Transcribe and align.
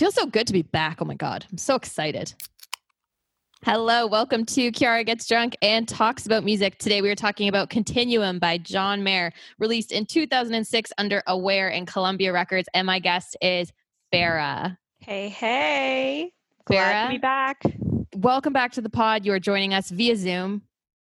Feels 0.00 0.14
so 0.14 0.24
good 0.24 0.46
to 0.46 0.54
be 0.54 0.62
back. 0.62 1.02
Oh 1.02 1.04
my 1.04 1.12
God. 1.14 1.44
I'm 1.52 1.58
so 1.58 1.74
excited. 1.74 2.32
Hello, 3.66 4.06
welcome 4.06 4.46
to 4.46 4.72
Kiara 4.72 5.04
Gets 5.04 5.28
Drunk 5.28 5.58
and 5.60 5.86
Talks 5.86 6.24
About 6.24 6.42
Music. 6.42 6.78
Today 6.78 7.02
we 7.02 7.10
are 7.10 7.14
talking 7.14 7.50
about 7.50 7.68
Continuum 7.68 8.38
by 8.38 8.56
John 8.56 9.02
Mayer, 9.04 9.30
released 9.58 9.92
in 9.92 10.06
2006 10.06 10.90
under 10.96 11.22
Aware 11.26 11.70
and 11.70 11.86
Columbia 11.86 12.32
Records. 12.32 12.66
And 12.72 12.86
my 12.86 12.98
guest 12.98 13.36
is 13.42 13.70
Farah. 14.10 14.78
Hey, 15.00 15.28
hey. 15.28 16.32
Glad 16.64 16.94
Farah, 16.94 17.06
to 17.08 17.12
be 17.12 17.18
back. 17.18 17.62
welcome 18.14 18.54
back 18.54 18.72
to 18.72 18.80
the 18.80 18.88
pod. 18.88 19.26
You 19.26 19.34
are 19.34 19.38
joining 19.38 19.74
us 19.74 19.90
via 19.90 20.16
Zoom. 20.16 20.62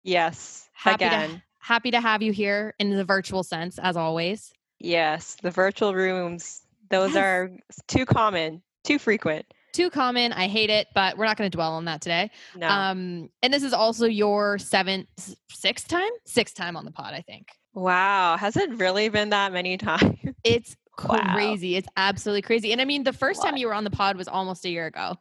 Yes, 0.04 0.70
Happy 0.74 1.06
again. 1.06 1.30
to 1.30 1.42
happy 1.60 1.92
to 1.92 2.02
have 2.02 2.22
you 2.22 2.34
here 2.34 2.74
in 2.80 2.90
the 2.90 3.06
virtual 3.06 3.44
sense, 3.44 3.80
as 3.80 3.96
always. 3.96 4.52
Yes, 4.80 5.38
the 5.42 5.52
virtual 5.52 5.96
rooms. 5.96 6.64
Those 6.90 7.14
Yes. 7.16 7.24
are 7.24 7.52
too 7.88 8.06
common, 8.06 8.62
too 8.84 9.00
frequent. 9.00 9.46
Too 9.74 9.90
common. 9.90 10.34
I 10.34 10.48
hate 10.48 10.70
it, 10.70 10.88
but 10.94 11.18
we're 11.18 11.26
not 11.26 11.36
going 11.36 11.50
to 11.50 11.56
dwell 11.56 11.74
on 11.74 11.86
that 11.86 12.00
today. 12.02 12.30
No. 12.56 12.68
Um, 12.68 13.30
and 13.42 13.52
this 13.52 13.64
is 13.64 13.74
also 13.74 14.06
your 14.06 14.60
seventh, 14.60 15.08
sixth 15.50 15.88
time, 15.88 16.12
sixth 16.26 16.56
time 16.56 16.78
on 16.78 16.86
the 16.86 16.92
pod. 16.92 17.14
I 17.14 17.22
think 17.22 17.48
wow. 17.74 18.38
Has 18.38 18.56
it 18.56 18.70
really 18.76 19.10
been 19.10 19.30
that 19.30 19.52
many 19.52 19.78
times? 19.78 20.18
it's 20.44 20.76
Wow. 21.04 21.34
crazy. 21.34 21.76
It's 21.76 21.88
absolutely 21.98 22.44
crazy. 22.44 22.72
And 22.72 22.80
I 22.80 22.86
mean, 22.86 23.04
the 23.04 23.14
first 23.14 23.42
time 23.42 23.58
you 23.58 23.66
were 23.66 23.74
on 23.74 23.84
the 23.84 23.90
pod 23.90 24.16
was 24.16 24.28
almost 24.28 24.64
a 24.64 24.70
year 24.70 24.86
ago, 24.86 25.16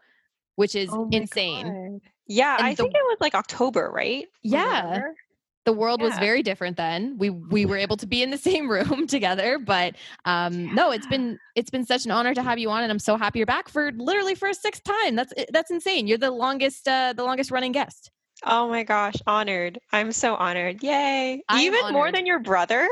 which 0.56 0.74
is 0.74 0.90
Oh 0.92 1.09
insane. 1.10 1.92
God. 2.02 2.10
Yeah, 2.26 2.56
And 2.59 2.66
I 2.66 2.70
the- 2.74 2.82
think 2.82 2.95
it 2.95 3.01
was 3.04 3.16
like 3.23 3.34
October, 3.34 3.90
right? 3.90 4.26
Yeah. 4.42 4.82
Remember? 4.84 5.15
The 5.65 5.73
world 5.73 6.02
was 6.02 6.19
very 6.19 6.43
different 6.43 6.77
then. 6.77 7.16
We 7.19 7.30
we 7.30 7.66
were 7.66 7.77
able 7.77 7.97
to 7.98 8.07
be 8.07 8.23
in 8.23 8.30
the 8.30 8.39
same 8.51 8.69
room 8.69 9.07
together, 9.07 9.59
but 9.59 9.95
um, 10.25 10.75
no, 10.75 10.91
it's 10.91 11.07
been 11.07 11.38
it's 11.55 11.71
been 11.71 11.85
such 11.85 12.05
an 12.05 12.11
honor 12.11 12.35
to 12.35 12.43
have 12.43 12.59
you 12.59 12.71
on, 12.71 12.83
and 12.83 12.91
I'm 12.91 12.98
so 12.98 13.16
happy 13.16 13.38
you're 13.38 13.47
back 13.47 13.69
for 13.69 13.93
literally 13.93 14.35
for 14.35 14.48
a 14.48 14.55
sixth 14.55 14.83
time. 14.83 15.15
That's 15.15 15.33
that's 15.51 15.71
insane. 15.71 16.07
You're 16.07 16.19
the 16.19 16.30
longest 16.30 16.88
uh, 16.88 17.12
the 17.12 17.25
longest 17.25 17.51
running 17.51 17.73
guest. 17.73 18.10
Oh 18.45 18.69
my 18.69 18.82
gosh, 18.82 19.15
honored. 19.27 19.79
I'm 19.93 20.13
so 20.13 20.35
honored. 20.35 20.82
Yay. 20.82 21.43
I 21.49 21.60
am 21.60 21.74
Even 21.74 21.93
more 21.93 22.10
than 22.10 22.26
your 22.26 22.41
brother? 22.41 22.88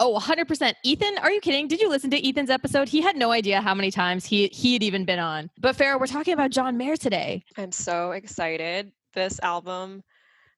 Oh, 0.00 0.18
100%. 0.18 0.74
Ethan, 0.82 1.18
are 1.18 1.30
you 1.30 1.40
kidding? 1.40 1.68
Did 1.68 1.80
you 1.80 1.88
listen 1.88 2.10
to 2.10 2.28
Ethan's 2.28 2.50
episode? 2.50 2.88
He 2.88 3.00
had 3.00 3.16
no 3.16 3.30
idea 3.30 3.60
how 3.60 3.74
many 3.74 3.90
times 3.90 4.24
he 4.24 4.48
he 4.48 4.72
had 4.72 4.82
even 4.82 5.04
been 5.04 5.18
on. 5.18 5.50
But 5.60 5.76
Farah, 5.76 5.98
we're 6.00 6.06
talking 6.06 6.34
about 6.34 6.50
John 6.50 6.76
Mayer 6.76 6.96
today. 6.96 7.44
I'm 7.56 7.72
so 7.72 8.12
excited. 8.12 8.92
This 9.14 9.38
album 9.42 10.02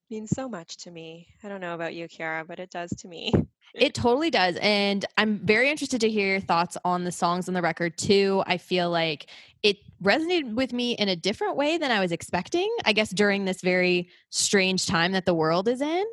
means 0.09 0.29
so 0.31 0.47
much 0.47 0.77
to 0.77 0.91
me. 0.91 1.27
I 1.43 1.49
don't 1.49 1.61
know 1.61 1.73
about 1.73 1.93
you, 1.93 2.07
Kiara, 2.07 2.45
but 2.45 2.59
it 2.59 2.69
does 2.69 2.89
to 2.99 3.07
me. 3.07 3.31
It 3.73 3.93
totally 3.93 4.29
does. 4.29 4.57
And 4.61 5.03
I'm 5.17 5.39
very 5.39 5.69
interested 5.69 5.99
to 6.01 6.09
hear 6.09 6.27
your 6.27 6.39
thoughts 6.39 6.77
on 6.85 7.03
the 7.03 7.11
songs 7.11 7.47
on 7.47 7.53
the 7.53 7.61
record 7.61 7.97
too. 7.97 8.43
I 8.47 8.57
feel 8.57 8.89
like 8.89 9.29
it 9.63 9.77
resonated 10.01 10.53
with 10.53 10.71
me 10.71 10.93
in 10.93 11.09
a 11.09 11.15
different 11.15 11.57
way 11.57 11.77
than 11.77 11.91
I 11.91 11.99
was 11.99 12.11
expecting, 12.11 12.73
I 12.85 12.93
guess 12.93 13.09
during 13.09 13.45
this 13.45 13.61
very 13.61 14.09
strange 14.29 14.85
time 14.85 15.11
that 15.11 15.25
the 15.25 15.33
world 15.33 15.67
is 15.67 15.81
in. 15.81 16.05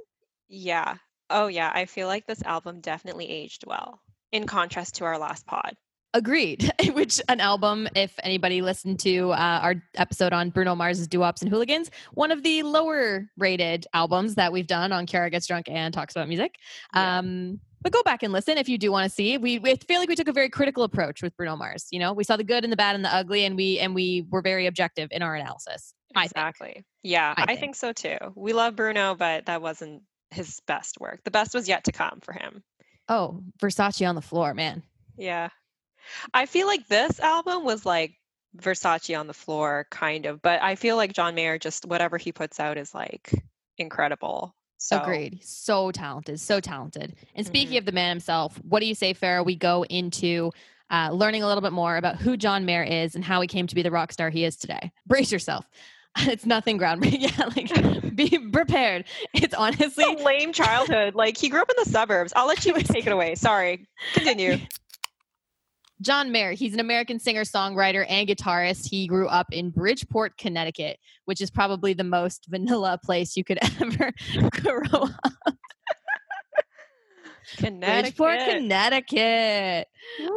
Yeah. 0.49 0.97
Oh, 1.31 1.47
yeah. 1.47 1.71
I 1.73 1.85
feel 1.85 2.09
like 2.09 2.27
this 2.27 2.43
album 2.43 2.81
definitely 2.81 3.29
aged 3.29 3.65
well 3.67 4.01
in 4.33 4.47
contrast 4.47 4.97
to 4.97 5.05
our 5.05 5.19
last 5.19 5.47
pod. 5.47 5.77
Agreed. 6.15 6.71
Which 6.93 7.21
an 7.29 7.41
album, 7.41 7.89
if 7.95 8.15
anybody 8.23 8.61
listened 8.61 9.01
to 9.01 9.33
uh, 9.33 9.61
our 9.63 9.83
episode 9.95 10.33
on 10.33 10.51
Bruno 10.51 10.75
Mars's 10.75 11.09
Doo-Wops 11.09 11.43
and 11.43 11.51
Hooligans, 11.51 11.91
one 12.13 12.31
of 12.31 12.43
the 12.43 12.63
lower 12.63 13.29
rated 13.39 13.87
albums 13.95 14.35
that 14.35 14.53
we've 14.53 14.67
done 14.67 14.93
on 14.93 15.07
Kiara 15.07 15.31
Gets 15.31 15.47
Drunk 15.47 15.69
and 15.69 15.93
Talks 15.93 16.15
About 16.15 16.29
Music. 16.29 16.57
Yeah. 16.95 17.19
Um, 17.19 17.61
but 17.81 17.93
go 17.93 18.03
back 18.03 18.23
and 18.23 18.33
listen 18.33 18.59
if 18.59 18.69
you 18.69 18.79
do 18.79 18.93
want 18.93 19.09
to 19.09 19.15
see. 19.15 19.39
We, 19.39 19.59
we 19.59 19.75
feel 19.75 19.99
like 19.99 20.09
we 20.09 20.15
took 20.15 20.29
a 20.29 20.33
very 20.33 20.49
critical 20.49 20.85
approach 20.85 21.23
with 21.23 21.37
Bruno 21.37 21.57
Mars. 21.57 21.89
You 21.91 21.99
know, 21.99 22.13
we 22.13 22.25
saw 22.25 22.37
the 22.37 22.45
good 22.45 22.63
and 22.63 22.73
the 22.73 22.77
bad 22.77 22.95
and 22.95 23.05
the 23.05 23.13
ugly, 23.13 23.45
and 23.45 23.57
we 23.57 23.81
and 23.81 23.95
we 23.95 24.27
were 24.31 24.41
very 24.43 24.67
objective 24.67 25.09
in 25.11 25.21
our 25.23 25.35
analysis. 25.35 25.93
I 26.15 26.25
exactly. 26.25 26.85
Yeah, 27.03 27.35
I 27.37 27.43
I, 27.43 27.47
think. 27.47 27.61
think. 27.61 27.77
so 27.77 27.93
too. 27.93 28.19
We 28.37 28.53
love 28.53 28.77
Bruno, 28.77 29.17
but 29.17 29.47
that 29.47 29.63
wasn't 29.63 30.03
his 30.31 30.61
best 30.67 31.01
work. 31.01 31.25
The 31.25 31.33
best 31.33 31.55
was 31.55 31.69
yet 31.69 31.85
to 31.85 31.93
come 31.93 32.21
for 32.23 32.33
him. 32.33 32.63
Oh, 33.09 33.43
Versace 33.61 34.09
on 34.09 34.15
the 34.15 34.23
floor, 34.23 34.55
man. 34.55 34.83
Yeah. 35.17 35.49
I 36.35 36.47
feel 36.47 36.67
like 36.67 36.87
this 36.89 37.21
album 37.21 37.65
was 37.65 37.85
like 37.87 38.15
Versace 38.57 39.19
on 39.19 39.27
the 39.27 39.35
floor, 39.35 39.87
kind 39.91 40.27
of, 40.27 40.43
but 40.43 40.63
I 40.63 40.75
feel 40.75 40.97
like 40.97 41.13
John 41.13 41.35
Mayer 41.35 41.59
just 41.59 41.87
whatever 41.87 42.19
he 42.19 42.33
puts 42.33 42.61
out 42.61 42.77
is 42.79 42.95
like 42.95 43.33
incredible. 43.79 44.55
So 44.79 45.01
Agreed. 45.01 45.39
So 45.45 45.91
talented, 45.93 46.41
so 46.41 46.59
talented. 46.61 47.15
And 47.35 47.47
speaking 47.47 47.75
Mhm. 47.75 47.79
of 47.79 47.85
the 47.87 47.93
man 47.93 48.09
himself, 48.11 48.57
what 48.65 48.81
do 48.81 48.87
you 48.87 48.95
say, 48.95 49.15
Farah? 49.15 49.45
We 49.45 49.57
go 49.57 49.85
into 49.85 50.51
uh, 50.91 51.11
learning 51.11 51.43
a 51.43 51.47
little 51.47 51.63
bit 51.63 51.73
more 51.73 51.97
about 51.97 52.17
who 52.17 52.37
John 52.37 52.67
Mayer 52.67 52.83
is 52.83 53.15
and 53.15 53.25
how 53.25 53.41
he 53.41 53.49
came 53.49 53.67
to 53.67 53.75
be 53.75 53.81
the 53.81 53.91
rock 53.91 54.13
star 54.13 54.29
he 54.29 54.45
is 54.45 54.57
today. 54.57 54.93
Brace 55.07 55.33
yourself. 55.33 55.65
It's 56.19 56.45
nothing 56.45 56.79
groundbreaking. 56.79 57.21
Yeah, 57.39 57.47
like 57.57 58.15
be 58.15 58.51
prepared. 58.51 59.07
It's 59.33 59.55
honestly 59.55 60.05
a 60.05 60.23
lame 60.23 60.53
childhood. 60.53 61.15
Like 61.15 61.39
he 61.39 61.49
grew 61.49 61.63
up 61.63 61.71
in 61.71 61.77
the 61.83 61.89
suburbs. 61.91 62.35
I'll 62.37 62.47
let 62.47 62.67
you 62.67 62.75
take 62.75 63.07
it 63.07 63.13
away. 63.15 63.35
Sorry. 63.35 63.87
Continue. 64.13 64.59
John 66.03 66.33
Mayer. 66.33 66.53
He's 66.53 66.75
an 66.75 66.81
American 66.81 67.19
singer, 67.19 67.43
songwriter, 67.43 68.05
and 68.09 68.29
guitarist. 68.29 68.89
He 68.89 69.07
grew 69.07 69.29
up 69.29 69.47
in 69.53 69.71
Bridgeport, 69.71 70.37
Connecticut, 70.37 70.99
which 71.25 71.41
is 71.41 71.51
probably 71.51 71.95
the 71.95 72.05
most 72.05 72.47
vanilla 72.49 72.99
place 73.05 73.37
you 73.37 73.45
could 73.45 73.59
ever 73.81 74.13
grow 74.51 75.09
up. 75.23 75.55
Connecticut. 77.57 78.17
Bridgeport, 78.17 78.39
Connecticut. 78.49 79.89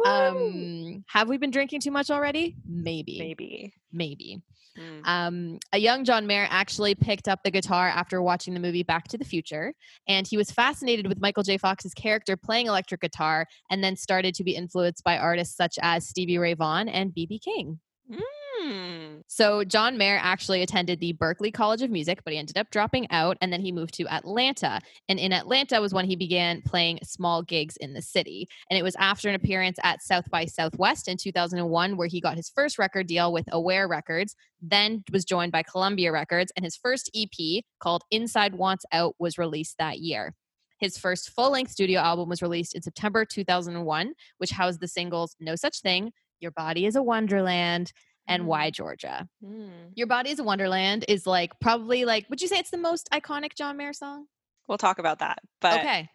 Um, 0.04 1.04
have 1.08 1.28
we 1.28 1.38
been 1.38 1.50
drinking 1.50 1.80
too 1.80 1.90
much 1.90 2.10
already? 2.10 2.56
Maybe. 2.66 3.18
maybe. 3.18 3.72
Maybe. 3.92 4.42
Mm. 4.78 5.06
Um, 5.06 5.58
a 5.72 5.78
young 5.78 6.04
John 6.04 6.26
Mayer 6.26 6.46
actually 6.50 6.94
picked 6.94 7.28
up 7.28 7.40
the 7.44 7.50
guitar 7.50 7.88
after 7.88 8.22
watching 8.22 8.54
the 8.54 8.60
movie 8.60 8.82
Back 8.82 9.08
to 9.08 9.18
the 9.18 9.24
Future, 9.24 9.72
and 10.08 10.26
he 10.26 10.36
was 10.36 10.50
fascinated 10.50 11.06
with 11.06 11.20
Michael 11.20 11.42
J. 11.42 11.58
Fox's 11.58 11.94
character 11.94 12.36
playing 12.36 12.66
electric 12.66 13.00
guitar, 13.00 13.46
and 13.70 13.82
then 13.82 13.96
started 13.96 14.34
to 14.34 14.44
be 14.44 14.54
influenced 14.54 15.04
by 15.04 15.18
artists 15.18 15.56
such 15.56 15.78
as 15.82 16.08
Stevie 16.08 16.38
Ray 16.38 16.54
Vaughan 16.54 16.88
and 16.88 17.14
B.B. 17.14 17.38
King. 17.38 17.80
Mm. 18.10 18.20
Hmm. 18.58 19.16
So 19.26 19.64
John 19.64 19.98
Mayer 19.98 20.18
actually 20.20 20.62
attended 20.62 21.00
the 21.00 21.12
Berklee 21.12 21.52
College 21.52 21.82
of 21.82 21.90
Music, 21.90 22.22
but 22.24 22.32
he 22.32 22.38
ended 22.38 22.56
up 22.56 22.70
dropping 22.70 23.10
out, 23.10 23.36
and 23.40 23.52
then 23.52 23.60
he 23.60 23.72
moved 23.72 23.94
to 23.94 24.08
Atlanta. 24.08 24.80
And 25.08 25.18
in 25.18 25.32
Atlanta 25.32 25.80
was 25.80 25.92
when 25.92 26.06
he 26.06 26.16
began 26.16 26.62
playing 26.62 27.00
small 27.02 27.42
gigs 27.42 27.76
in 27.76 27.92
the 27.92 28.02
city. 28.02 28.48
And 28.70 28.78
it 28.78 28.82
was 28.82 28.96
after 28.96 29.28
an 29.28 29.34
appearance 29.34 29.78
at 29.82 30.02
South 30.02 30.30
by 30.30 30.46
Southwest 30.46 31.08
in 31.08 31.16
2001 31.16 31.96
where 31.96 32.08
he 32.08 32.20
got 32.20 32.36
his 32.36 32.48
first 32.48 32.78
record 32.78 33.06
deal 33.06 33.32
with 33.32 33.46
Aware 33.52 33.88
Records, 33.88 34.34
then 34.62 35.04
was 35.12 35.24
joined 35.24 35.52
by 35.52 35.62
Columbia 35.62 36.12
Records, 36.12 36.52
and 36.56 36.64
his 36.64 36.76
first 36.76 37.10
EP 37.14 37.64
called 37.80 38.02
Inside 38.10 38.54
Wants 38.54 38.84
Out 38.92 39.14
was 39.18 39.38
released 39.38 39.76
that 39.78 39.98
year. 39.98 40.34
His 40.78 40.98
first 40.98 41.30
full 41.30 41.50
length 41.50 41.70
studio 41.70 42.00
album 42.00 42.28
was 42.28 42.42
released 42.42 42.74
in 42.74 42.82
September 42.82 43.24
2001, 43.24 44.12
which 44.38 44.50
housed 44.50 44.80
the 44.80 44.88
singles 44.88 45.34
No 45.40 45.56
Such 45.56 45.80
Thing, 45.80 46.12
Your 46.40 46.50
Body 46.50 46.86
is 46.86 46.96
a 46.96 47.02
Wonderland, 47.02 47.92
and 48.28 48.42
Mm. 48.42 48.46
Why 48.46 48.70
Georgia. 48.70 49.28
Mm. 49.44 49.90
Your 49.94 50.06
Body's 50.06 50.38
a 50.38 50.44
Wonderland 50.44 51.04
is 51.08 51.26
like 51.26 51.52
probably 51.60 52.04
like, 52.04 52.26
would 52.30 52.40
you 52.42 52.48
say 52.48 52.58
it's 52.58 52.70
the 52.70 52.78
most 52.78 53.08
iconic 53.12 53.54
John 53.56 53.76
Mayer 53.76 53.92
song? 53.92 54.26
We'll 54.68 54.78
talk 54.78 54.98
about 54.98 55.20
that. 55.20 55.38
But 55.60 55.78
okay. 55.80 56.08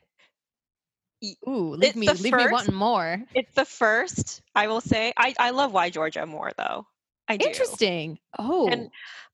Ooh, 1.48 1.76
leave 1.76 1.96
me 1.96 2.08
leave 2.10 2.24
me 2.24 2.32
first- 2.32 2.52
wanting 2.52 2.74
more. 2.76 3.24
it's 3.36 3.54
the 3.54 3.66
first, 3.66 4.42
I 4.56 4.68
will 4.68 4.82
say. 4.82 5.14
I, 5.16 5.36
I 5.40 5.50
love 5.52 5.72
Why 5.72 5.90
Georgia 5.92 6.26
more 6.26 6.52
though. 6.58 6.88
I 7.28 7.38
do. 7.38 7.48
Interesting. 7.48 8.18
Oh, 8.40 8.68
And 8.68 8.90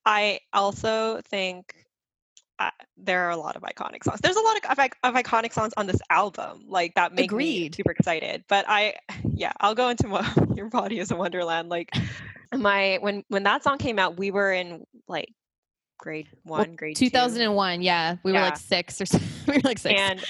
I 0.05 0.41
also 0.53 1.21
think 1.29 1.73
uh, 2.59 2.71
there 2.97 3.21
are 3.25 3.31
a 3.31 3.37
lot 3.37 3.55
of 3.55 3.61
iconic 3.63 4.03
songs. 4.03 4.19
There's 4.21 4.35
a 4.35 4.41
lot 4.41 4.57
of, 4.57 4.79
of, 4.79 4.89
of 5.03 5.13
iconic 5.15 5.53
songs 5.53 5.73
on 5.77 5.85
this 5.87 5.99
album, 6.09 6.65
like 6.67 6.95
that 6.95 7.13
make 7.13 7.31
me 7.31 7.69
super 7.73 7.91
excited. 7.91 8.43
But 8.47 8.65
I, 8.67 8.95
yeah, 9.33 9.53
I'll 9.59 9.75
go 9.75 9.89
into 9.89 10.07
what 10.09 10.25
your 10.57 10.69
body 10.69 10.99
is 10.99 11.11
a 11.11 11.15
wonderland. 11.15 11.69
Like 11.69 11.89
my 12.55 12.97
when 13.01 13.23
when 13.29 13.43
that 13.43 13.63
song 13.63 13.77
came 13.77 13.99
out, 13.99 14.17
we 14.17 14.31
were 14.31 14.51
in 14.51 14.85
like 15.07 15.33
grade 15.99 16.27
Well, 16.45 16.59
one, 16.59 16.75
grade 16.75 16.95
two, 16.95 17.09
2001. 17.09 17.81
Yeah, 17.81 18.15
we 18.23 18.31
were 18.33 18.39
like 18.39 18.57
six 18.57 18.99
or 19.01 19.05
we 19.47 19.53
were 19.55 19.61
like 19.63 19.77
six. 19.79 19.99
and 19.99 20.23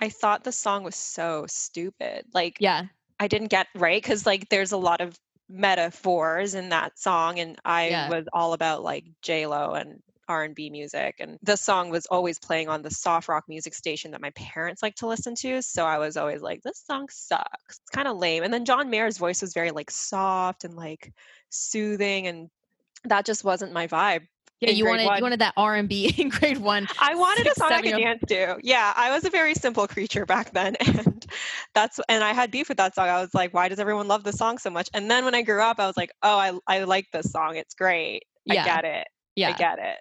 I 0.00 0.08
thought 0.08 0.44
the 0.44 0.52
song 0.52 0.84
was 0.84 0.96
so 0.96 1.44
stupid. 1.48 2.24
Like 2.32 2.56
yeah, 2.60 2.84
I 3.20 3.28
didn't 3.28 3.48
get 3.48 3.66
right 3.74 4.00
because 4.02 4.24
like 4.26 4.48
there's 4.48 4.72
a 4.72 4.76
lot 4.76 5.00
of 5.00 5.18
metaphors 5.50 6.54
in 6.54 6.68
that 6.70 6.98
song, 6.98 7.38
and 7.38 7.58
I 7.64 7.90
Yeah. 7.90 8.08
was 8.10 8.26
all 8.32 8.52
about 8.52 8.82
like 8.82 9.04
J 9.22 9.46
Lo 9.46 9.72
and 9.72 10.00
R 10.28 10.44
and 10.44 10.54
B 10.54 10.70
music, 10.70 11.16
and 11.18 11.38
the 11.42 11.56
song 11.56 11.90
was 11.90 12.06
always 12.06 12.38
playing 12.38 12.68
on 12.68 12.82
the 12.82 12.90
soft 12.90 13.28
rock 13.28 13.44
music 13.48 13.74
station 13.74 14.10
that 14.12 14.20
my 14.20 14.30
parents 14.30 14.82
like 14.82 14.94
to 14.96 15.06
listen 15.06 15.34
to. 15.36 15.62
So 15.62 15.84
I 15.84 15.98
was 15.98 16.16
always 16.16 16.42
like, 16.42 16.62
this 16.62 16.82
song 16.86 17.08
sucks. 17.10 17.80
It's 17.80 17.90
kind 17.92 18.08
of 18.08 18.16
lame. 18.16 18.42
And 18.42 18.52
then 18.52 18.64
John 18.64 18.90
Mayer's 18.90 19.18
voice 19.18 19.40
was 19.40 19.54
very 19.54 19.70
like 19.70 19.90
soft 19.90 20.64
and 20.64 20.74
like 20.74 21.12
soothing, 21.50 22.26
and 22.26 22.48
that 23.04 23.24
just 23.24 23.44
wasn't 23.44 23.72
my 23.72 23.86
vibe. 23.86 24.26
Yeah, 24.60 24.70
you 24.70 24.86
wanted 24.86 25.06
one. 25.06 25.18
you 25.18 25.22
wanted 25.22 25.40
that 25.40 25.54
R 25.56 25.76
and 25.76 25.88
B 25.88 26.12
in 26.18 26.30
grade 26.30 26.58
one. 26.58 26.88
I 27.00 27.14
wanted 27.14 27.44
six, 27.44 27.56
a 27.56 27.60
song 27.60 27.72
I 27.72 27.82
could 27.82 27.96
dance 27.96 28.22
to. 28.28 28.56
Yeah, 28.62 28.92
I 28.96 29.12
was 29.12 29.24
a 29.24 29.30
very 29.30 29.54
simple 29.54 29.86
creature 29.86 30.26
back 30.26 30.52
then, 30.52 30.74
and 30.80 31.24
that's 31.74 32.00
and 32.08 32.24
I 32.24 32.32
had 32.32 32.50
beef 32.50 32.68
with 32.68 32.78
that 32.78 32.94
song. 32.94 33.08
I 33.08 33.20
was 33.20 33.32
like, 33.34 33.54
why 33.54 33.68
does 33.68 33.78
everyone 33.78 34.08
love 34.08 34.24
this 34.24 34.36
song 34.36 34.58
so 34.58 34.70
much? 34.70 34.88
And 34.94 35.10
then 35.10 35.24
when 35.24 35.34
I 35.34 35.42
grew 35.42 35.62
up, 35.62 35.78
I 35.78 35.86
was 35.86 35.96
like, 35.96 36.10
oh, 36.22 36.38
I 36.38 36.58
I 36.66 36.84
like 36.84 37.06
this 37.12 37.30
song. 37.30 37.56
It's 37.56 37.74
great. 37.74 38.24
Yeah. 38.44 38.62
I 38.62 38.64
get 38.64 38.84
it. 38.84 39.06
Yeah, 39.36 39.50
I 39.50 39.52
get 39.52 39.78
it. 39.78 39.98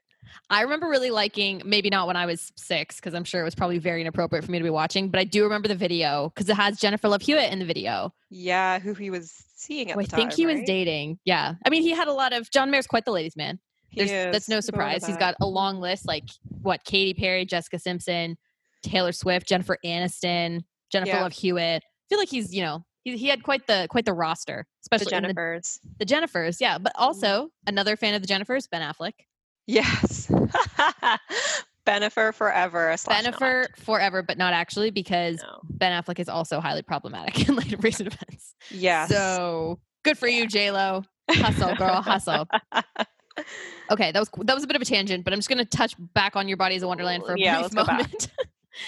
I 0.50 0.62
remember 0.62 0.88
really 0.88 1.10
liking, 1.10 1.62
maybe 1.66 1.90
not 1.90 2.08
when 2.08 2.16
I 2.16 2.26
was 2.26 2.52
six, 2.56 2.98
because 2.98 3.14
I'm 3.14 3.24
sure 3.24 3.42
it 3.42 3.44
was 3.44 3.56
probably 3.56 3.80
very 3.80 4.02
inappropriate 4.02 4.46
for 4.46 4.52
me 4.52 4.58
to 4.58 4.64
be 4.64 4.70
watching, 4.70 5.10
but 5.10 5.20
I 5.20 5.24
do 5.24 5.44
remember 5.44 5.68
the 5.68 5.76
video 5.76 6.32
because 6.34 6.50
it 6.50 6.56
has 6.56 6.80
Jennifer 6.80 7.08
Love 7.08 7.22
Hewitt 7.22 7.52
in 7.52 7.60
the 7.60 7.66
video. 7.66 8.14
Yeah, 8.30 8.80
who 8.80 8.94
he 8.94 9.10
was 9.10 9.34
seeing 9.56 9.90
at 9.92 9.96
who 9.96 10.02
I 10.02 10.06
think 10.06 10.32
time, 10.32 10.38
he 10.38 10.46
was 10.46 10.62
dating. 10.66 11.20
Yeah. 11.26 11.56
I 11.66 11.70
mean, 11.70 11.82
he 11.82 11.92
had 11.92 12.08
a 12.08 12.14
lot 12.14 12.34
of, 12.34 12.50
John 12.52 12.72
Mayer's 12.72 12.88
quite 12.88 13.06
the 13.06 13.12
ladies' 13.12 13.36
man. 13.36 13.60
He 13.90 14.04
There's, 14.04 14.34
that's 14.34 14.50
no 14.50 14.60
surprise. 14.60 15.06
He's 15.06 15.18
got 15.18 15.36
a 15.42 15.48
long 15.48 15.80
list 15.80 16.08
like 16.08 16.26
what 16.62 16.84
Katy 16.84 17.14
Perry, 17.14 17.46
Jessica 17.46 17.80
Simpson, 17.80 18.38
Taylor 18.84 19.12
Swift, 19.12 19.48
Jennifer 19.48 19.78
Aniston, 19.84 20.64
Jennifer 20.92 21.12
Yeah. 21.12 21.24
Love 21.24 21.34
Hewitt. 21.34 21.84
I 21.84 22.08
feel 22.10 22.20
like 22.20 22.30
he's, 22.30 22.54
you 22.54 22.62
know, 22.64 22.86
he, 23.04 23.18
he 23.18 23.28
had 23.28 23.44
quite 23.44 23.66
the 23.68 23.88
quite 23.90 24.06
the 24.06 24.14
roster, 24.14 24.68
especially 24.84 25.06
the, 25.06 25.28
Jennifers. 25.34 25.80
the 26.00 26.06
Jennifers. 26.06 26.58
Yeah, 26.60 26.78
but 26.78 26.94
mm-hmm. 26.94 27.04
also 27.04 27.50
another 27.66 27.96
fan 27.96 28.14
of 28.14 28.22
the 28.22 28.28
Jennifers, 28.28 28.70
Ben 28.70 28.82
Affleck. 28.82 29.14
Yes. 29.68 30.28
Bennifer 31.86 32.34
forever. 32.34 32.94
Bennifer 32.98 33.68
forever, 33.78 34.22
but 34.22 34.38
not 34.38 34.54
actually 34.54 34.90
because 34.92 35.38
No. 35.38 35.60
Ben 35.70 35.92
Affleck 35.92 36.20
is 36.20 36.28
also 36.28 36.60
highly 36.60 36.82
problematic 36.82 37.48
in 37.50 37.56
later 37.56 37.78
recent 37.80 38.08
events. 38.14 38.56
Yeah. 38.72 39.08
So 39.08 39.80
good 40.04 40.18
for 40.18 40.28
you, 40.28 40.48
J 40.48 40.72
Lo. 40.72 41.04
Hustle, 41.30 41.76
girl, 41.76 42.02
hustle. 42.02 42.48
Okay, 43.92 44.12
that 44.12 44.20
was 44.20 44.30
that 44.46 44.56
was 44.56 44.64
a 44.64 44.68
bit 44.68 44.76
of 44.76 44.82
a 44.82 44.86
tangent, 44.86 45.24
but 45.24 45.32
I'm 45.32 45.38
just 45.38 45.48
going 45.48 45.60
to 45.60 45.66
touch 45.66 45.94
back 46.16 46.36
on 46.36 46.48
"Your 46.48 46.58
Body 46.58 46.74
Is 46.76 46.82
a 46.82 46.88
Wonderland" 46.88 47.24
for 47.24 47.36
a 47.36 47.40
Yeah, 47.40 47.54
brief 47.62 47.64
let's 47.66 47.76
go 47.76 47.86
back. 47.86 47.98
moment. 48.00 48.32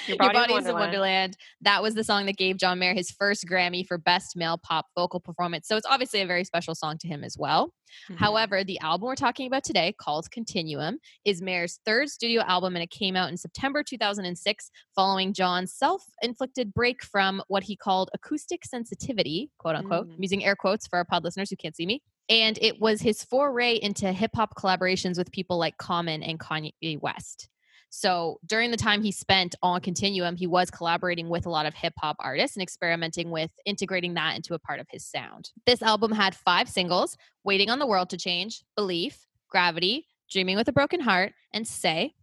Your 0.07 0.17
Your 0.19 0.33
Body 0.33 0.39
is 0.39 0.47
Body 0.47 0.53
is 0.55 0.67
a 0.67 0.73
Wonderland. 0.73 1.37
That 1.61 1.81
was 1.81 1.95
the 1.95 2.03
song 2.03 2.25
that 2.25 2.37
gave 2.37 2.57
John 2.57 2.79
Mayer 2.79 2.93
his 2.93 3.11
first 3.11 3.45
Grammy 3.45 3.85
for 3.85 3.97
Best 3.97 4.35
Male 4.35 4.57
Pop 4.57 4.87
Vocal 4.95 5.19
Performance. 5.19 5.67
So 5.67 5.77
it's 5.77 5.85
obviously 5.85 6.21
a 6.21 6.25
very 6.25 6.43
special 6.43 6.75
song 6.75 6.97
to 6.99 7.07
him 7.07 7.23
as 7.23 7.37
well. 7.37 7.73
Mhm. 8.09 8.17
However, 8.17 8.63
the 8.63 8.79
album 8.79 9.07
we're 9.07 9.15
talking 9.15 9.47
about 9.47 9.63
today, 9.63 9.93
called 9.97 10.29
Continuum, 10.31 10.99
is 11.25 11.41
Mayer's 11.41 11.79
third 11.85 12.09
studio 12.09 12.41
album 12.41 12.75
and 12.75 12.83
it 12.83 12.91
came 12.91 13.15
out 13.15 13.29
in 13.29 13.37
September 13.37 13.83
2006 13.83 14.69
following 14.95 15.33
John's 15.33 15.73
self 15.73 16.03
inflicted 16.21 16.73
break 16.73 17.03
from 17.03 17.41
what 17.47 17.63
he 17.63 17.75
called 17.75 18.09
acoustic 18.13 18.65
sensitivity, 18.65 19.49
quote 19.57 19.75
unquote. 19.75 20.07
Mm. 20.07 20.15
I'm 20.15 20.23
using 20.23 20.45
air 20.45 20.55
quotes 20.55 20.87
for 20.87 20.97
our 20.97 21.05
pod 21.05 21.23
listeners 21.23 21.49
who 21.49 21.55
can't 21.55 21.75
see 21.75 21.85
me. 21.85 22.01
And 22.29 22.59
it 22.61 22.79
was 22.79 23.01
his 23.01 23.23
foray 23.23 23.79
into 23.81 24.11
hip 24.13 24.31
hop 24.35 24.55
collaborations 24.55 25.17
with 25.17 25.31
people 25.31 25.57
like 25.57 25.77
Common 25.77 26.21
and 26.21 26.39
Kanye 26.39 27.01
West. 27.01 27.49
So 27.89 28.39
during 28.45 28.71
the 28.71 28.77
time 28.77 29.01
he 29.01 29.11
spent 29.11 29.55
on 29.63 29.81
Continuum, 29.81 30.35
he 30.35 30.47
was 30.47 30.69
collaborating 30.69 31.27
with 31.29 31.45
a 31.45 31.49
lot 31.49 31.65
of 31.65 31.73
hip 31.73 31.93
hop 31.97 32.17
artists 32.19 32.55
and 32.55 32.63
experimenting 32.63 33.31
with 33.31 33.51
integrating 33.65 34.13
that 34.13 34.35
into 34.35 34.53
a 34.53 34.59
part 34.59 34.79
of 34.79 34.87
his 34.89 35.05
sound. 35.05 35.49
This 35.65 35.81
album 35.81 36.11
had 36.11 36.35
five 36.35 36.69
singles 36.69 37.17
Waiting 37.43 37.69
on 37.69 37.79
the 37.79 37.87
World 37.87 38.09
to 38.11 38.17
Change, 38.17 38.63
Belief, 38.75 39.25
Gravity, 39.49 40.05
Dreaming 40.29 40.57
with 40.57 40.67
a 40.67 40.73
Broken 40.73 40.99
Heart, 40.99 41.33
and 41.53 41.67
Say. 41.67 42.13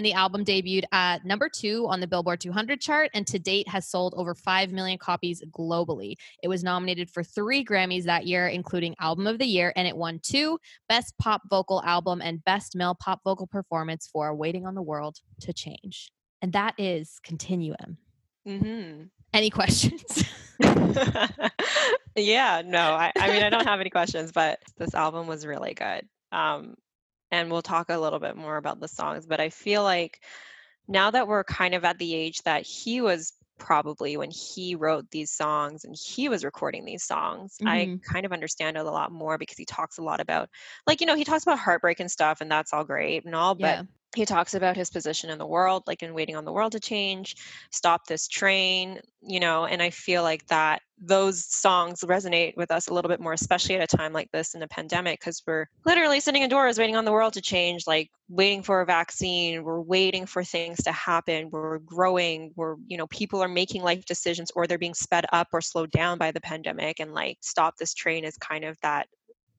And 0.00 0.06
the 0.06 0.14
album 0.14 0.46
debuted 0.46 0.84
at 0.92 1.26
number 1.26 1.50
two 1.50 1.86
on 1.86 2.00
the 2.00 2.06
Billboard 2.06 2.40
200 2.40 2.80
chart 2.80 3.10
and 3.12 3.26
to 3.26 3.38
date 3.38 3.68
has 3.68 3.86
sold 3.86 4.14
over 4.16 4.34
5 4.34 4.72
million 4.72 4.96
copies 4.96 5.42
globally. 5.50 6.14
It 6.42 6.48
was 6.48 6.64
nominated 6.64 7.10
for 7.10 7.22
three 7.22 7.62
Grammys 7.62 8.04
that 8.04 8.26
year, 8.26 8.48
including 8.48 8.94
Album 8.98 9.26
of 9.26 9.38
the 9.38 9.44
Year, 9.44 9.74
and 9.76 9.86
it 9.86 9.94
won 9.94 10.18
two 10.22 10.58
Best 10.88 11.12
Pop 11.18 11.42
Vocal 11.50 11.82
Album 11.82 12.22
and 12.22 12.42
Best 12.46 12.74
Male 12.74 12.94
Pop 12.94 13.20
Vocal 13.24 13.46
Performance 13.46 14.08
for 14.10 14.34
Waiting 14.34 14.64
on 14.64 14.74
the 14.74 14.80
World 14.80 15.18
to 15.42 15.52
Change. 15.52 16.10
And 16.40 16.54
that 16.54 16.76
is 16.78 17.20
Continuum. 17.22 17.98
Mm-hmm. 18.48 19.02
Any 19.34 19.50
questions? 19.50 20.24
yeah, 22.16 22.62
no, 22.64 22.80
I, 22.80 23.12
I 23.18 23.28
mean, 23.32 23.42
I 23.42 23.50
don't 23.50 23.66
have 23.66 23.80
any 23.80 23.90
questions, 23.90 24.32
but 24.32 24.60
this 24.78 24.94
album 24.94 25.26
was 25.26 25.44
really 25.44 25.74
good. 25.74 26.08
Um, 26.32 26.76
and 27.30 27.50
we'll 27.50 27.62
talk 27.62 27.88
a 27.90 27.98
little 27.98 28.18
bit 28.20 28.36
more 28.36 28.56
about 28.56 28.80
the 28.80 28.88
songs, 28.88 29.26
but 29.26 29.40
I 29.40 29.50
feel 29.50 29.82
like 29.82 30.20
now 30.88 31.10
that 31.10 31.28
we're 31.28 31.44
kind 31.44 31.74
of 31.74 31.84
at 31.84 31.98
the 31.98 32.14
age 32.14 32.42
that 32.42 32.66
he 32.66 33.00
was 33.00 33.32
probably 33.58 34.16
when 34.16 34.30
he 34.30 34.74
wrote 34.74 35.10
these 35.10 35.30
songs 35.32 35.84
and 35.84 35.94
he 35.98 36.28
was 36.28 36.44
recording 36.44 36.84
these 36.84 37.04
songs, 37.04 37.58
I 37.66 37.90
Mhm. 37.90 38.02
kind 38.10 38.26
of 38.26 38.32
understand 38.32 38.76
it 38.76 38.86
a 38.86 38.90
lot 38.90 39.12
more 39.12 39.38
because 39.38 39.58
he 39.58 39.66
talks 39.66 39.98
a 39.98 40.02
lot 40.02 40.20
about, 40.20 40.48
like, 40.86 41.00
you 41.00 41.06
know, 41.06 41.14
he 41.16 41.24
talks 41.24 41.44
about 41.44 41.58
heartbreak 41.58 42.00
and 42.00 42.10
stuff, 42.10 42.40
and 42.40 42.50
that's 42.50 42.72
all 42.72 42.84
great 42.84 43.24
and 43.26 43.34
all, 43.34 43.54
but 43.54 43.80
yeah. 43.80 43.84
He 44.14 44.26
talks 44.26 44.54
about 44.54 44.76
his 44.76 44.90
position 44.90 45.30
in 45.30 45.38
the 45.38 45.46
world 45.46 45.82
like 45.86 46.02
in 46.02 46.14
waiting 46.14 46.36
on 46.36 46.44
the 46.44 46.52
world 46.52 46.72
to 46.72 46.80
change 46.80 47.36
stop 47.70 48.06
this 48.06 48.26
train 48.26 49.00
you 49.20 49.40
know 49.40 49.66
and 49.66 49.82
i 49.82 49.90
feel 49.90 50.22
like 50.22 50.46
that 50.46 50.82
those 51.02 51.44
songs 51.44 52.00
resonate 52.02 52.56
with 52.56 52.70
us 52.70 52.88
a 52.88 52.94
little 52.94 53.08
bit 53.08 53.20
more 53.20 53.32
especially 53.32 53.76
at 53.76 53.92
a 53.92 53.96
time 53.96 54.12
like 54.12 54.30
this 54.32 54.54
in 54.54 54.62
a 54.62 54.68
pandemic 54.68 55.20
because 55.20 55.42
we're 55.46 55.66
literally 55.86 56.20
sitting 56.20 56.42
indoors 56.42 56.78
waiting 56.78 56.96
on 56.96 57.04
the 57.04 57.12
world 57.12 57.32
to 57.32 57.40
change 57.40 57.86
like 57.86 58.10
waiting 58.28 58.62
for 58.62 58.80
a 58.80 58.86
vaccine 58.86 59.62
we're 59.62 59.80
waiting 59.80 60.26
for 60.26 60.44
things 60.44 60.82
to 60.82 60.92
happen 60.92 61.48
we're 61.50 61.78
growing 61.78 62.52
we're 62.56 62.76
you 62.86 62.96
know 62.96 63.06
people 63.08 63.42
are 63.42 63.48
making 63.48 63.82
life 63.82 64.04
decisions 64.04 64.50
or 64.54 64.66
they're 64.66 64.78
being 64.78 64.94
sped 64.94 65.24
up 65.32 65.48
or 65.52 65.60
slowed 65.60 65.90
down 65.90 66.18
by 66.18 66.30
the 66.30 66.40
pandemic 66.40 67.00
and 67.00 67.14
like 67.14 67.38
stop 67.40 67.76
this 67.76 67.94
train 67.94 68.24
is 68.24 68.36
kind 68.36 68.64
of 68.64 68.76
that 68.82 69.06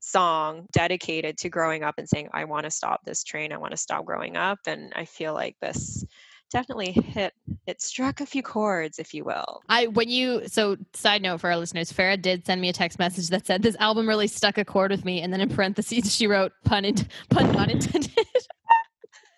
song 0.01 0.67
dedicated 0.71 1.37
to 1.37 1.49
growing 1.49 1.83
up 1.83 1.95
and 1.97 2.09
saying 2.09 2.27
i 2.33 2.43
want 2.43 2.65
to 2.65 2.71
stop 2.71 3.01
this 3.05 3.23
train 3.23 3.53
i 3.53 3.57
want 3.57 3.71
to 3.71 3.77
stop 3.77 4.03
growing 4.03 4.35
up 4.35 4.59
and 4.67 4.91
i 4.95 5.05
feel 5.05 5.33
like 5.33 5.55
this 5.61 6.03
definitely 6.51 6.91
hit 6.91 7.33
it 7.65 7.81
struck 7.81 8.19
a 8.19 8.25
few 8.25 8.43
chords 8.43 8.99
if 8.99 9.13
you 9.13 9.23
will 9.23 9.61
I 9.69 9.87
when 9.87 10.09
you 10.09 10.47
so 10.47 10.75
side 10.93 11.21
note 11.21 11.39
for 11.39 11.49
our 11.49 11.57
listeners, 11.57 11.93
Farah 11.93 12.21
did 12.21 12.45
send 12.45 12.59
me 12.59 12.69
a 12.69 12.73
text 12.73 12.99
message 12.99 13.29
that 13.29 13.45
said 13.45 13.61
this 13.61 13.77
album 13.77 14.07
really 14.07 14.27
stuck 14.27 14.57
a 14.57 14.65
chord 14.65 14.91
with 14.91 15.05
me, 15.05 15.21
and 15.21 15.31
then 15.31 15.39
in 15.39 15.49
parentheses 15.49 16.13
she 16.13 16.27
wrote 16.27 16.51
pun 16.65 16.83
in, 16.83 16.95
pun 17.29 17.51
not 17.53 17.71
intended. 17.71 18.11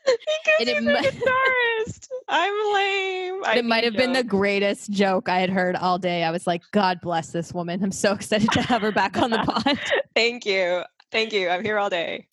because 0.05 0.59
And 0.59 0.69
it 0.69 0.75
he's 0.77 0.85
mi- 0.85 0.93
a 0.93 1.01
guitarist 1.11 2.07
i'm 2.29 2.73
lame 2.73 3.43
I 3.45 3.55
it 3.57 3.65
might 3.65 3.83
have 3.83 3.93
been 3.95 4.13
the 4.13 4.23
greatest 4.23 4.91
joke 4.91 5.27
I 5.29 5.39
had 5.39 5.49
heard 5.49 5.75
all 5.75 5.97
day. 5.99 6.23
I 6.23 6.31
was 6.31 6.47
like, 6.47 6.61
God 6.71 7.01
bless 7.01 7.31
this 7.31 7.53
woman. 7.53 7.83
I'm 7.83 7.91
so 7.91 8.13
excited 8.13 8.49
to 8.51 8.61
have 8.61 8.81
her 8.81 8.91
back 8.93 9.17
on 9.17 9.31
the 9.31 9.37
pod. 9.45 9.77
thank 10.15 10.45
you 10.45 10.83
thank 11.11 11.33
you 11.33 11.49
i'm 11.49 11.63
here 11.63 11.77
all 11.77 11.89
day 11.89 12.25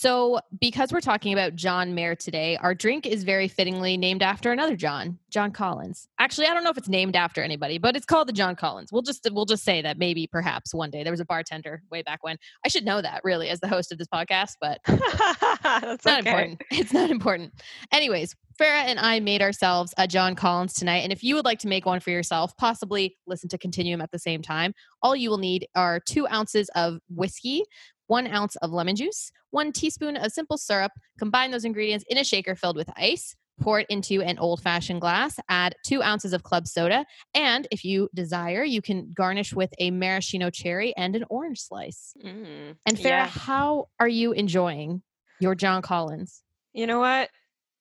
So, 0.00 0.38
because 0.60 0.92
we're 0.92 1.00
talking 1.00 1.32
about 1.32 1.56
John 1.56 1.92
Mayer 1.92 2.14
today, 2.14 2.56
our 2.58 2.72
drink 2.72 3.04
is 3.04 3.24
very 3.24 3.48
fittingly 3.48 3.96
named 3.96 4.22
after 4.22 4.52
another 4.52 4.76
John, 4.76 5.18
John 5.28 5.50
Collins. 5.50 6.06
Actually, 6.20 6.46
I 6.46 6.54
don't 6.54 6.62
know 6.62 6.70
if 6.70 6.78
it's 6.78 6.88
named 6.88 7.16
after 7.16 7.42
anybody, 7.42 7.78
but 7.78 7.96
it's 7.96 8.06
called 8.06 8.28
the 8.28 8.32
John 8.32 8.54
Collins. 8.54 8.92
We'll 8.92 9.02
just 9.02 9.28
we'll 9.32 9.44
just 9.44 9.64
say 9.64 9.82
that 9.82 9.98
maybe 9.98 10.28
perhaps 10.28 10.72
one 10.72 10.90
day 10.90 11.02
there 11.02 11.12
was 11.12 11.18
a 11.18 11.24
bartender 11.24 11.82
way 11.90 12.02
back 12.02 12.22
when. 12.22 12.36
I 12.64 12.68
should 12.68 12.84
know 12.84 13.02
that 13.02 13.22
really 13.24 13.48
as 13.48 13.58
the 13.58 13.66
host 13.66 13.90
of 13.90 13.98
this 13.98 14.06
podcast, 14.06 14.52
but 14.60 14.78
that's 14.86 15.94
it's 15.94 16.04
not 16.04 16.20
okay. 16.20 16.30
important. 16.30 16.62
It's 16.70 16.92
not 16.92 17.10
important. 17.10 17.52
Anyways, 17.90 18.36
Farah 18.56 18.84
and 18.84 19.00
I 19.00 19.18
made 19.18 19.42
ourselves 19.42 19.94
a 19.98 20.06
John 20.06 20.36
Collins 20.36 20.74
tonight. 20.74 20.98
And 20.98 21.12
if 21.12 21.24
you 21.24 21.34
would 21.34 21.44
like 21.44 21.58
to 21.60 21.68
make 21.68 21.86
one 21.86 21.98
for 21.98 22.10
yourself, 22.10 22.56
possibly 22.56 23.16
listen 23.26 23.48
to 23.48 23.58
Continuum 23.58 24.00
at 24.00 24.12
the 24.12 24.18
same 24.18 24.42
time, 24.42 24.74
all 25.02 25.16
you 25.16 25.28
will 25.28 25.38
need 25.38 25.66
are 25.74 25.98
two 25.98 26.28
ounces 26.28 26.68
of 26.76 26.98
whiskey, 27.08 27.64
one 28.08 28.26
ounce 28.26 28.56
of 28.56 28.72
lemon 28.72 28.96
juice, 28.96 29.30
one 29.50 29.72
teaspoon 29.72 30.16
of 30.16 30.32
simple 30.32 30.58
syrup. 30.58 30.92
Combine 31.18 31.50
those 31.52 31.64
ingredients 31.64 32.04
in 32.08 32.18
a 32.18 32.24
shaker 32.24 32.54
filled 32.54 32.76
with 32.76 32.90
ice. 32.96 33.34
Pour 33.60 33.80
it 33.80 33.86
into 33.90 34.22
an 34.22 34.38
old 34.38 34.60
fashioned 34.62 35.00
glass. 35.00 35.38
Add 35.48 35.74
two 35.84 36.00
ounces 36.02 36.32
of 36.32 36.44
club 36.44 36.68
soda. 36.68 37.04
And 37.34 37.66
if 37.72 37.84
you 37.84 38.08
desire, 38.14 38.62
you 38.62 38.80
can 38.80 39.12
garnish 39.12 39.52
with 39.52 39.70
a 39.80 39.90
maraschino 39.90 40.48
cherry 40.50 40.94
and 40.96 41.16
an 41.16 41.24
orange 41.28 41.60
slice. 41.60 42.14
Mm, 42.24 42.76
And 42.86 42.96
Farah, 42.96 43.04
yeah. 43.04 43.26
how 43.26 43.88
are 43.98 44.06
you 44.08 44.30
enjoying 44.32 45.02
your 45.40 45.54
John 45.56 45.82
Collins? 45.82 46.42
You 46.72 46.86
know 46.86 47.00
what? 47.00 47.30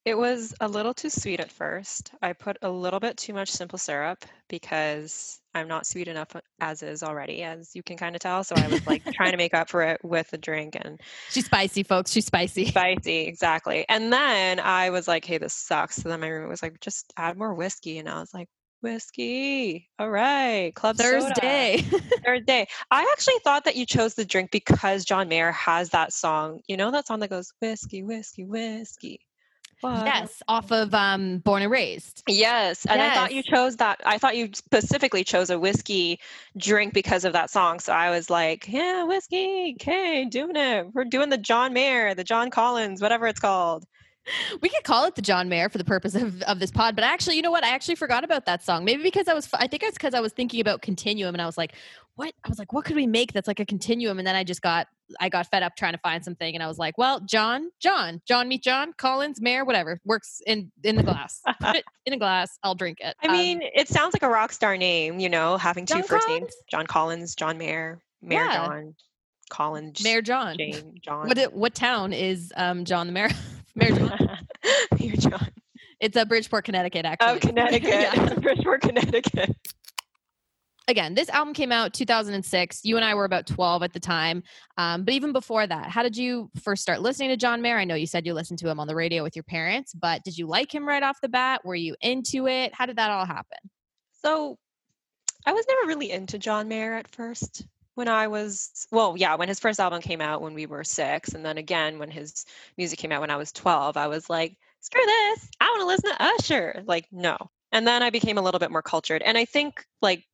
It 0.03 0.17
was 0.17 0.55
a 0.61 0.67
little 0.67 0.93
too 0.95 1.09
sweet 1.11 1.39
at 1.41 1.51
first. 1.51 2.11
I 2.21 2.33
put 2.33 2.57
a 2.61 2.69
little 2.71 2.99
bit 2.99 3.17
too 3.17 3.33
much 3.33 3.51
simple 3.51 3.77
syrup 3.77 4.23
because 4.47 5.41
I'm 5.57 5.67
not 5.67 5.85
sweet 5.85 6.07
enough 6.07 6.35
uh, 6.35 6.41
as 6.59 6.83
is 6.83 7.03
already, 7.03 7.43
as 7.43 7.75
you 7.75 7.83
can 7.83 7.97
kind 7.97 8.15
of 8.15 8.21
tell. 8.21 8.43
So 8.43 8.55
I 8.55 8.67
was 8.67 8.85
like 8.87 9.03
trying 9.13 9.31
to 9.31 9.37
make 9.45 9.53
up 9.53 9.69
for 9.69 9.81
it 9.83 9.99
with 10.03 10.31
a 10.33 10.37
drink 10.37 10.77
and 10.79 10.99
She's 11.29 11.45
spicy, 11.45 11.83
folks. 11.83 12.11
She's 12.11 12.25
spicy. 12.25 12.67
spicy, 12.67 13.21
exactly. 13.21 13.85
And 13.89 14.11
then 14.11 14.59
I 14.59 14.89
was 14.89 15.07
like, 15.07 15.25
hey, 15.25 15.37
this 15.37 15.53
sucks. 15.53 15.97
So 15.97 16.09
then 16.09 16.19
my 16.19 16.27
roommate 16.27 16.49
was 16.49 16.63
like, 16.63 16.79
just 16.79 17.13
add 17.17 17.37
more 17.37 17.53
whiskey. 17.53 17.97
And 17.97 18.07
I 18.07 18.19
was 18.19 18.33
like, 18.33 18.47
whiskey. 18.81 19.89
All 19.99 20.09
right. 20.09 20.73
Club 20.75 20.97
soda." 20.97 21.33
Thursday. 21.33 21.77
Thursday. 22.25 22.67
I 22.91 23.09
actually 23.11 23.39
thought 23.43 23.65
that 23.65 23.75
you 23.75 23.85
chose 23.85 24.13
the 24.13 24.25
drink 24.25 24.51
because 24.51 25.05
John 25.05 25.27
Mayer 25.27 25.51
has 25.51 25.89
that 25.89 26.13
song. 26.13 26.61
You 26.67 26.77
know 26.77 26.91
that 26.91 27.07
song 27.07 27.19
that 27.19 27.29
goes 27.29 27.51
whiskey, 27.61 28.03
whiskey, 28.03 28.45
whiskey. 28.45 29.19
What? 29.81 30.05
Yes, 30.05 30.41
off 30.47 30.71
of 30.71 30.93
um, 30.93 31.37
Born 31.39 31.61
and 31.61 31.71
Raised. 31.71 32.23
Yes, 32.27 32.85
and 32.85 33.01
I 33.01 33.13
thought 33.13 33.33
you 33.33 33.43
chose 33.43 33.77
that. 33.77 34.01
I 34.05 34.17
thought 34.17 34.35
you 34.35 34.49
specifically 34.53 35.23
chose 35.23 35.49
a 35.49 35.59
whiskey 35.59 36.19
drink 36.57 36.93
because 36.93 37.25
of 37.25 37.33
that 37.33 37.51
song. 37.51 37.79
So 37.79 37.93
I 37.93 38.09
was 38.09 38.29
like, 38.29 38.67
yeah, 38.67 39.03
whiskey, 39.03 39.75
okay, 39.79 40.25
doing 40.25 40.55
it. 40.55 40.87
We're 40.93 41.05
doing 41.05 41.29
the 41.29 41.37
John 41.37 41.73
Mayer, 41.73 42.15
the 42.15 42.23
John 42.23 42.49
Collins, 42.49 43.01
whatever 43.01 43.27
it's 43.27 43.39
called. 43.39 43.85
We 44.61 44.69
could 44.69 44.83
call 44.83 45.05
it 45.05 45.15
the 45.15 45.21
John 45.21 45.47
Mayer 45.49 45.69
for 45.69 45.77
the 45.77 45.83
purpose 45.85 46.15
of, 46.15 46.41
of 46.43 46.59
this 46.59 46.71
pod, 46.71 46.95
but 46.95 47.03
actually, 47.03 47.35
you 47.37 47.41
know 47.41 47.51
what? 47.51 47.63
I 47.63 47.69
actually 47.69 47.95
forgot 47.95 48.23
about 48.23 48.45
that 48.45 48.63
song. 48.63 48.83
Maybe 48.85 49.03
because 49.03 49.27
I 49.27 49.33
was, 49.33 49.47
I 49.53 49.67
think 49.67 49.83
it's 49.83 49.93
because 49.97 50.13
I 50.13 50.19
was 50.19 50.33
thinking 50.33 50.59
about 50.61 50.81
Continuum, 50.81 51.33
and 51.35 51.41
I 51.41 51.45
was 51.45 51.57
like, 51.57 51.73
what? 52.15 52.33
I 52.43 52.49
was 52.49 52.59
like, 52.59 52.73
what 52.73 52.83
could 52.85 52.95
we 52.95 53.07
make 53.07 53.31
that's 53.33 53.47
like 53.47 53.59
a 53.59 53.65
continuum? 53.65 54.17
And 54.17 54.27
then 54.27 54.35
I 54.35 54.43
just 54.43 54.61
got, 54.61 54.87
I 55.21 55.29
got 55.29 55.47
fed 55.49 55.63
up 55.63 55.75
trying 55.77 55.93
to 55.93 55.99
find 55.99 56.23
something, 56.25 56.53
and 56.55 56.63
I 56.63 56.67
was 56.67 56.77
like, 56.77 56.97
well, 56.97 57.19
John, 57.21 57.69
John, 57.79 58.21
John 58.27 58.47
meet 58.47 58.63
John, 58.63 58.93
Collins, 58.97 59.39
Mayer, 59.39 59.63
whatever 59.63 60.01
works 60.05 60.41
in 60.45 60.71
in 60.83 60.95
the 60.95 61.03
glass. 61.03 61.41
Put 61.61 61.75
it 61.77 61.85
in 62.05 62.13
a 62.13 62.17
glass, 62.17 62.57
I'll 62.63 62.75
drink 62.75 62.97
it. 63.01 63.15
I 63.23 63.27
Um, 63.27 63.33
mean, 63.33 63.61
it 63.61 63.87
sounds 63.87 64.13
like 64.13 64.23
a 64.23 64.29
rock 64.29 64.51
star 64.51 64.75
name, 64.77 65.19
you 65.19 65.29
know, 65.29 65.57
having 65.57 65.85
two 65.85 65.95
John 65.95 66.03
first 66.03 66.27
names 66.27 66.53
John 66.69 66.87
Collins, 66.87 67.35
John 67.35 67.57
Mayer, 67.57 68.01
Mayer 68.21 68.43
Yeah. 68.43 68.65
John, 68.65 68.95
Collins, 69.49 70.03
Mayor 70.03 70.21
John. 70.21 70.57
Jane, 70.57 70.95
John. 71.01 71.27
What 71.27 71.53
what 71.53 71.75
town 71.75 72.11
is 72.13 72.51
um, 72.57 72.83
John 72.83 73.07
the 73.07 73.13
Mayor? 73.13 73.29
Mayor 73.77 73.91
John. 73.95 74.37
Mayor 74.99 75.15
John. 75.15 75.49
It's 75.99 76.15
a 76.17 76.25
Bridgeport, 76.25 76.65
Connecticut. 76.65 77.05
Actually, 77.05 77.27
Oh, 77.27 77.39
Connecticut. 77.39 77.89
Yeah. 77.89 78.33
Bridgeport, 78.35 78.81
Connecticut. 78.81 79.55
again, 80.87 81.15
this 81.15 81.29
album 81.29 81.53
came 81.53 81.71
out 81.71 81.93
2006. 81.93 82.81
You 82.83 82.95
and 82.97 83.05
I 83.05 83.13
were 83.15 83.25
about 83.25 83.47
12 83.47 83.83
at 83.83 83.93
the 83.93 83.99
time. 83.99 84.43
Um, 84.77 85.03
but 85.03 85.13
even 85.13 85.31
before 85.33 85.65
that, 85.65 85.89
how 85.89 86.03
did 86.03 86.15
you 86.15 86.49
first 86.61 86.81
start 86.81 87.01
listening 87.01 87.29
to 87.29 87.37
John 87.37 87.61
Mayer? 87.61 87.77
I 87.77 87.85
know 87.85 87.95
you 87.95 88.07
said 88.07 88.25
you 88.25 88.33
listened 88.33 88.59
to 88.59 88.69
him 88.69 88.79
on 88.79 88.87
the 88.87 88.95
radio 88.95 89.23
with 89.23 89.35
your 89.35 89.43
parents, 89.43 89.93
but 89.93 90.23
did 90.23 90.37
you 90.37 90.47
like 90.47 90.73
him 90.73 90.87
right 90.87 91.03
off 91.03 91.17
the 91.21 91.29
bat? 91.29 91.61
Were 91.65 91.75
you 91.75 91.95
into 92.01 92.47
it? 92.47 92.73
How 92.73 92.85
did 92.85 92.97
that 92.97 93.09
all 93.11 93.25
happen? 93.25 93.57
So 94.23 94.57
I 95.45 95.53
was 95.53 95.65
never 95.67 95.87
really 95.87 96.11
into 96.11 96.37
John 96.37 96.67
Mayer 96.67 96.93
at 96.93 97.07
first. 97.07 97.65
When 97.97 98.07
I 98.07 98.27
was, 98.27 98.85
well, 98.91 99.15
yeah, 99.17 99.33
when 99.33 99.47
his 99.47 99.59
first 99.59 99.79
album 99.79 100.01
came 100.03 100.21
out 100.21 100.43
when 100.43 100.53
we 100.53 100.67
were 100.67 100.83
six, 100.83 101.29
and 101.33 101.43
then 101.43 101.57
again 101.57 101.97
when 101.97 102.11
his 102.11 102.45
music 102.77 102.99
came 102.99 103.11
out 103.11 103.21
when 103.21 103.31
I 103.31 103.37
was 103.37 103.51
12, 103.51 103.97
I 103.97 104.05
was 104.05 104.29
like, 104.29 104.55
screw 104.81 105.03
this. 105.03 105.49
I 105.59 105.65
want 105.71 105.81
to 105.81 105.87
listen 105.87 106.11
to 106.11 106.23
Usher. 106.23 106.83
Like, 106.85 107.07
no. 107.11 107.35
And 107.71 107.87
then 107.87 108.03
I 108.03 108.11
became 108.11 108.37
a 108.37 108.41
little 108.43 108.59
bit 108.59 108.69
more 108.69 108.83
cultured. 108.83 109.23
And 109.23 109.35
I 109.35 109.45
think, 109.45 109.83
like, 110.03 110.25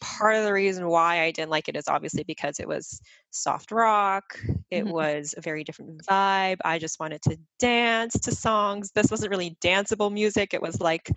part 0.00 0.34
of 0.34 0.44
the 0.44 0.52
reason 0.54 0.88
why 0.88 1.20
I 1.20 1.30
didn't 1.30 1.50
like 1.50 1.68
it 1.68 1.76
is 1.76 1.88
obviously 1.88 2.24
because 2.24 2.58
it 2.58 2.66
was 2.66 3.02
soft 3.28 3.70
rock. 3.70 4.40
It 4.70 4.88
Mhm. 4.88 4.90
was 4.90 5.34
a 5.36 5.42
very 5.42 5.62
different 5.62 6.02
vibe. 6.06 6.56
I 6.64 6.78
just 6.78 6.98
wanted 7.00 7.20
to 7.24 7.36
dance 7.58 8.14
to 8.20 8.34
songs. 8.34 8.92
This 8.92 9.10
wasn't 9.10 9.30
really 9.30 9.56
danceable 9.60 10.10
music. 10.10 10.54
It 10.54 10.62
was 10.62 10.80
like 10.80 11.10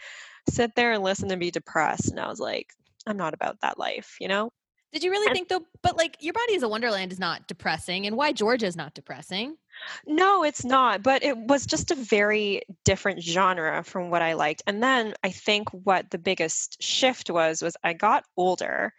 sit 0.50 0.76
there 0.76 0.92
and 0.92 1.02
listen 1.02 1.32
and 1.32 1.40
be 1.40 1.50
depressed. 1.50 2.10
And 2.12 2.20
I 2.20 2.28
was 2.28 2.42
like, 2.42 2.74
I'm 3.08 3.16
not 3.16 3.34
about 3.34 3.62
that 3.62 3.80
life, 3.80 4.18
you 4.20 4.28
know? 4.28 4.52
Did 4.94 5.04
you 5.04 5.12
really 5.12 5.26
And- 5.28 5.36
think 5.36 5.50
though? 5.50 5.66
But 5.82 5.98
like, 5.98 6.18
Your 6.22 6.34
Body 6.34 6.54
is 6.54 6.64
a 6.64 6.68
Wonderland 6.70 7.12
is 7.12 7.20
not 7.20 7.48
depressing, 7.48 8.06
and 8.08 8.16
Why 8.16 8.32
Georgia 8.32 8.66
is 8.68 8.76
not 8.76 8.94
depressing. 8.94 9.58
No, 10.06 10.44
it's 10.44 10.64
not. 10.64 11.02
But 11.02 11.24
it 11.24 11.36
was 11.36 11.66
just 11.66 11.90
a 11.92 11.96
very 11.96 12.62
different 12.86 13.22
genre 13.24 13.84
from 13.84 14.12
what 14.12 14.22
I 14.22 14.34
liked. 14.34 14.62
And 14.68 14.82
then 14.84 15.16
I 15.24 15.32
think 15.32 15.68
what 15.70 16.12
the 16.12 16.20
biggest 16.20 16.82
shift 16.82 17.30
was 17.32 17.62
was 17.62 17.76
I 17.84 17.94
got 17.94 18.24
older 18.38 18.94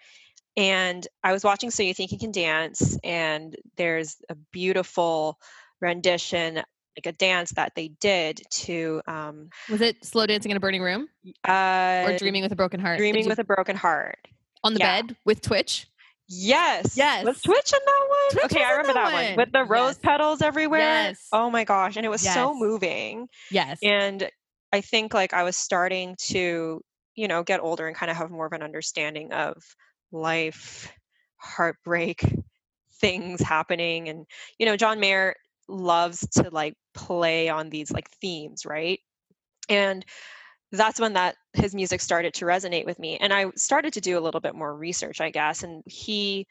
and 0.57 1.07
I 1.23 1.33
was 1.33 1.45
watching 1.45 1.71
So 1.71 1.83
You 1.85 1.95
Think 1.95 2.13
You 2.13 2.19
Can 2.19 2.33
Dance, 2.33 2.99
and 3.05 3.57
there's 3.77 4.17
a 4.29 4.35
beautiful 4.35 5.39
rendition, 5.81 6.57
like 6.57 7.07
a 7.07 7.13
dance 7.13 7.51
that 7.53 7.73
they 7.77 7.89
did 8.01 8.41
to 8.51 9.01
um 9.07 9.51
Was 9.71 9.81
it 9.81 10.05
Slow 10.05 10.27
Dancing 10.27 10.51
in 10.51 10.57
a 10.57 10.61
Burning 10.61 10.83
Room 10.83 11.09
uh 11.49 12.05
or 12.09 12.19
Dreaming 12.19 12.43
with 12.43 12.53
a 12.53 12.57
Broken 12.57 12.81
Heart? 12.81 12.99
Dreaming 12.99 13.25
you- 13.25 13.29
with 13.29 13.39
a 13.39 13.45
Broken 13.45 13.77
Heart. 13.77 14.19
On 14.64 14.75
the 14.75 14.80
yeah. 14.80 15.02
bed 15.02 15.16
with 15.25 15.40
Twitch. 15.40 15.87
Yes. 16.28 16.97
Yes. 16.97 17.25
Was 17.25 17.42
Twitch 17.42 17.73
in 17.73 17.78
that 17.85 18.06
one? 18.09 18.30
Twitch 18.33 18.44
okay, 18.56 18.64
I 18.64 18.71
remember 18.71 18.94
that 18.94 19.04
that 19.11 19.12
one. 19.12 19.25
one. 19.25 19.37
with 19.37 19.52
the 19.52 19.64
rose 19.64 19.90
Yes. 19.90 19.99
petals 19.99 20.42
everywhere. 20.42 20.80
Yes. 20.80 21.28
Oh 21.33 21.50
my 21.50 21.64
gosh, 21.64 21.97
and 21.97 22.06
it 22.06 22.09
was 22.09 22.23
so 22.23 22.54
moving. 22.54 23.28
Yes. 23.50 23.78
And 23.83 24.28
I 24.73 24.80
think 24.80 25.12
like 25.14 25.35
I 25.35 25.42
was 25.42 25.56
starting 25.56 26.16
to, 26.28 26.80
you 27.14 27.28
know, 27.28 27.42
get 27.42 27.61
older 27.61 27.87
and 27.87 27.94
kind 27.94 28.11
of 28.11 28.16
have 28.16 28.30
more 28.30 28.47
of 28.47 28.52
an 28.52 28.62
understanding 28.62 29.33
of 29.33 29.62
life, 30.12 30.90
heartbreak, 31.37 32.25
things 33.00 33.42
happening 33.42 34.09
and 34.09 34.25
you 34.59 34.64
know, 34.64 34.76
John 34.76 35.00
Mayer 35.00 35.35
loves 35.68 36.26
to 36.33 36.49
like 36.50 36.75
play 36.94 37.49
on 37.49 37.68
these 37.68 37.90
like 37.90 38.11
themes, 38.21 38.64
right? 38.64 39.00
And 39.68 40.04
that's 40.76 41.00
when 41.00 41.14
that 41.14 41.37
his 41.54 41.75
music 41.75 42.00
started 42.00 42.35
to 42.35 42.45
resonate 42.45 42.87
with 42.87 42.99
me 42.99 43.16
and 43.19 43.33
I 43.33 43.47
started 43.57 43.93
to 43.95 44.00
do 44.00 44.19
a 44.19 44.21
little 44.21 44.40
bit 44.40 44.54
more 44.54 44.76
research, 44.76 45.21
I 45.21 45.31
guess, 45.31 45.62
and 45.62 45.83
he 45.87 46.47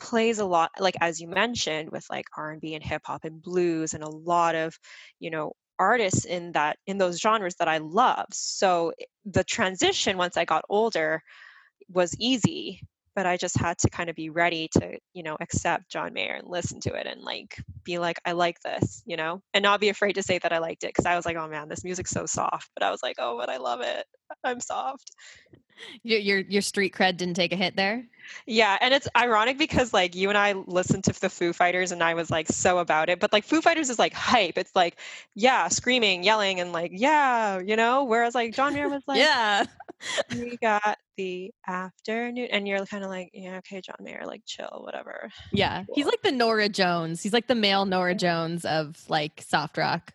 plays 0.00 0.38
a 0.38 0.44
lot 0.44 0.70
like 0.80 0.96
as 1.00 1.20
you 1.20 1.28
mentioned 1.28 1.90
with 1.90 2.06
like 2.10 2.24
R&B 2.36 2.74
and 2.74 2.82
hip 2.84 3.02
hop 3.04 3.24
and 3.24 3.42
blues 3.42 3.94
and 3.94 4.02
a 4.02 4.08
lot 4.08 4.54
of, 4.54 4.78
you 5.20 5.30
know, 5.30 5.52
artists 5.78 6.24
in 6.26 6.52
that 6.52 6.76
in 6.86 6.98
those 6.98 7.20
genres 7.20 7.56
that 7.56 7.68
I 7.68 7.78
love. 7.78 8.26
So 8.32 8.92
eh, 9.00 9.04
the 9.24 9.44
transition 9.44 10.16
once 10.18 10.36
I 10.36 10.44
got 10.44 10.64
older 10.68 11.22
was 11.88 12.14
easy, 12.18 12.82
but 13.20 13.26
I 13.26 13.36
just 13.36 13.58
had 13.58 13.76
to 13.80 13.90
kind 13.90 14.08
of 14.08 14.16
be 14.16 14.30
ready 14.30 14.70
to, 14.78 14.98
you 15.12 15.22
know, 15.22 15.36
accept 15.42 15.90
John 15.90 16.14
Mayer 16.14 16.32
and 16.32 16.48
listen 16.48 16.80
to 16.80 16.94
it 16.94 17.06
and 17.06 17.20
like 17.20 17.54
be 17.84 17.98
like, 17.98 18.18
I 18.24 18.32
like 18.32 18.58
this, 18.60 19.02
you 19.04 19.18
know, 19.18 19.42
and 19.52 19.62
not 19.62 19.78
be 19.78 19.90
afraid 19.90 20.14
to 20.14 20.22
say 20.22 20.38
that 20.38 20.54
I 20.54 20.58
liked 20.58 20.84
it 20.84 20.94
because 20.94 21.04
I 21.04 21.16
was 21.16 21.26
like, 21.26 21.36
oh 21.36 21.46
man, 21.46 21.68
this 21.68 21.84
music's 21.84 22.12
so 22.12 22.24
soft. 22.24 22.70
But 22.74 22.82
I 22.82 22.90
was 22.90 23.02
like, 23.02 23.16
oh, 23.18 23.36
but 23.38 23.50
I 23.50 23.58
love 23.58 23.82
it. 23.82 24.06
I'm 24.44 24.60
soft. 24.60 25.10
your, 26.02 26.18
your 26.20 26.38
your 26.40 26.62
street 26.62 26.94
cred 26.94 27.16
didn't 27.16 27.34
take 27.34 27.52
a 27.52 27.56
hit 27.56 27.76
there. 27.76 28.04
Yeah, 28.46 28.78
and 28.80 28.94
it's 28.94 29.08
ironic 29.16 29.58
because 29.58 29.92
like 29.92 30.14
you 30.14 30.28
and 30.28 30.38
I 30.38 30.52
listened 30.52 31.04
to 31.04 31.20
the 31.20 31.28
Foo 31.30 31.52
Fighters 31.52 31.90
and 31.90 32.02
I 32.02 32.14
was 32.14 32.30
like 32.30 32.48
so 32.48 32.78
about 32.78 33.08
it, 33.08 33.18
but 33.18 33.32
like 33.32 33.44
Foo 33.44 33.60
Fighters 33.60 33.90
is 33.90 33.98
like 33.98 34.12
hype. 34.12 34.56
It's 34.58 34.74
like 34.76 34.98
yeah, 35.34 35.68
screaming, 35.68 36.22
yelling, 36.22 36.60
and 36.60 36.72
like 36.72 36.92
yeah, 36.94 37.58
you 37.58 37.76
know. 37.76 38.04
Whereas 38.04 38.34
like 38.34 38.54
John 38.54 38.74
Mayer 38.74 38.88
was 38.88 39.02
like 39.08 39.18
yeah. 39.18 39.64
we 40.32 40.56
got 40.58 40.98
the 41.16 41.50
afternoon, 41.66 42.48
and 42.52 42.68
you're 42.68 42.84
kind 42.86 43.02
of 43.04 43.10
like 43.10 43.30
yeah, 43.32 43.58
okay, 43.58 43.80
John 43.80 43.96
Mayer, 44.00 44.22
like 44.26 44.42
chill, 44.46 44.80
whatever. 44.84 45.30
Yeah. 45.52 45.84
He's 45.94 46.06
like 46.06 46.22
the 46.22 46.32
Norah 46.32 46.68
Jones. 46.68 47.22
He's 47.22 47.32
like 47.32 47.46
the 47.48 47.54
male 47.54 47.84
Norah 47.84 48.14
Jones 48.14 48.64
of 48.64 49.02
like 49.08 49.42
soft 49.46 49.76
rock. 49.76 50.12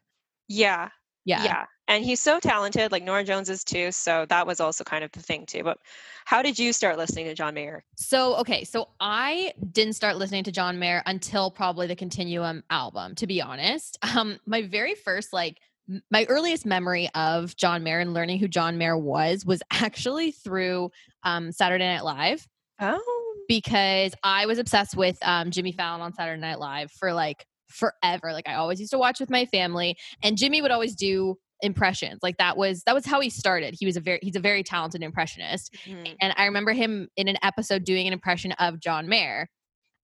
Yeah, 0.47 0.89
Yeah. 1.25 1.43
yeah, 1.43 1.65
and 1.87 2.03
he's 2.03 2.19
so 2.19 2.39
talented. 2.39 2.91
Like 2.91 3.03
Norah 3.03 3.23
Jones 3.23 3.49
is 3.49 3.63
too. 3.63 3.91
So 3.91 4.25
that 4.29 4.47
was 4.47 4.59
also 4.59 4.83
kind 4.83 5.03
of 5.03 5.11
the 5.11 5.21
thing 5.21 5.45
too. 5.45 5.63
But 5.63 5.77
how 6.25 6.41
did 6.41 6.57
you 6.57 6.73
start 6.73 6.97
listening 6.97 7.25
to 7.25 7.35
John 7.35 7.53
Mayer? 7.53 7.83
So, 7.95 8.35
okay. 8.37 8.63
So 8.63 8.89
I 8.99 9.53
didn't 9.71 9.93
start 9.93 10.17
listening 10.17 10.43
to 10.45 10.51
John 10.51 10.79
Mayer 10.79 11.03
until 11.05 11.51
probably 11.51 11.87
the 11.87 11.95
Continuum 11.95 12.63
album, 12.69 13.15
to 13.15 13.27
be 13.27 13.41
honest. 13.41 13.97
Um, 14.15 14.39
my 14.45 14.61
very 14.61 14.95
first, 14.95 15.33
like, 15.33 15.57
my 16.09 16.25
earliest 16.29 16.65
memory 16.65 17.09
of 17.15 17.53
John 17.57 17.83
Mayer 17.83 17.99
and 17.99 18.13
learning 18.13 18.39
who 18.39 18.47
John 18.47 18.77
Mayer 18.77 18.97
was 18.97 19.45
was 19.45 19.61
actually 19.71 20.31
through 20.31 20.89
um, 21.23 21.51
Saturday 21.51 21.83
Night 21.85 22.05
Live 22.05 22.47
Oh, 22.79 23.35
because 23.47 24.13
I 24.23 24.45
was 24.45 24.57
obsessed 24.57 24.95
with 24.95 25.17
um, 25.21 25.51
Jimmy 25.51 25.71
Fallon 25.71 26.01
on 26.01 26.13
Saturday 26.13 26.39
Night 26.41 26.59
Live 26.59 26.91
for 26.91 27.13
like 27.13 27.45
forever. 27.67 28.33
Like 28.33 28.47
I 28.47 28.55
always 28.55 28.79
used 28.79 28.91
to 28.91 28.97
watch 28.97 29.19
with 29.19 29.29
my 29.29 29.45
family, 29.45 29.97
and 30.23 30.37
Jimmy 30.37 30.61
would 30.61 30.71
always 30.71 30.95
do 30.95 31.37
impressions. 31.65 32.19
Like 32.21 32.37
that 32.37 32.57
was 32.57 32.83
that 32.85 32.95
was 32.95 33.05
how 33.05 33.19
he 33.19 33.29
started. 33.29 33.75
He 33.77 33.85
was 33.85 33.97
a 33.97 34.01
very 34.01 34.19
he's 34.21 34.35
a 34.35 34.39
very 34.39 34.63
talented 34.63 35.03
impressionist, 35.03 35.75
mhm. 35.85 36.15
and 36.21 36.33
I 36.37 36.45
remember 36.45 36.73
him 36.73 37.09
in 37.17 37.27
an 37.27 37.37
episode 37.43 37.83
doing 37.83 38.07
an 38.07 38.13
impression 38.13 38.53
of 38.53 38.79
John 38.79 39.07
Mayer. 39.07 39.47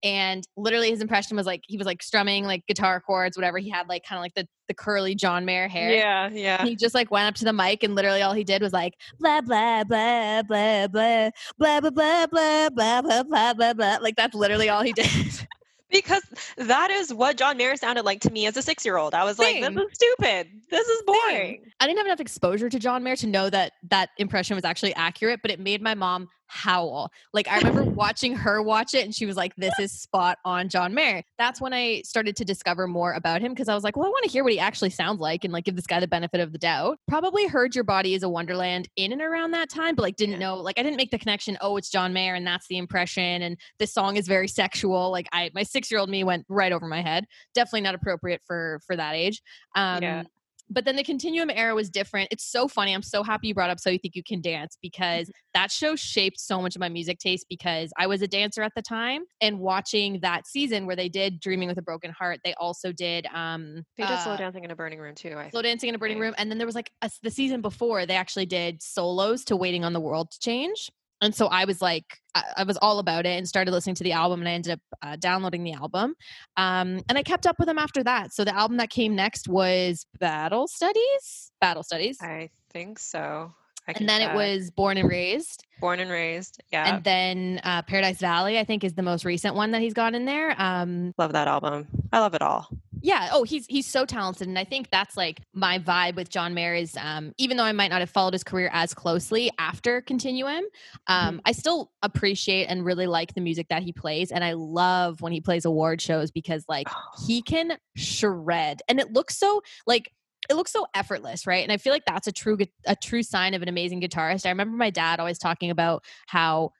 And 0.03 0.43
literally 0.57 0.89
his 0.89 0.99
impression 0.99 1.37
was 1.37 1.45
like 1.45 1.61
he 1.67 1.77
was 1.77 1.85
like 1.85 2.01
strumming 2.01 2.43
like 2.43 2.65
guitar 2.65 2.99
chords, 2.99 3.37
whatever. 3.37 3.59
He 3.59 3.69
had 3.69 3.87
like 3.87 4.03
kind 4.03 4.17
of 4.17 4.23
like 4.23 4.33
the 4.33 4.47
the 4.67 4.73
curly 4.73 5.13
John 5.13 5.45
Mayer 5.45 5.67
hair. 5.67 5.93
yeah, 5.93 6.29
yeah. 6.31 6.65
He 6.65 6.75
just 6.75 6.95
like 6.95 7.11
went 7.11 7.27
up 7.27 7.35
to 7.35 7.45
the 7.45 7.53
mic 7.53 7.83
and 7.83 7.93
literally 7.93 8.23
all 8.23 8.33
he 8.33 8.43
did 8.43 8.63
was 8.63 8.73
like 8.73 8.95
blah 9.19 9.41
blah 9.41 9.83
blah 9.83 10.41
blah 10.41 10.87
blah 10.87 11.29
blah 11.59 11.79
blah 11.81 11.91
blah 11.91 12.27
blah 12.27 12.69
blah 12.71 13.01
blah 13.01 13.23
blah 13.23 13.53
blah 13.53 13.73
blah. 13.73 13.97
Like 14.01 14.15
that's 14.15 14.33
literally 14.33 14.69
all 14.69 14.81
he 14.81 14.93
did. 14.93 15.47
Because 15.91 16.23
that 16.57 16.89
is 16.91 17.13
what 17.13 17.37
John 17.37 17.57
Mayer 17.57 17.75
sounded 17.75 18.05
like 18.05 18.21
to 18.21 18.31
me 18.31 18.47
as 18.47 18.55
a 18.57 18.61
six 18.61 18.85
year 18.85 18.97
old. 18.97 19.13
I 19.13 19.23
was 19.23 19.37
like, 19.37 19.61
this 19.61 19.69
is 19.69 19.89
stupid. 19.93 20.47
This 20.69 20.87
is 20.87 21.03
boring. 21.05 21.63
I 21.79 21.87
didn't 21.87 21.97
have 21.97 22.07
enough 22.07 22.19
exposure 22.19 22.69
to 22.69 22.79
John 22.79 23.03
Mayer 23.03 23.15
to 23.17 23.27
know 23.27 23.49
that 23.49 23.73
that 23.89 24.09
impression 24.17 24.55
was 24.55 24.63
actually 24.63 24.93
accurate, 24.95 25.41
but 25.41 25.51
it 25.51 25.59
made 25.59 25.81
my 25.81 25.93
mom 25.93 26.29
howl. 26.51 27.11
Like 27.33 27.47
I 27.47 27.57
remember 27.57 27.83
watching 27.91 28.35
her 28.35 28.61
watch 28.61 28.93
it 28.93 29.05
and 29.05 29.15
she 29.15 29.25
was 29.25 29.37
like, 29.37 29.55
This 29.55 29.73
is 29.79 29.91
spot 29.91 30.37
on 30.43 30.69
John 30.69 30.93
Mayer. 30.93 31.23
That's 31.37 31.61
when 31.61 31.73
I 31.73 32.01
started 32.03 32.35
to 32.37 32.45
discover 32.45 32.87
more 32.87 33.13
about 33.13 33.41
him 33.41 33.53
because 33.53 33.69
I 33.69 33.75
was 33.75 33.83
like, 33.83 33.95
Well, 33.95 34.05
I 34.05 34.09
want 34.09 34.25
to 34.25 34.29
hear 34.29 34.43
what 34.43 34.51
he 34.51 34.59
actually 34.59 34.89
sounds 34.89 35.21
like 35.21 35.43
and 35.43 35.53
like 35.53 35.63
give 35.63 35.75
this 35.75 35.87
guy 35.87 35.99
the 35.99 36.07
benefit 36.07 36.41
of 36.41 36.51
the 36.51 36.57
doubt. 36.57 36.99
Probably 37.07 37.47
heard 37.47 37.73
Your 37.73 37.85
Body 37.85 38.13
is 38.13 38.23
a 38.23 38.29
Wonderland 38.29 38.89
in 38.97 39.13
and 39.13 39.21
around 39.21 39.51
that 39.51 39.69
time, 39.69 39.95
but 39.95 40.03
like 40.03 40.17
didn't 40.17 40.39
know, 40.39 40.55
like 40.57 40.77
I 40.77 40.83
didn't 40.83 40.97
make 40.97 41.11
the 41.11 41.19
connection, 41.19 41.57
oh, 41.61 41.77
it's 41.77 41.89
John 41.89 42.11
Mayer 42.11 42.35
and 42.35 42.45
that's 42.45 42.67
the 42.67 42.77
impression 42.77 43.41
and 43.41 43.57
this 43.79 43.93
song 43.93 44.17
is 44.17 44.27
very 44.27 44.47
sexual. 44.47 45.09
Like 45.09 45.27
I 45.31 45.51
my 45.53 45.63
six 45.63 45.89
year 45.89 45.99
old 45.99 46.09
me 46.09 46.23
went 46.23 46.45
right 46.49 46.73
over 46.73 46.87
my 46.87 47.01
head. 47.01 47.25
Definitely 47.55 47.81
not 47.81 47.95
appropriate 47.95 48.41
for 48.45 48.81
for 48.85 48.95
that 48.95 49.15
age. 49.15 49.41
Um 49.75 50.03
Yeah. 50.03 50.23
But 50.71 50.85
then 50.85 50.95
the 50.95 51.03
Continuum 51.03 51.49
era 51.49 51.75
was 51.75 51.89
different. 51.89 52.29
It's 52.31 52.49
so 52.49 52.67
funny. 52.67 52.93
I'm 52.93 53.01
so 53.03 53.23
happy 53.23 53.49
you 53.49 53.53
brought 53.53 53.69
up 53.69 53.79
So 53.79 53.89
You 53.89 53.99
Think 53.99 54.15
You 54.15 54.23
Can 54.23 54.41
Dance 54.41 54.77
because 54.81 55.27
Mm-hmm. 55.27 55.31
that 55.53 55.71
show 55.71 55.95
shaped 55.95 56.39
so 56.39 56.61
much 56.61 56.75
of 56.75 56.79
my 56.79 56.89
music 56.89 57.19
taste 57.19 57.45
because 57.49 57.91
I 57.97 58.07
was 58.07 58.21
a 58.21 58.27
dancer 58.27 58.61
at 58.63 58.71
the 58.75 58.81
time 58.81 59.23
and 59.41 59.59
watching 59.59 60.19
that 60.21 60.47
season 60.47 60.85
where 60.85 60.95
they 60.95 61.09
did 61.09 61.39
Dreaming 61.39 61.67
with 61.67 61.77
a 61.77 61.81
Broken 61.81 62.11
Heart, 62.11 62.39
they 62.45 62.53
also 62.55 62.91
did 62.91 63.25
um 63.33 63.83
They 63.97 64.05
did 64.05 64.19
slow 64.19 64.33
uh, 64.33 64.37
dancing 64.37 64.63
in 64.63 64.71
a 64.71 64.75
burning 64.75 64.99
room 64.99 65.15
too. 65.15 65.35
I 65.37 65.49
Slow. 65.49 65.61
Dancing 65.61 65.89
in 65.89 65.95
a 65.95 65.97
Burning 65.99 66.19
Room. 66.19 66.33
And 66.37 66.49
then 66.49 66.57
there 66.57 66.67
was 66.67 66.75
like 66.75 66.91
a, 67.01 67.11
the 67.21 67.31
season 67.31 67.61
before, 67.61 68.05
they 68.05 68.15
actually 68.15 68.45
did 68.45 68.81
solos 68.81 69.43
to 69.45 69.55
Waiting 69.55 69.83
on 69.83 69.93
the 69.93 69.99
World 69.99 70.31
to 70.31 70.39
Change. 70.39 70.89
And 71.21 71.33
so 71.35 71.47
I 71.47 71.65
was 71.65 71.81
like, 71.81 72.05
I, 72.33 72.63
was 72.63 72.77
all 72.81 72.99
about 72.99 73.25
it 73.25 73.37
and 73.37 73.47
started 73.47 73.71
listening 73.71 73.95
to 73.95 74.03
the 74.03 74.13
album 74.13 74.39
and 74.39 74.49
I 74.49 74.53
ended 74.53 74.73
up 74.73 74.79
uh, 75.01 75.15
downloading 75.17 75.63
the 75.63 75.73
album. 75.73 76.15
Um, 76.57 77.01
and 77.09 77.17
I 77.17 77.23
kept 77.23 77.45
up 77.45 77.59
with 77.59 77.67
them 77.67 77.77
after 77.77 78.03
that. 78.03 78.33
So 78.33 78.43
the 78.43 78.55
album 78.55 78.77
that 78.77 78.89
came 78.89 79.15
next 79.15 79.47
was 79.47 80.05
Battle 80.19 80.67
Studies. 80.67 81.51
Battle 81.59 81.83
Studies. 81.83 82.17
I 82.21 82.49
think 82.71 82.99
so. 82.99 83.53
And 83.87 84.07
then 84.07 84.21
it 84.21 84.33
was 84.33 84.69
Born 84.71 84.97
and 84.97 85.09
Raised. 85.09 85.65
born 85.81 85.99
and 85.99 86.09
raised. 86.11 86.61
Yeah, 86.71 86.93
And 86.95 87.03
then 87.03 87.59
uh, 87.63 87.81
Paradise 87.81 88.19
Valley, 88.19 88.59
I 88.59 88.63
think, 88.63 88.83
is 88.83 88.93
the 88.93 89.01
most 89.01 89.25
recent 89.25 89.55
one 89.55 89.71
that 89.71 89.81
he's 89.81 89.93
got 89.93 90.13
in 90.13 90.25
there. 90.25 90.55
Um, 90.61 91.13
love 91.17 91.33
that 91.33 91.47
album. 91.47 91.87
I 92.13 92.19
love 92.19 92.33
it 92.35 92.41
all. 92.41 92.69
yeah 93.01 93.29
oh 93.31 93.41
he's 93.43 93.65
he's 93.65 93.87
so 93.87 94.05
talented 94.05 94.47
and 94.47 94.59
i 94.59 94.63
think 94.63 94.87
that's 94.91 95.17
like 95.17 95.41
my 95.53 95.79
vibe 95.79 96.15
with 96.15 96.29
john 96.29 96.53
mayer 96.53 96.75
is 96.75 96.95
um 96.97 97.33
even 97.39 97.57
though 97.57 97.63
i 97.63 97.71
might 97.71 97.89
not 97.89 97.99
have 97.99 98.11
followed 98.11 98.33
his 98.33 98.43
career 98.43 98.69
as 98.71 98.93
closely 98.93 99.49
after 99.57 100.01
continuum 100.01 100.63
um 101.07 101.41
i 101.45 101.51
still 101.51 101.89
appreciate 102.03 102.65
and 102.65 102.85
really 102.85 103.07
like 103.07 103.33
the 103.33 103.41
music 103.41 103.65
that 103.69 103.81
he 103.81 103.91
plays 103.91 104.31
and 104.31 104.43
i 104.43 104.53
love 104.53 105.19
when 105.19 105.31
he 105.33 105.41
plays 105.41 105.65
award 105.65 105.99
shows 105.99 106.29
because 106.29 106.63
like 106.69 106.87
he 107.25 107.41
can 107.41 107.75
shred 107.95 108.83
and 108.87 108.99
it 108.99 109.11
looks 109.13 109.35
so 109.35 109.63
like 109.87 110.11
it 110.49 110.55
looks 110.55 110.71
so 110.71 110.85
effortless 110.95 111.45
right 111.47 111.63
and 111.63 111.71
i 111.71 111.77
feel 111.77 111.93
like 111.93 112.03
that's 112.05 112.27
a 112.27 112.31
true 112.31 112.57
a 112.85 112.95
true 112.95 113.23
sign 113.23 113.53
of 113.53 113.61
an 113.61 113.67
amazing 113.69 114.01
guitarist 114.01 114.45
i 114.45 114.49
remember 114.49 114.75
my 114.75 114.89
dad 114.89 115.19
always 115.19 115.37
talking 115.37 115.69
about 115.69 116.03
how 116.27 116.71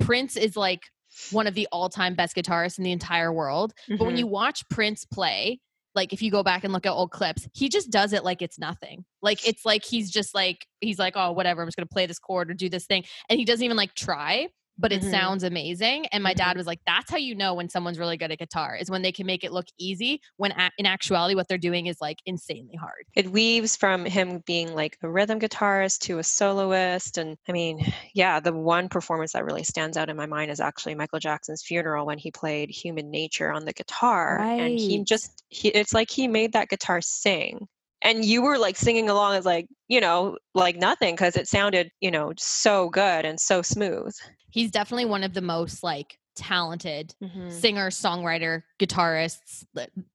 prince 0.00 0.36
is 0.36 0.56
like 0.56 0.82
one 1.30 1.46
of 1.46 1.54
the 1.54 1.68
all-time 1.72 2.14
best 2.14 2.34
guitarists 2.34 2.78
in 2.78 2.84
the 2.84 2.92
entire 2.92 3.32
world 3.32 3.72
but 3.98 4.06
when 4.06 4.14
Mhm. 4.14 4.20
you 4.20 4.26
watch 4.26 4.66
Prince 4.70 5.04
play, 5.04 5.60
like 5.94 6.14
if 6.14 6.22
you 6.22 6.30
go 6.30 6.42
back 6.42 6.64
and 6.64 6.72
look 6.72 6.86
at 6.86 6.92
old 6.92 7.10
clips, 7.10 7.46
he 7.52 7.68
just 7.68 7.90
does 7.90 8.14
it 8.14 8.24
like 8.24 8.40
it's 8.40 8.58
nothing. 8.58 9.04
Like 9.20 9.46
it's 9.46 9.66
like 9.66 9.84
he's 9.84 10.10
just 10.10 10.34
like 10.34 10.66
he's 10.80 10.98
like, 10.98 11.12
oh, 11.16 11.32
whatever, 11.32 11.60
I'm 11.60 11.68
just 11.68 11.76
gonna 11.76 11.84
play 11.86 12.06
this 12.06 12.18
chord 12.18 12.50
or 12.50 12.54
do 12.54 12.70
this 12.70 12.86
thing, 12.86 13.04
and 13.28 13.38
he 13.38 13.44
doesn't 13.44 13.62
even 13.62 13.76
like 13.76 13.94
try. 13.94 14.48
But 14.78 14.92
it 14.92 15.02
Mhm. 15.02 15.10
sounds 15.10 15.42
amazing. 15.44 16.06
And 16.06 16.22
my 16.24 16.34
dad 16.34 16.56
was 16.56 16.66
like, 16.66 16.80
"That's 16.86 17.10
how 17.10 17.18
you 17.18 17.34
know 17.34 17.54
when 17.54 17.68
someone's 17.68 17.98
really 17.98 18.16
good 18.16 18.32
at 18.32 18.38
guitar 18.38 18.76
is 18.76 18.90
when 18.90 19.02
they 19.02 19.12
can 19.12 19.26
make 19.26 19.44
it 19.44 19.52
look 19.52 19.66
easy. 19.78 20.20
When 20.36 20.52
a- 20.52 20.70
in 20.78 20.86
actuality, 20.86 21.34
what 21.34 21.46
they're 21.48 21.58
doing 21.58 21.86
is 21.86 22.00
like 22.00 22.18
insanely 22.26 22.74
hard." 22.76 23.04
it 23.14 23.30
weaves 23.30 23.76
from 23.76 24.04
him 24.04 24.42
being 24.46 24.74
like 24.74 24.96
a 25.02 25.08
rhythm 25.10 25.38
guitarist 25.38 25.98
to 26.00 26.18
a 26.18 26.22
soloist 26.24 27.18
and 27.18 27.36
i 27.48 27.52
mean 27.52 27.78
yeah 28.14 28.40
the 28.40 28.52
one 28.52 28.88
performance 28.88 29.32
that 29.32 29.44
really 29.44 29.62
stands 29.64 29.96
out 29.96 30.08
in 30.08 30.16
my 30.16 30.26
mind 30.26 30.50
is 30.50 30.60
actually 30.60 30.94
michael 30.94 31.18
jackson's 31.18 31.62
funeral 31.62 32.06
when 32.06 32.18
he 32.18 32.30
played 32.30 32.70
human 32.70 33.10
nature 33.10 33.52
on 33.52 33.64
the 33.64 33.72
guitar 33.72 34.46
and 34.58 34.78
he 34.78 35.02
just 35.04 35.42
he, 35.48 35.68
it's 35.68 35.92
like 35.94 36.10
he 36.10 36.26
made 36.28 36.52
that 36.52 36.68
guitar 36.68 37.00
sing 37.00 37.66
and 38.02 38.24
you 38.24 38.42
were 38.42 38.58
like 38.58 38.76
singing 38.76 39.08
along 39.08 39.34
as 39.36 39.44
like 39.44 39.66
you 39.88 40.00
know 40.00 40.36
like 40.54 40.76
nothing 40.76 41.14
because 41.14 41.36
it 41.36 41.46
sounded 41.48 41.90
you 42.00 42.10
know 42.10 42.32
so 42.38 42.88
good 42.90 43.24
and 43.24 43.38
so 43.40 43.62
smooth 43.62 44.12
He's 44.52 44.70
definitely 44.70 45.06
one 45.06 45.24
of 45.24 45.34
the 45.34 45.40
most 45.42 45.82
like 45.82 46.18
talented 46.36 47.14
Mhm. 47.22 47.50
singer, 47.50 47.90
songwriter, 47.90 48.62
guitarists 48.80 49.64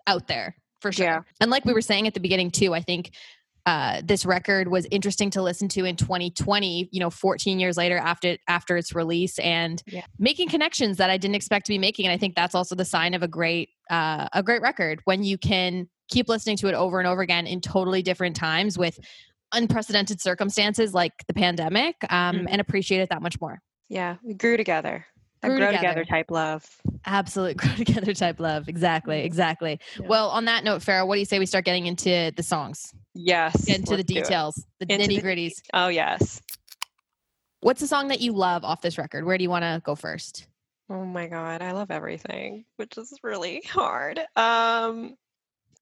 out 0.08 0.28
there 0.28 0.56
for 0.82 0.92
sure. 0.92 1.06
Yeah. 1.06 1.20
And 1.42 1.52
like 1.52 1.66
we 1.66 1.74
were 1.74 1.82
saying 1.82 2.08
at 2.08 2.14
the 2.14 2.20
beginning 2.20 2.52
too, 2.52 2.74
I 2.74 2.82
think 2.82 3.12
uh, 3.66 4.02
this 4.02 4.26
record 4.26 4.70
was 4.70 4.88
interesting 4.92 5.30
to 5.32 5.42
listen 5.42 5.68
to 5.68 5.84
in 5.84 5.98
2020. 5.98 6.88
You 6.94 7.00
know, 7.02 7.10
14 7.10 7.60
years 7.60 7.76
later 7.76 7.98
after 7.98 8.38
after 8.48 8.78
its 8.78 8.96
release, 8.96 9.38
and 9.40 9.84
Yeah. 9.88 10.06
making 10.18 10.48
connections 10.48 10.96
that 10.98 11.10
I 11.10 11.18
didn't 11.18 11.36
expect 11.36 11.66
to 11.66 11.74
be 11.74 11.78
making. 11.78 12.06
And 12.06 12.14
I 12.14 12.18
think 12.18 12.34
that's 12.36 12.56
also 12.56 12.76
the 12.76 12.86
sign 12.86 13.14
of 13.14 13.24
a 13.24 13.28
great 13.28 13.68
uh, 13.90 14.30
a 14.34 14.42
great 14.42 14.62
record 14.62 15.02
when 15.04 15.24
you 15.24 15.38
can 15.38 15.90
keep 16.10 16.30
listening 16.30 16.56
to 16.58 16.68
it 16.70 16.76
over 16.76 17.00
and 17.00 17.08
over 17.10 17.22
again 17.22 17.46
in 17.46 17.60
totally 17.60 18.02
different 18.02 18.38
times 18.38 18.78
with 18.78 18.98
unprecedented 19.54 20.22
circumstances 20.22 20.94
like 20.94 21.12
the 21.28 21.34
pandemic, 21.34 21.96
um, 22.10 22.38
Mhm. 22.40 22.48
and 22.50 22.62
appreciate 22.62 23.00
it 23.02 23.10
that 23.10 23.22
much 23.22 23.40
more. 23.42 23.60
Yeah 23.90 24.18
we 24.24 24.34
grew 24.34 24.58
together 24.58 25.06
Grew 25.44 25.58
grow 25.58 25.68
together. 25.68 25.78
together 25.90 26.06
type 26.06 26.32
love 26.32 26.66
Absolute 27.06 27.56
grow 27.62 27.74
together 27.76 28.14
type 28.14 28.40
love. 28.40 28.68
Exactly, 28.68 29.18
Mhm. 29.22 29.26
exactly. 29.26 29.80
Yeah. 30.00 30.08
Well, 30.08 30.30
on 30.30 30.46
that 30.46 30.64
note, 30.66 30.82
Farah, 30.82 31.08
what 31.08 31.16
do 31.16 31.20
you 31.20 31.26
say 31.26 31.40
we 31.40 31.46
start 31.46 31.64
getting 31.64 31.86
into 31.86 32.32
the 32.36 32.44
songs, 32.44 32.94
yes 33.14 33.66
get 33.66 33.78
into 33.80 33.92
the 33.92 33.98
let's 33.98 34.08
do 34.12 34.20
it. 34.20 34.24
details, 34.24 34.66
the 34.80 34.92
Into 34.92 35.08
nitty 35.08 35.24
gritties? 35.24 35.62
oh 35.74 35.88
yes 35.88 36.42
What's 37.62 37.82
the 37.82 37.88
song 37.88 38.10
that 38.10 38.20
you 38.22 38.34
love 38.34 38.64
off 38.64 38.82
this 38.82 38.98
record? 38.98 39.26
Where 39.26 39.38
do 39.38 39.44
you 39.44 39.50
want 39.50 39.64
to 39.64 39.82
go 39.84 39.96
first? 39.96 40.48
Oh 40.90 41.04
my 41.06 41.28
god, 41.28 41.62
I 41.62 41.72
love 41.72 41.92
everything, 41.92 42.66
which 42.78 42.98
is 42.98 43.14
really 43.24 43.62
hard. 43.68 44.20
Um 44.36 45.16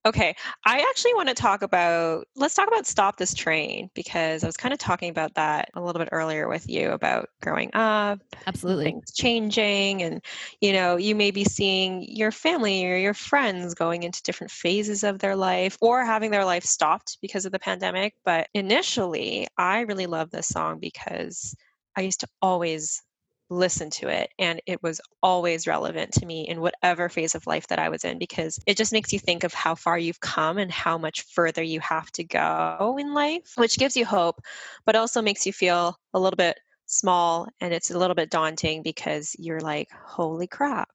okay, 0.06 0.36
I 0.66 0.86
actually 0.90 1.16
want 1.16 1.30
to 1.30 1.36
talk 1.36 1.64
about 1.64 2.28
let's 2.36 2.54
talk 2.54 2.68
about 2.68 2.86
Stop 2.86 3.18
This 3.18 3.34
Train 3.34 3.90
because 3.96 4.44
I 4.44 4.48
was 4.48 4.58
kind 4.58 4.74
of 4.74 4.80
talking 4.80 5.10
about 5.10 5.34
that 5.34 5.70
a 5.74 5.82
little 5.82 6.00
bit 6.00 6.10
earlier 6.12 6.48
with 6.48 6.70
you 6.70 6.92
about 6.92 7.30
growing 7.42 7.72
up, 7.74 8.20
Absolutely. 8.46 8.86
things 8.86 9.12
changing 9.14 10.04
and 10.04 10.24
you 10.62 10.74
know, 10.74 10.98
you 10.98 11.16
may 11.16 11.32
be 11.32 11.44
seeing 11.44 12.04
your 12.08 12.32
family 12.32 12.86
or 12.86 12.98
your 12.98 13.16
friends 13.16 13.74
going 13.74 14.04
into 14.04 14.22
different 14.22 14.52
phases 14.52 15.04
of 15.04 15.20
their 15.20 15.36
life 15.36 15.78
or 15.82 16.06
having 16.06 16.32
their 16.32 16.46
life 16.46 16.64
stopped 16.64 17.18
because 17.22 17.46
of 17.46 17.52
the 17.52 17.60
pandemic, 17.60 18.14
but 18.24 18.48
initially, 18.54 19.48
I 19.58 19.82
really 19.82 20.06
love 20.06 20.30
this 20.30 20.48
song 20.48 20.80
because 20.80 21.56
I 21.96 22.02
used 22.02 22.20
to 22.20 22.28
always 22.42 23.02
listen 23.50 23.90
to 23.90 24.08
it 24.08 24.32
and 24.40 24.62
it 24.66 24.82
was 24.82 25.00
always 25.22 25.68
relevant 25.68 26.12
to 26.12 26.26
me 26.26 26.48
in 26.48 26.62
whatever 26.62 27.10
phase 27.10 27.36
of 27.36 27.46
life 27.46 27.68
that 27.68 27.80
I 27.80 27.90
was 27.90 28.04
in 28.04 28.18
because 28.18 28.60
it 28.66 28.78
just 28.78 28.92
makes 28.92 29.14
you 29.14 29.20
think 29.20 29.44
of 29.44 29.54
how 29.54 29.76
far 29.76 29.98
you've 29.98 30.20
come 30.20 30.58
and 30.58 30.72
how 30.72 30.98
much 30.98 31.22
further 31.24 31.62
you 31.62 31.80
have 31.80 32.12
to 32.14 32.24
go 32.24 32.98
in 33.00 33.14
life, 33.14 33.54
which 33.56 33.78
gives 33.78 33.96
you 33.96 34.06
hope, 34.06 34.42
but 34.86 34.96
also 34.96 35.22
makes 35.22 35.46
you 35.46 35.54
feel 35.54 35.96
a 36.14 36.20
little 36.20 36.38
bit 36.38 36.58
small 36.88 37.48
and 37.62 37.74
it's 37.74 37.92
a 37.92 37.98
little 37.98 38.16
bit 38.16 38.30
daunting 38.30 38.82
because 38.84 39.36
you're 39.38 39.62
like, 39.62 39.90
holy 39.92 40.48
crap. 40.48 40.90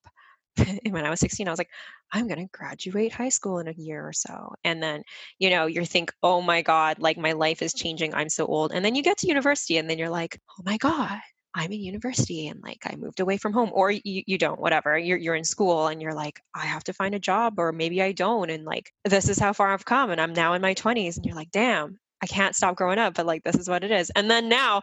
and 0.56 0.92
when 0.92 1.06
I 1.06 1.10
was 1.10 1.20
16, 1.20 1.46
I 1.46 1.50
was 1.50 1.58
like, 1.58 1.70
I'm 2.12 2.26
going 2.26 2.40
to 2.40 2.50
graduate 2.52 3.12
high 3.12 3.28
school 3.28 3.58
in 3.60 3.68
a 3.68 3.74
year 3.76 4.06
or 4.06 4.12
so. 4.12 4.54
And 4.64 4.82
then, 4.82 5.04
you 5.38 5.50
know, 5.50 5.66
you 5.66 5.84
think, 5.84 6.12
oh 6.22 6.42
my 6.42 6.62
God, 6.62 6.98
like 6.98 7.16
my 7.16 7.32
life 7.32 7.62
is 7.62 7.72
changing. 7.72 8.14
I'm 8.14 8.28
so 8.28 8.46
old. 8.46 8.72
And 8.72 8.84
then 8.84 8.96
you 8.96 9.02
get 9.02 9.18
to 9.18 9.28
university 9.28 9.78
and 9.78 9.88
then 9.88 9.98
you're 9.98 10.10
like, 10.10 10.40
oh 10.50 10.62
my 10.64 10.76
God, 10.78 11.20
I'm 11.54 11.72
in 11.72 11.80
university 11.80 12.46
and 12.48 12.62
like 12.62 12.78
I 12.86 12.96
moved 12.96 13.20
away 13.20 13.36
from 13.36 13.52
home. 13.52 13.70
Or 13.72 13.90
you, 13.90 14.22
you 14.26 14.38
don't, 14.38 14.60
whatever. 14.60 14.96
You're, 14.98 15.18
you're 15.18 15.34
in 15.34 15.44
school 15.44 15.88
and 15.88 16.00
you're 16.00 16.14
like, 16.14 16.40
I 16.54 16.66
have 16.66 16.84
to 16.84 16.92
find 16.92 17.14
a 17.14 17.18
job 17.18 17.58
or 17.58 17.72
maybe 17.72 18.00
I 18.02 18.12
don't. 18.12 18.50
And 18.50 18.64
like, 18.64 18.92
this 19.04 19.28
is 19.28 19.38
how 19.38 19.52
far 19.52 19.72
I've 19.72 19.84
come. 19.84 20.10
And 20.10 20.20
I'm 20.20 20.32
now 20.32 20.52
in 20.54 20.62
my 20.62 20.74
20s. 20.74 21.16
And 21.16 21.26
you're 21.26 21.34
like, 21.34 21.50
damn, 21.50 21.98
I 22.22 22.26
can't 22.26 22.54
stop 22.54 22.76
growing 22.76 22.98
up, 22.98 23.14
but 23.14 23.26
like, 23.26 23.42
this 23.44 23.56
is 23.56 23.68
what 23.68 23.82
it 23.82 23.90
is. 23.90 24.10
And 24.14 24.30
then 24.30 24.48
now 24.48 24.82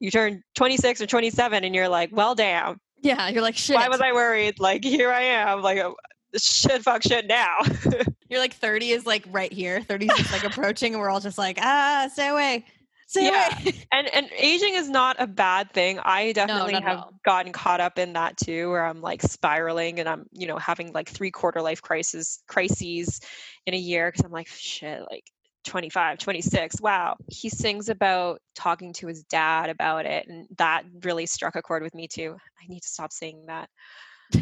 you 0.00 0.10
turn 0.10 0.42
26 0.56 1.00
or 1.02 1.06
27 1.06 1.62
and 1.64 1.74
you're 1.74 1.88
like, 1.88 2.10
well, 2.12 2.34
damn, 2.34 2.80
Yeah, 3.02 3.28
you're 3.28 3.42
like 3.42 3.56
shit. 3.56 3.76
why 3.76 3.88
was 3.88 4.00
I 4.00 4.12
worried? 4.12 4.58
Like, 4.58 4.82
here 4.84 5.10
I 5.12 5.22
am. 5.22 5.62
Like, 5.62 5.78
uh, 5.78 5.92
shit, 6.36 6.82
fuck 6.82 7.02
shit 7.02 7.26
now. 7.26 7.58
You're 8.30 8.40
like 8.40 8.52
30 8.52 8.90
is 8.90 9.06
like 9.06 9.24
right 9.30 9.50
here. 9.50 9.80
30 9.80 10.06
is 10.18 10.30
like 10.32 10.44
approaching, 10.44 10.92
and 10.92 11.00
we're 11.00 11.08
all 11.08 11.18
just 11.20 11.38
like, 11.38 11.56
ah, 11.62 12.10
stay 12.12 12.28
away, 12.28 12.66
stay 13.08 13.24
Yeah. 13.26 13.58
and 13.92 14.08
and 14.14 14.30
aging 14.36 14.74
is 14.74 14.88
not 14.88 15.16
a 15.18 15.26
bad 15.26 15.72
thing. 15.72 15.98
I 15.98 16.32
definitely 16.32 16.74
at 16.74 16.84
have 16.84 17.04
gotten 17.24 17.52
caught 17.52 17.80
up 17.80 17.98
in 17.98 18.12
that 18.12 18.36
too, 18.36 18.70
where 18.70 18.84
I'm 18.84 19.00
like 19.00 19.22
spiraling 19.22 19.98
and 19.98 20.08
I'm, 20.08 20.26
you 20.32 20.46
know, 20.46 20.56
having 20.58 20.92
like 20.92 21.08
three 21.08 21.30
quarter 21.32 21.60
life 21.60 21.82
crisis 21.82 22.42
crises 22.46 23.20
in 23.66 23.74
a 23.74 23.78
year 23.78 24.10
because 24.12 24.24
I'm 24.24 24.30
like, 24.32 24.46
shit, 24.48 25.02
like 25.10 25.24
25, 25.64 26.18
26. 26.18 26.80
Wow. 26.80 27.16
He 27.26 27.48
sings 27.48 27.88
about 27.88 28.40
talking 28.54 28.92
to 28.94 29.06
his 29.08 29.22
dad 29.24 29.68
about 29.70 30.06
it, 30.06 30.26
and 30.28 30.46
that 30.58 30.84
really 31.02 31.26
struck 31.26 31.56
a 31.56 31.62
chord 31.62 31.82
with 31.82 31.94
me 31.94 32.06
too. 32.08 32.36
I 32.62 32.66
need 32.68 32.80
to 32.82 32.88
stop 32.88 33.12
saying 33.12 33.44
that. 33.48 33.68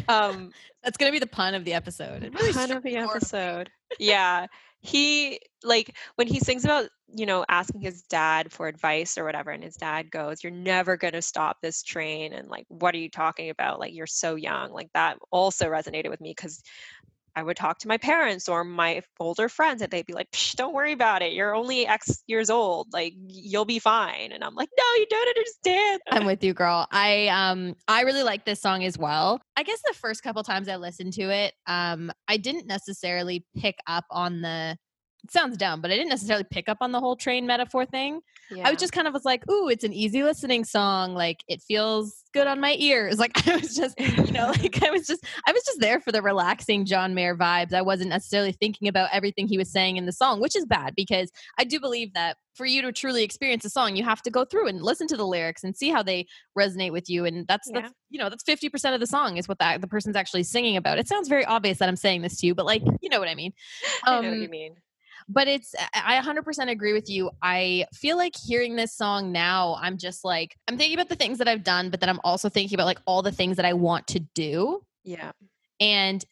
Um, 0.07 0.51
That's 0.83 0.97
gonna 0.97 1.11
be 1.11 1.19
the 1.19 1.27
pun 1.27 1.53
of 1.55 1.65
the 1.65 1.73
episode. 1.73 2.23
It 2.23 2.33
really 2.33 2.53
Pun 2.53 2.71
of 2.71 2.83
the 2.83 2.95
a 2.95 3.05
chord 3.05 3.21
with 3.23 3.33
me. 3.33 3.39
episode. 3.39 3.69
Yeah. 3.99 4.47
He 4.81 5.39
like 5.63 5.95
when 6.15 6.27
he 6.27 6.39
sings 6.39 6.63
about, 6.63 6.89
you 7.13 7.25
know, 7.25 7.43
asking 7.49 7.81
his 7.81 8.03
dad 8.03 8.51
for 8.51 8.67
advice 8.67 9.17
or 9.17 9.23
whatever, 9.25 9.51
and 9.51 9.63
his 9.63 9.75
dad 9.75 10.11
goes, 10.11 10.43
You're 10.43 10.51
never 10.51 10.97
gonna 10.97 11.21
stop 11.21 11.57
this 11.61 11.83
train. 11.83 12.33
And 12.33 12.47
like, 12.47 12.65
what 12.69 12.93
are 12.95 12.99
you 12.99 13.09
talking 13.09 13.49
about? 13.49 13.79
Like, 13.79 13.93
you're 13.93 14.05
so 14.07 14.35
young. 14.35 14.71
Like 14.71 14.89
that 14.93 15.17
also 15.31 15.67
resonated 15.67 16.09
with 16.09 16.21
me 16.21 16.31
because 16.31 16.61
I 17.37 17.43
would 17.43 17.55
talk 17.55 17.77
to 17.79 17.87
my 17.87 17.97
parents 17.97 18.49
or 18.49 18.63
my 18.63 19.03
older 19.19 19.47
friends 19.47 19.83
and 19.83 19.91
they'd 19.91 20.07
be 20.07 20.13
like, 20.13 20.27
don't 20.55 20.73
worry 20.73 20.91
about 20.91 21.21
it. 21.21 21.33
You're 21.33 21.53
only 21.53 21.85
X 21.85 22.23
years 22.25 22.49
old. 22.49 22.87
Like 22.91 23.13
you'll 23.27 23.63
be 23.63 23.77
fine. 23.77 24.31
And 24.31 24.43
I'm 24.43 24.55
like, 24.55 24.69
no, 24.75 24.83
you 24.95 25.05
don't 25.07 25.27
understand. 25.37 26.01
I'm 26.09 26.25
with 26.25 26.43
you, 26.43 26.55
girl. 26.55 26.87
I 26.89 27.27
um 27.27 27.75
I 27.87 28.01
really 28.01 28.23
like 28.23 28.45
this 28.45 28.59
song 28.59 28.83
as 28.83 28.97
well. 28.97 29.39
I 29.55 29.61
guess 29.61 29.79
the 29.85 29.93
first 29.93 30.23
couple 30.23 30.41
times 30.41 30.67
I 30.67 30.77
listened 30.77 31.13
to 31.13 31.29
it, 31.29 31.53
um, 31.67 32.11
I 32.27 32.37
didn't 32.37 32.65
necessarily 32.65 33.45
pick 33.55 33.75
up 33.85 34.05
on 34.09 34.41
the 34.41 34.75
sounds 35.31 35.57
dumb, 35.57 35.81
but 35.81 35.91
I 35.91 35.95
didn't 35.95 36.09
necessarily 36.09 36.45
pick 36.49 36.67
up 36.69 36.77
on 36.81 36.91
the 36.91 36.99
whole 36.99 37.15
train 37.15 37.45
metaphor 37.47 37.85
thing. 37.85 38.21
Yeah. 38.51 38.67
I 38.67 38.71
was 38.71 38.79
just 38.79 38.93
kind 38.93 39.07
of 39.07 39.13
was 39.13 39.25
like, 39.25 39.49
ooh, 39.49 39.67
it's 39.69 39.83
an 39.83 39.93
easy 39.93 40.23
listening 40.23 40.63
song. 40.63 41.13
Like 41.13 41.43
it 41.47 41.61
feels 41.61 42.23
good 42.33 42.47
on 42.47 42.59
my 42.59 42.75
ears. 42.79 43.17
Like 43.27 43.47
I 43.47 43.55
was 43.57 43.75
just, 43.75 43.99
you 43.99 44.31
know, 44.31 44.47
like 44.61 44.81
I 44.83 44.91
was 44.91 45.05
just, 45.07 45.25
I 45.45 45.51
was 45.51 45.63
just 45.63 45.79
there 45.79 45.99
for 45.99 46.11
the 46.11 46.21
relaxing 46.21 46.85
John 46.85 47.13
Mayer 47.13 47.35
vibes. 47.35 47.73
I 47.73 47.81
wasn't 47.81 48.09
necessarily 48.09 48.51
thinking 48.53 48.87
about 48.87 49.09
everything 49.11 49.47
he 49.47 49.57
was 49.57 49.71
saying 49.71 49.97
in 49.97 50.05
the 50.05 50.11
song, 50.11 50.39
which 50.39 50.55
is 50.55 50.65
bad 50.65 50.93
because 50.95 51.31
I 51.57 51.63
do 51.63 51.79
believe 51.79 52.13
that 52.13 52.37
for 52.55 52.65
you 52.65 52.81
to 52.81 52.91
truly 52.91 53.23
experience 53.23 53.65
a 53.65 53.69
song, 53.69 53.95
you 53.95 54.03
have 54.03 54.21
to 54.23 54.31
go 54.31 54.43
through 54.45 54.67
and 54.67 54.81
listen 54.81 55.07
to 55.07 55.17
the 55.17 55.25
lyrics 55.27 55.63
and 55.63 55.75
see 55.75 55.89
how 55.89 56.01
they 56.01 56.25
resonate 56.57 56.91
with 56.91 57.09
you. 57.09 57.25
And 57.25 57.45
that's 57.47 57.69
Yeah. 57.71 57.81
that's 57.81 57.93
you 58.09 58.17
know 58.19 58.29
that's 58.29 58.43
fifty 58.43 58.69
percent 58.69 58.93
of 58.95 58.99
the 59.01 59.05
song 59.07 59.37
is 59.37 59.47
what 59.47 59.59
that 59.59 59.81
the 59.81 59.87
person's 59.87 60.15
actually 60.15 60.43
singing 60.43 60.77
about. 60.77 60.97
It 60.97 61.07
sounds 61.07 61.27
very 61.27 61.45
obvious 61.45 61.77
that 61.79 61.89
I'm 61.89 61.95
saying 61.97 62.21
this 62.21 62.39
to 62.39 62.47
you, 62.47 62.55
but 62.55 62.65
like 62.65 62.81
you 63.01 63.09
know 63.09 63.19
what 63.19 63.27
I 63.29 63.35
mean. 63.35 63.53
I 64.05 64.21
know 64.21 64.29
what 64.29 64.37
you 64.37 64.45
Um, 64.45 64.49
mean. 64.51 64.75
But 65.29 65.47
it's 65.47 65.73
i 65.93 66.17
I 66.17 66.21
100% 66.21 66.69
agree 66.69 66.93
with 66.93 67.09
you 67.09 67.29
i 67.41 67.85
feel 67.93 68.17
like 68.17 68.33
hearing 68.35 68.75
this 68.75 68.95
song 68.95 69.31
now 69.31 69.77
i'm 69.81 69.97
just 69.97 70.23
like 70.23 70.55
i'm 70.67 70.77
thinking 70.77 70.97
about 70.97 71.09
the 71.09 71.15
things 71.15 71.37
that 71.39 71.47
i've 71.47 71.63
done 71.63 71.89
but 71.89 71.99
then 71.99 72.09
i'm 72.09 72.19
also 72.23 72.49
thinking 72.49 72.75
about 72.75 72.85
like 72.85 72.99
all 73.05 73.21
the 73.21 73.31
things 73.31 73.57
that 73.57 73.65
i 73.65 73.73
want 73.73 74.07
to 74.07 74.19
do 74.35 74.81
Yeah. 75.03 75.31
and 75.79 76.23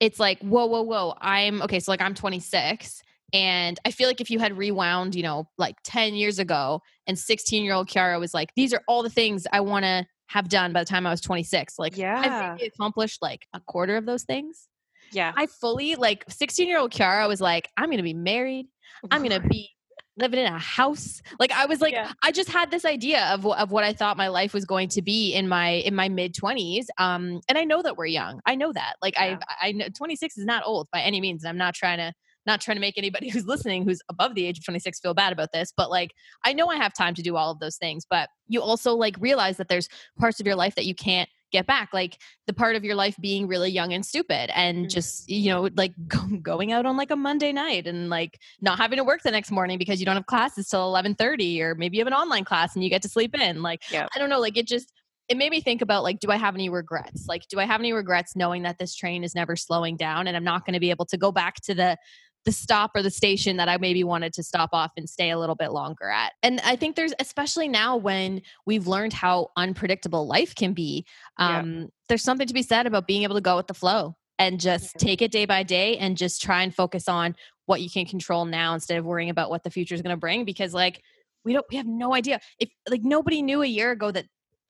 it's 0.00 0.20
like 0.20 0.38
whoa 0.40 0.66
whoa 0.66 0.82
whoa 0.82 1.14
i'm 1.20 1.62
okay 1.62 1.80
so 1.80 1.90
like 1.90 2.00
i'm 2.02 2.14
26 2.14 3.02
and 3.32 3.78
i 3.84 3.90
feel 3.90 4.06
like 4.08 4.20
if 4.20 4.30
you 4.30 4.38
had 4.38 4.56
rewound 4.56 5.14
you 5.14 5.22
know 5.22 5.48
like 5.58 5.76
10 5.84 6.14
years 6.14 6.38
ago 6.38 6.80
and 7.06 7.18
16 7.18 7.64
year 7.64 7.74
old 7.74 7.88
kiara 7.88 8.18
was 8.20 8.32
like 8.34 8.50
these 8.56 8.72
are 8.72 8.82
all 8.88 9.02
the 9.02 9.10
things 9.10 9.46
i 9.52 9.60
want 9.60 9.84
to 9.84 10.06
have 10.28 10.48
done 10.48 10.72
by 10.74 10.80
the 10.80 10.86
time 10.88 11.06
i 11.06 11.10
was 11.10 11.20
26 11.22 11.78
like 11.78 11.96
Yeah. 11.96 12.54
i've 12.58 12.62
accomplished 12.62 13.20
like 13.22 13.46
a 13.54 13.60
quarter 13.60 13.96
of 13.96 14.04
those 14.06 14.24
things 14.24 14.68
Yeah. 15.12 15.32
i 15.36 15.46
fully 15.46 15.94
like 15.94 16.24
16 16.28 16.68
year 16.68 16.78
old 16.78 16.92
kiara 16.92 17.26
was 17.28 17.40
like 17.40 17.68
i'm 17.76 17.90
gonna 17.90 18.02
be 18.02 18.14
married 18.14 18.66
I'm 19.10 19.22
gonna 19.22 19.40
be 19.48 19.70
living 20.16 20.40
in 20.40 20.52
a 20.52 20.58
house. 20.58 21.22
Like 21.38 21.52
I 21.52 21.66
was 21.66 21.80
like, 21.80 21.92
Yeah. 21.92 22.12
I 22.22 22.32
just 22.32 22.48
had 22.48 22.70
this 22.70 22.84
idea 22.84 23.24
of 23.26 23.46
of 23.46 23.70
what 23.70 23.84
I 23.84 23.92
thought 23.92 24.16
my 24.16 24.28
life 24.28 24.52
was 24.52 24.64
going 24.64 24.88
to 24.90 25.02
be 25.02 25.32
in 25.32 25.48
my 25.48 25.68
in 25.68 25.94
my 25.94 26.08
mid 26.08 26.34
twenties. 26.34 26.90
Um, 26.98 27.40
and 27.48 27.56
I 27.56 27.64
know 27.64 27.82
that 27.82 27.96
we're 27.96 28.06
young. 28.06 28.40
I 28.46 28.54
know 28.56 28.72
that. 28.72 28.94
Like 29.00 29.14
Yeah. 29.14 29.38
I 29.62 29.68
I 29.68 29.72
know 29.72 29.86
26 29.96 30.38
is 30.38 30.44
not 30.44 30.64
old 30.66 30.88
by 30.92 31.00
any 31.00 31.20
means. 31.20 31.44
And 31.44 31.50
I'm 31.50 31.56
not 31.56 31.74
trying 31.74 31.98
to 31.98 32.12
not 32.46 32.60
trying 32.60 32.76
to 32.76 32.80
make 32.80 32.98
anybody 32.98 33.28
who's 33.32 33.46
listening 33.46 33.84
who's 33.84 34.00
above 34.08 34.34
the 34.34 34.44
age 34.46 34.58
of 34.58 34.64
26 34.64 35.00
feel 35.00 35.12
bad 35.14 35.32
about 35.34 35.52
this 35.52 35.70
but 35.76 35.90
like 35.90 36.12
i 36.46 36.52
know 36.52 36.68
i 36.68 36.76
have 36.76 36.94
time 36.94 37.12
to 37.14 37.20
do 37.20 37.36
all 37.36 37.50
of 37.50 37.58
those 37.58 37.76
things 37.76 38.06
but 38.08 38.30
you 38.46 38.62
also 38.62 38.94
like 38.94 39.16
realize 39.20 39.58
that 39.58 39.68
there's 39.68 39.86
parts 40.18 40.40
of 40.40 40.46
your 40.46 40.56
life 40.56 40.74
that 40.74 40.86
you 40.86 40.94
can't 40.94 41.28
get 41.50 41.66
back 41.66 41.90
like 41.92 42.18
the 42.46 42.52
part 42.52 42.76
of 42.76 42.84
your 42.84 42.94
life 42.94 43.16
being 43.20 43.46
really 43.46 43.70
young 43.70 43.92
and 43.92 44.04
stupid 44.04 44.50
and 44.54 44.86
Mhm. 44.86 44.90
just 44.90 45.28
you 45.28 45.50
know 45.50 45.68
like 45.76 45.92
go, 46.08 46.20
going 46.42 46.72
out 46.72 46.86
on 46.86 46.96
like 46.96 47.10
a 47.10 47.16
monday 47.16 47.52
night 47.52 47.86
and 47.86 48.10
like 48.10 48.38
not 48.60 48.78
having 48.78 48.98
to 48.98 49.04
work 49.04 49.22
the 49.22 49.30
next 49.30 49.50
morning 49.50 49.78
because 49.78 50.00
you 50.00 50.06
don't 50.06 50.16
have 50.16 50.26
classes 50.26 50.68
till 50.68 50.82
11:30 50.82 51.60
or 51.62 51.74
maybe 51.74 51.96
you 51.96 52.00
have 52.00 52.06
an 52.12 52.12
online 52.12 52.44
class 52.44 52.74
and 52.74 52.84
you 52.84 52.90
get 52.90 53.02
to 53.02 53.08
sleep 53.08 53.34
in 53.34 53.62
like 53.62 53.82
i 54.14 54.18
don't 54.18 54.30
know 54.30 54.40
like 54.40 54.56
it 54.56 54.66
just 54.66 54.92
it 55.28 55.36
made 55.36 55.50
me 55.50 55.60
think 55.60 55.82
about 55.82 56.02
like 56.02 56.20
do 56.20 56.30
i 56.30 56.36
have 56.36 56.54
any 56.54 56.68
regrets 56.68 57.26
like 57.28 57.46
do 57.48 57.58
i 57.60 57.64
have 57.64 57.80
any 57.80 57.92
regrets 57.92 58.34
knowing 58.34 58.62
that 58.62 58.78
this 58.78 58.94
train 58.94 59.24
is 59.24 59.34
never 59.34 59.56
slowing 59.56 59.96
down 59.96 60.26
and 60.26 60.36
i'm 60.36 60.44
not 60.44 60.64
going 60.64 60.74
to 60.74 60.80
be 60.80 60.90
able 60.90 61.04
to 61.06 61.16
go 61.16 61.30
back 61.32 61.56
to 61.56 61.74
the 61.74 61.96
the 62.44 62.52
stop 62.52 62.92
or 62.94 63.02
the 63.02 63.10
station 63.10 63.56
that 63.58 63.68
I 63.68 63.76
maybe 63.76 64.04
wanted 64.04 64.32
to 64.34 64.42
stop 64.42 64.70
off 64.72 64.92
and 64.96 65.08
stay 65.08 65.30
a 65.30 65.38
little 65.38 65.54
bit 65.54 65.72
longer 65.72 66.08
at. 66.08 66.32
And 66.42 66.60
I 66.64 66.76
think 66.76 66.96
there's 66.96 67.12
especially 67.20 67.68
now 67.68 67.96
when 67.96 68.42
we've 68.64 68.86
learned 68.86 69.12
how 69.12 69.48
unpredictable 69.56 70.26
life 70.26 70.54
can 70.54 70.72
be, 70.72 71.04
Yeah. 71.38 71.58
um, 71.58 71.88
there's 72.08 72.22
something 72.22 72.46
to 72.46 72.54
be 72.54 72.62
said 72.62 72.86
about 72.86 73.06
being 73.06 73.22
able 73.24 73.34
to 73.34 73.40
go 73.40 73.56
with 73.56 73.66
the 73.66 73.74
flow 73.74 74.16
and 74.38 74.60
just 74.60 74.94
Yeah. 74.94 75.06
take 75.06 75.20
it 75.22 75.30
day 75.32 75.44
by 75.46 75.62
day 75.62 75.98
and 75.98 76.16
just 76.16 76.40
try 76.40 76.62
and 76.62 76.74
focus 76.74 77.08
on 77.08 77.34
what 77.66 77.82
you 77.82 77.90
can 77.90 78.06
control 78.06 78.44
now 78.46 78.72
instead 78.72 78.96
of 78.98 79.04
worrying 79.04 79.28
about 79.30 79.50
what 79.50 79.62
the 79.62 79.70
future 79.70 79.94
is 79.94 80.00
going 80.00 80.14
to 80.14 80.20
bring 80.20 80.44
because 80.46 80.72
like 80.72 81.02
we 81.44 81.52
don't 81.52 81.66
we 81.70 81.76
have 81.76 81.86
no 81.86 82.14
idea 82.14 82.40
if 82.58 82.70
like 82.88 83.02
nobody 83.02 83.42
knew 83.42 83.62
a 83.62 83.66
year 83.66 83.90
ago 83.90 84.10
that 84.10 84.24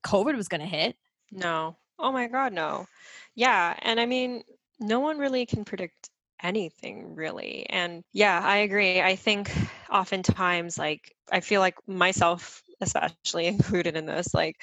covid 0.04 0.36
was 0.36 0.48
going 0.48 0.60
to 0.60 0.66
hit 0.66 0.96
No. 1.30 1.76
Oh 2.00 2.10
my 2.12 2.26
God, 2.28 2.52
no. 2.52 2.86
Yeah. 3.34 3.76
And 3.82 3.98
I 4.00 4.06
mean, 4.06 4.42
no 4.80 5.00
one 5.00 5.18
really 5.18 5.44
can 5.46 5.64
predict 5.64 6.10
anything 6.42 7.14
really. 7.14 7.66
And 7.70 8.02
yeah, 8.12 8.40
I 8.44 8.58
agree. 8.58 9.00
I 9.00 9.16
think 9.16 9.50
oftentimes, 9.90 10.78
like, 10.78 11.14
I 11.32 11.40
feel 11.40 11.60
like 11.60 11.74
myself, 11.86 12.62
especially 12.80 13.46
included 13.46 13.96
in 13.96 14.06
this, 14.06 14.34
like, 14.34 14.56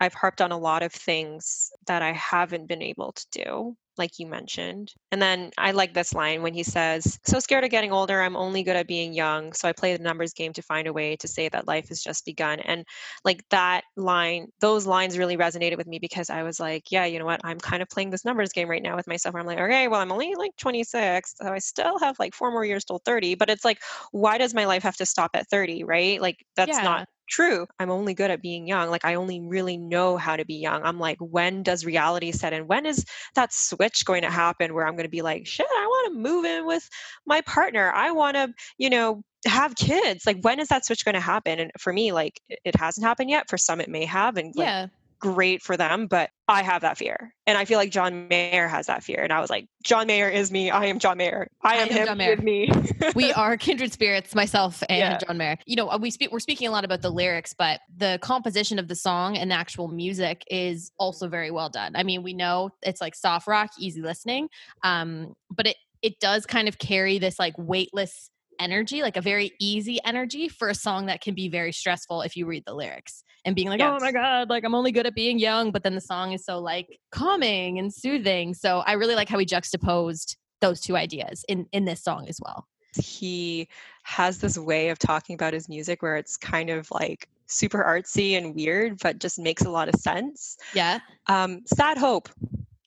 I've 0.00 0.14
harped 0.14 0.40
on 0.40 0.52
a 0.52 0.58
lot 0.58 0.82
of 0.82 0.92
things 0.92 1.70
that 1.86 2.02
I 2.02 2.12
haven't 2.12 2.66
been 2.68 2.82
able 2.82 3.12
to 3.12 3.26
do, 3.32 3.76
like 4.00 4.18
you 4.18 4.26
mentioned. 4.26 4.92
And 5.12 5.22
then 5.22 5.52
I 5.58 5.70
like 5.72 5.94
this 5.94 6.14
line 6.14 6.42
when 6.42 6.54
he 6.54 6.64
says, 6.64 7.20
So 7.24 7.38
scared 7.38 7.64
of 7.64 7.70
getting 7.70 7.92
older, 7.92 8.20
I'm 8.20 8.36
only 8.36 8.64
good 8.64 8.76
at 8.76 8.88
being 8.88 9.12
young. 9.14 9.52
So 9.52 9.68
I 9.68 9.72
play 9.72 9.96
the 9.96 10.02
numbers 10.02 10.34
game 10.34 10.52
to 10.54 10.62
find 10.62 10.88
a 10.88 10.92
way 10.92 11.16
to 11.18 11.28
say 11.28 11.48
that 11.50 11.68
life 11.68 11.90
has 11.90 12.02
just 12.02 12.24
begun. 12.26 12.60
And 12.60 12.84
like 13.24 13.48
that 13.50 13.84
line, 13.96 14.48
those 14.60 14.86
lines 14.86 15.18
really 15.18 15.36
resonated 15.36 15.76
with 15.76 15.86
me 15.86 15.98
because 16.00 16.30
I 16.30 16.42
was 16.42 16.58
like, 16.60 16.90
yeah, 16.90 17.04
you 17.04 17.18
know 17.18 17.24
what? 17.26 17.40
I'm 17.44 17.60
kind 17.60 17.82
of 17.82 17.88
playing 17.88 18.10
this 18.10 18.24
numbers 18.24 18.52
game 18.52 18.68
right 18.68 18.82
now 18.82 18.96
with 18.96 19.06
myself. 19.06 19.34
I'm 19.36 19.46
like, 19.46 19.58
okay, 19.60 19.88
well, 19.88 20.00
I'm 20.00 20.12
only 20.12 20.34
like 20.34 20.56
26, 20.58 21.34
so 21.40 21.52
I 21.52 21.58
still 21.58 21.98
have 22.00 22.18
like 22.18 22.34
four 22.34 22.50
more 22.50 22.64
years 22.64 22.84
till 22.84 23.00
30. 23.04 23.34
But 23.36 23.50
it's 23.50 23.64
like, 23.64 23.80
why 24.12 24.38
does 24.38 24.54
my 24.54 24.64
life 24.64 24.82
have 24.82 24.96
to 24.96 25.06
stop 25.06 25.30
at 25.34 25.48
30, 25.48 25.84
right? 25.84 26.20
Like 26.20 26.44
that's 26.56 26.80
Yeah. 26.80 26.82
not 26.82 27.06
true. 27.30 27.66
I'm 27.78 27.90
only 27.90 28.12
good 28.12 28.30
at 28.30 28.42
being 28.42 28.66
young. 28.66 28.90
Like 28.90 29.04
I 29.04 29.14
only 29.14 29.40
really 29.40 29.78
know 29.78 30.16
how 30.16 30.36
to 30.36 30.44
be 30.44 30.54
young. 30.54 30.82
I'm 30.82 30.98
like, 30.98 31.18
when 31.20 31.62
does 31.62 31.86
reality 31.86 32.32
set 32.32 32.52
in? 32.52 32.66
When 32.66 32.84
is 32.84 33.04
that 33.34 33.52
switch 33.52 34.04
going 34.04 34.22
to 34.22 34.30
happen 34.30 34.74
where 34.74 34.86
I'm 34.86 34.94
going 34.94 35.04
to 35.04 35.10
be 35.10 35.22
like, 35.22 35.46
shit, 35.46 35.66
I 35.70 35.86
want 35.86 36.12
to 36.12 36.20
move 36.20 36.44
in 36.44 36.66
with 36.66 36.88
my 37.26 37.40
partner. 37.42 37.92
I 37.94 38.10
want 38.10 38.36
to, 38.36 38.52
you 38.76 38.90
know, 38.90 39.22
have 39.46 39.76
kids. 39.76 40.26
Like 40.26 40.40
when 40.42 40.60
is 40.60 40.68
that 40.68 40.84
switch 40.84 41.04
going 41.04 41.14
to 41.14 41.20
happen? 41.20 41.58
And 41.58 41.70
for 41.78 41.92
me, 41.92 42.12
like 42.12 42.40
it- 42.48 42.76
hasn't 42.76 43.06
happened 43.06 43.30
yet. 43.30 43.48
For 43.48 43.58
some, 43.58 43.80
it 43.80 43.88
may 43.88 44.04
have, 44.04 44.36
and 44.36 44.54
like, 44.56 44.66
yeah 44.66 44.86
great 45.20 45.62
for 45.62 45.76
them. 45.76 46.06
But 46.06 46.30
I 46.48 46.62
have 46.62 46.82
that 46.82 46.98
fear, 46.98 47.32
and 47.46 47.56
I 47.56 47.64
feel 47.64 47.78
like 47.78 47.90
John 47.90 48.26
Mayer 48.28 48.66
has 48.66 48.86
that 48.86 49.04
fear. 49.04 49.20
And 49.22 49.32
I 49.32 49.40
was 49.40 49.50
like, 49.50 49.66
John 49.84 50.06
Mayer 50.06 50.28
is 50.28 50.50
me. 50.50 50.70
I 50.70 50.86
am 50.86 50.98
John 50.98 51.18
Mayer. 51.18 51.46
I 51.62 51.74
I 51.74 51.76
am 51.76 51.88
am 51.88 51.94
him. 51.94 52.06
John 52.06 52.18
Mayer. 52.18 52.36
me. 52.38 52.72
we 53.14 53.32
are 53.32 53.56
kindred 53.56 53.92
spirits, 53.92 54.34
myself 54.34 54.82
and 54.88 54.98
Yeah. 54.98 55.18
John 55.18 55.36
Mayer. 55.38 55.58
You 55.66 55.76
know, 55.76 55.96
we 55.98 56.10
speak 56.10 56.32
we're 56.32 56.40
speaking 56.40 56.66
a 56.66 56.70
lot 56.70 56.84
about 56.84 57.02
the 57.02 57.10
lyrics, 57.10 57.54
but 57.56 57.80
the 57.96 58.18
composition 58.22 58.78
of 58.78 58.88
the 58.88 58.96
song 58.96 59.36
and 59.36 59.50
the 59.50 59.54
actual 59.54 59.88
music 59.88 60.42
is 60.50 60.90
also 60.98 61.28
very 61.28 61.50
well 61.50 61.68
done. 61.68 61.92
I 61.94 62.02
mean, 62.02 62.22
we 62.22 62.32
know 62.32 62.70
it's 62.82 63.00
like 63.00 63.14
soft 63.14 63.46
rock, 63.46 63.70
easy 63.78 64.02
listening, 64.02 64.48
um, 64.82 65.34
but 65.54 65.66
it 65.66 65.76
it 66.02 66.18
does 66.18 66.46
kind 66.46 66.66
of 66.66 66.78
carry 66.78 67.18
this 67.18 67.38
like 67.38 67.54
weightless 67.58 68.30
energy, 68.58 69.02
like 69.02 69.16
a 69.16 69.20
very 69.22 69.52
easy 69.60 69.98
energy 70.04 70.48
for 70.48 70.68
a 70.68 70.74
song 70.74 71.06
that 71.06 71.20
can 71.20 71.34
be 71.34 71.48
very 71.48 71.72
stressful 71.72 72.22
if 72.22 72.36
you 72.36 72.46
read 72.46 72.62
the 72.66 72.74
lyrics 72.74 73.22
and 73.44 73.54
being 73.56 73.68
like, 73.68 73.80
oh 73.80 73.98
my 74.00 74.12
God, 74.12 74.50
like 74.50 74.64
I'm 74.64 74.74
only 74.74 74.92
good 74.92 75.06
at 75.06 75.14
being 75.14 75.38
young. 75.38 75.70
But 75.72 75.82
then 75.82 75.94
the 75.94 76.00
song 76.00 76.32
is 76.32 76.44
so 76.44 76.58
like 76.58 76.98
calming 77.10 77.78
and 77.78 77.92
soothing. 77.92 78.54
So 78.54 78.80
I 78.80 78.92
really 78.92 79.14
like 79.14 79.28
how 79.28 79.38
he 79.38 79.44
juxtaposed 79.46 80.36
those 80.60 80.80
two 80.80 80.96
ideas 80.96 81.44
in 81.48 81.66
in 81.72 81.84
this 81.86 82.02
song 82.02 82.26
as 82.28 82.38
well. 82.44 82.66
he 82.96 83.68
has 84.02 84.38
this 84.38 84.58
way 84.58 84.88
of 84.88 84.98
talking 84.98 85.34
about 85.34 85.52
his 85.52 85.68
music 85.68 86.02
where 86.02 86.16
it's 86.16 86.36
kind 86.36 86.70
of 86.70 86.90
like 86.90 87.28
super 87.46 87.82
artsy 87.84 88.36
and 88.36 88.54
weird, 88.54 88.98
but 89.02 89.18
just 89.20 89.38
makes 89.38 89.62
a 89.64 89.70
lot 89.70 89.88
of 89.88 89.94
sense. 90.00 90.56
Yeah. 90.74 90.98
Um, 91.26 91.60
sad 91.66 91.96
hope. 91.98 92.28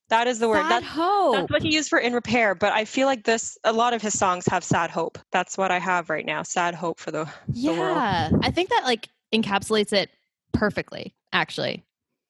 That 0.10 0.28
is 0.28 0.38
the 0.40 0.48
word. 0.50 0.62
Sad 0.64 0.70
That, 0.70 0.84
hope. 0.84 1.36
that's 1.36 1.52
what 1.52 1.62
he 1.64 1.74
used 1.74 1.90
for 1.90 1.98
in 2.00 2.14
repair. 2.14 2.54
But 2.54 2.74
I 2.74 2.86
feel 2.86 3.08
like 3.08 3.24
this, 3.24 3.58
a 3.64 3.74
lot 3.74 3.94
of 3.94 4.02
his 4.02 4.18
songs 4.18 4.46
have 4.48 4.64
sad 4.64 4.92
hope. 4.92 5.18
That's 5.32 5.58
what 5.58 5.72
I 5.72 5.80
have 5.80 6.10
right 6.10 6.26
now. 6.26 6.44
Sad 6.44 6.76
hope 6.76 7.00
for 7.00 7.12
the, 7.12 7.26
the 7.48 7.70
world. 7.72 7.96
yeah. 7.98 8.30
I 8.42 8.52
think 8.52 8.70
that 8.70 8.84
like 8.84 9.08
encapsulates 9.34 9.94
it 9.94 10.12
perfectly, 10.54 11.14
actually. 11.32 11.84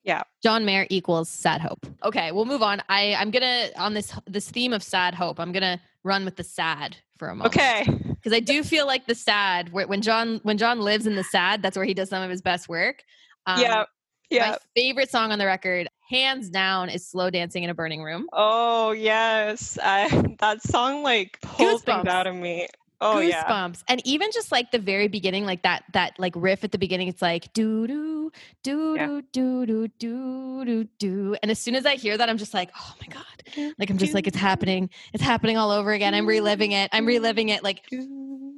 Yeah. 0.03 0.23
John 0.41 0.65
Mayer 0.65 0.85
equals 0.89 1.29
sad 1.29 1.61
hope. 1.61 1.85
Okay, 2.03 2.31
we'll 2.31 2.45
move 2.45 2.61
on. 2.61 2.81
I, 2.89 3.15
I'm 3.15 3.31
gonna 3.31 3.69
on 3.77 3.93
this 3.93 4.13
this 4.27 4.49
theme 4.49 4.73
of 4.73 4.83
sad 4.83 5.15
hope, 5.15 5.39
I'm 5.39 5.51
gonna 5.51 5.79
run 6.03 6.25
with 6.25 6.35
the 6.35 6.43
sad 6.43 6.97
for 7.17 7.29
a 7.29 7.35
moment. 7.35 7.55
Okay. 7.55 7.85
Because 8.23 8.37
I 8.37 8.39
do 8.39 8.63
feel 8.63 8.87
like 8.87 9.05
the 9.05 9.15
sad, 9.15 9.73
when 9.73 10.01
John 10.01 10.39
when 10.43 10.57
John 10.57 10.79
lives 10.79 11.07
in 11.07 11.15
the 11.17 11.25
sad, 11.25 11.61
that's 11.61 11.75
where 11.75 11.85
he 11.85 11.93
does 11.93 12.07
some 12.07 12.23
of 12.23 12.29
his 12.29 12.41
best 12.41 12.69
work. 12.69 13.03
Um, 13.45 13.59
yeah. 13.59 13.83
Yeah. 14.29 14.51
My 14.51 14.57
favorite 14.77 15.11
song 15.11 15.33
on 15.33 15.39
the 15.39 15.45
record, 15.45 15.89
hands 16.09 16.49
down, 16.49 16.87
is 16.89 17.05
"Slow 17.05 17.29
Dancing 17.29 17.63
in 17.63 17.69
a 17.69 17.73
Burning 17.73 18.01
Room." 18.01 18.27
Oh, 18.31 18.91
yes. 18.91 19.77
I, 19.83 20.07
that 20.39 20.63
song 20.63 21.03
like 21.03 21.37
pulls 21.41 21.81
things 21.83 22.07
out 22.07 22.25
of 22.25 22.35
me. 22.35 22.67
Oh, 23.01 23.19
yeah. 23.19 23.43
goosebumps. 23.43 23.83
And 23.87 24.01
even 24.05 24.29
just 24.33 24.51
like 24.51 24.71
the 24.71 24.79
very 24.79 25.07
beginning 25.07 25.45
like 25.45 25.63
that 25.63 25.83
that 25.93 26.13
like 26.17 26.33
riff 26.35 26.63
at 26.63 26.71
the 26.71 26.77
beginning 26.77 27.07
it's 27.09 27.21
like 27.21 27.51
do 27.53 27.85
do 27.87 28.31
do 28.63 28.95
Yeah. 28.95 29.07
do 29.07 29.21
do 29.33 29.65
do 29.65 29.87
do 29.99 30.65
do 30.65 30.83
do 30.99 31.35
and 31.41 31.51
as 31.51 31.59
soon 31.59 31.75
as 31.75 31.85
i 31.85 31.95
hear 31.95 32.17
that 32.17 32.29
i'm 32.29 32.37
just 32.37 32.53
like 32.53 32.69
oh 32.79 32.93
my 33.01 33.07
god. 33.07 33.73
Like 33.77 33.89
i'm 33.89 33.97
just 33.97 34.13
like 34.13 34.25
it's 34.27 34.37
happening. 34.37 34.89
It's 35.13 35.23
happening 35.23 35.57
all 35.57 35.69
over 35.71 35.91
again. 35.91 36.13
I'm 36.13 36.25
reliving 36.25 36.71
it. 36.71 36.89
I'm 36.93 37.05
reliving 37.05 37.49
it. 37.49 37.63
Like 37.63 37.81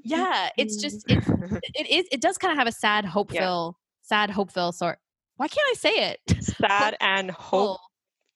yeah 0.04 0.50
it's 0.58 0.76
just 0.78 1.04
it's 1.10 1.28
it 1.74 1.90
is 1.90 2.06
it 2.12 2.22
does 2.22 2.38
kind 2.38 2.52
of 2.52 2.58
have 2.60 2.68
a 2.68 2.72
sad 2.72 3.06
hopeful 3.06 3.80
sad 4.04 4.30
hopeful 4.30 4.72
sort. 4.72 5.00
Why 5.38 5.48
can't 5.48 5.68
i 5.72 5.74
say 5.74 6.12
it? 6.12 6.20
Sad 6.44 6.96
and 7.02 7.30
hope. 7.32 7.80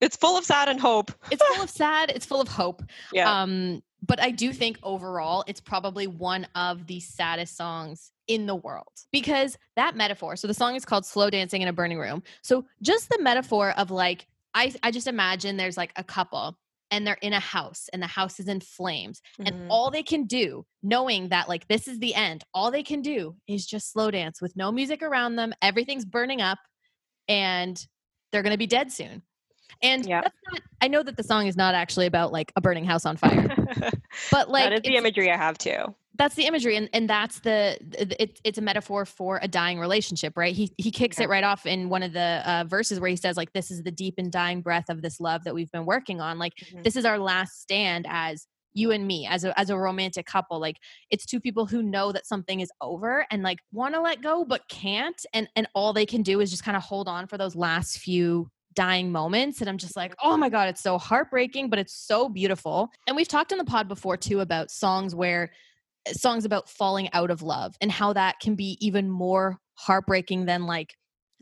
It's 0.02 0.16
full 0.18 0.38
of 0.38 0.44
sad 0.44 0.68
and 0.70 0.80
hope. 0.80 1.12
it's 1.32 1.44
full 1.46 1.64
of 1.64 1.70
sad. 1.82 2.12
It's 2.14 2.26
full 2.26 2.42
of 2.42 2.48
hope. 2.48 2.82
Yeah. 3.14 3.42
um 3.42 3.82
but 4.06 4.22
I 4.22 4.32
do 4.32 4.54
think 4.54 4.80
overall 4.84 5.44
it's 5.48 5.60
probably 5.60 6.08
one 6.08 6.48
of 6.56 6.88
the 6.88 7.00
saddest 7.00 7.56
songs 7.56 8.12
in 8.28 8.46
the 8.46 8.56
world 8.56 8.94
because 9.12 9.58
that 9.76 9.96
metaphor. 9.96 10.36
So 10.36 10.48
the 10.48 10.54
song 10.54 10.76
is 10.76 10.86
called 10.86 11.06
Slow 11.06 11.30
Dancing 11.30 11.62
in 11.62 11.68
a 11.68 11.74
Burning 11.74 12.00
Room. 12.00 12.24
So 12.42 12.66
just 12.82 13.10
the 13.10 13.22
metaphor 13.22 13.72
of 13.72 13.92
like, 13.92 14.28
I, 14.54 14.74
I 14.84 14.92
just 14.92 15.08
imagine 15.08 15.58
there's 15.58 15.78
like 15.78 15.92
a 15.96 16.04
couple 16.04 16.58
and 16.92 17.06
they're 17.06 17.18
in 17.22 17.34
a 17.34 17.40
house 17.40 17.90
and 17.94 18.02
the 18.02 18.08
house 18.08 18.40
is 18.40 18.48
in 18.48 18.60
flames 18.60 19.22
mm-hmm. 19.40 19.48
and 19.48 19.72
all 19.72 19.92
they 19.92 20.04
can 20.04 20.26
do 20.26 20.66
knowing 20.82 21.30
that 21.30 21.48
like 21.48 21.68
this 21.68 21.88
is 21.88 22.00
the 22.00 22.16
end 22.16 22.44
all 22.54 22.72
they 22.72 22.84
can 22.84 23.02
do 23.02 23.36
is 23.48 23.66
just 23.66 23.92
slow 23.92 24.10
dance 24.10 24.42
with 24.42 24.56
no 24.56 24.72
music 24.72 25.04
around 25.04 25.36
them 25.36 25.54
everything's 25.62 26.06
burning 26.06 26.42
up 26.42 26.58
and 27.28 27.86
they're 28.32 28.44
going 28.44 28.54
to 28.54 28.58
be 28.58 28.68
dead 28.68 28.92
soon 28.92 29.22
and 29.82 30.06
yeah. 30.06 30.22
Not, 30.22 30.62
I 30.82 30.88
know 30.88 31.04
that 31.04 31.18
the 31.18 31.24
song 31.24 31.48
is 31.48 31.56
not 31.56 31.76
actually 31.76 32.06
about 32.06 32.32
like 32.32 32.52
a 32.56 32.62
burning 32.62 32.86
house 32.86 33.06
on 33.06 33.18
fire, 33.18 33.48
but 34.32 34.50
like 34.50 34.66
that 34.66 34.74
is 34.74 34.82
the 34.82 34.96
imagery 34.96 35.32
I 35.32 35.38
have 35.38 35.58
too. 35.58 35.96
That's 36.16 36.36
the 36.36 36.46
imagery, 36.46 36.76
and 36.76 36.90
and 36.92 37.10
that's 37.10 37.40
the 37.40 37.78
it, 37.98 38.40
it's 38.44 38.58
a 38.58 38.62
metaphor 38.62 39.06
for 39.06 39.40
a 39.42 39.48
dying 39.48 39.80
relationship, 39.80 40.36
right? 40.36 40.54
He 40.54 40.74
he 40.78 40.92
kicks 40.92 41.18
yeah. 41.18 41.26
it 41.26 41.30
right 41.30 41.44
off 41.44 41.66
in 41.66 41.90
one 41.90 42.04
of 42.04 42.14
the 42.14 42.42
uh, 42.46 42.66
verses 42.68 43.00
where 43.00 43.10
he 43.10 43.16
says 43.16 43.38
like, 43.38 43.54
"This 43.54 43.72
is 43.72 43.84
the 43.84 43.92
deep 43.92 44.16
and 44.18 44.32
dying 44.32 44.62
breath 44.62 44.90
of 44.90 45.02
this 45.02 45.20
love 45.20 45.44
that 45.46 45.54
we've 45.54 45.72
been 45.72 45.86
working 45.86 46.20
on. 46.20 46.38
Like 46.38 46.54
mm-hmm. 46.56 46.82
this 46.82 46.96
is 46.96 47.06
our 47.06 47.20
last 47.20 47.62
stand 47.62 48.06
as." 48.10 48.48
you 48.76 48.92
and 48.92 49.08
me 49.08 49.26
as 49.26 49.44
a 49.44 49.60
as 49.60 49.72
a 49.72 49.78
romantic 49.78 50.28
couple 50.28 50.60
like 50.60 50.78
it's 51.10 51.26
two 51.26 51.40
people 51.40 51.66
who 51.66 51.82
know 51.82 52.12
that 52.12 52.28
something 52.28 52.60
is 52.60 52.72
over 52.82 53.26
and 53.32 53.42
like 53.42 53.58
want 53.72 53.96
to 53.96 54.00
let 54.00 54.22
go 54.22 54.46
but 54.46 54.62
can't 54.70 55.26
and 55.34 55.50
and 55.56 55.68
all 55.74 55.92
they 55.92 56.06
can 56.06 56.22
do 56.22 56.40
is 56.40 56.52
just 56.52 56.64
kind 56.64 56.78
of 56.78 56.84
hold 56.84 57.08
on 57.08 57.26
for 57.26 57.36
those 57.36 57.56
last 57.56 57.98
few 57.98 58.48
dying 58.74 59.12
moments. 59.12 59.62
And 59.62 59.70
I'm 59.70 59.78
just 59.78 59.96
like, 59.96 60.14
oh 60.24 60.38
my 60.38 60.50
God, 60.50 60.70
it's 60.70 60.82
so 60.82 60.98
heartbreaking, 60.98 61.70
but 61.70 61.80
it's 61.80 61.94
so 61.94 62.30
beautiful. 62.30 62.90
And 63.08 63.16
we've 63.16 63.28
talked 63.28 63.52
in 63.52 63.58
the 63.58 63.66
pod 63.66 63.88
before 63.88 64.18
too 64.18 64.40
about 64.40 64.72
songs 64.72 65.16
where 65.16 65.52
songs 66.12 66.46
about 66.46 66.70
falling 66.70 67.10
out 67.14 67.32
of 67.32 67.42
love 67.42 67.76
and 67.82 67.92
how 67.92 68.14
that 68.14 68.40
can 68.40 68.56
be 68.56 68.78
even 68.80 69.10
more 69.10 69.58
heartbreaking 69.76 70.46
than 70.46 70.66
like. 70.66 70.96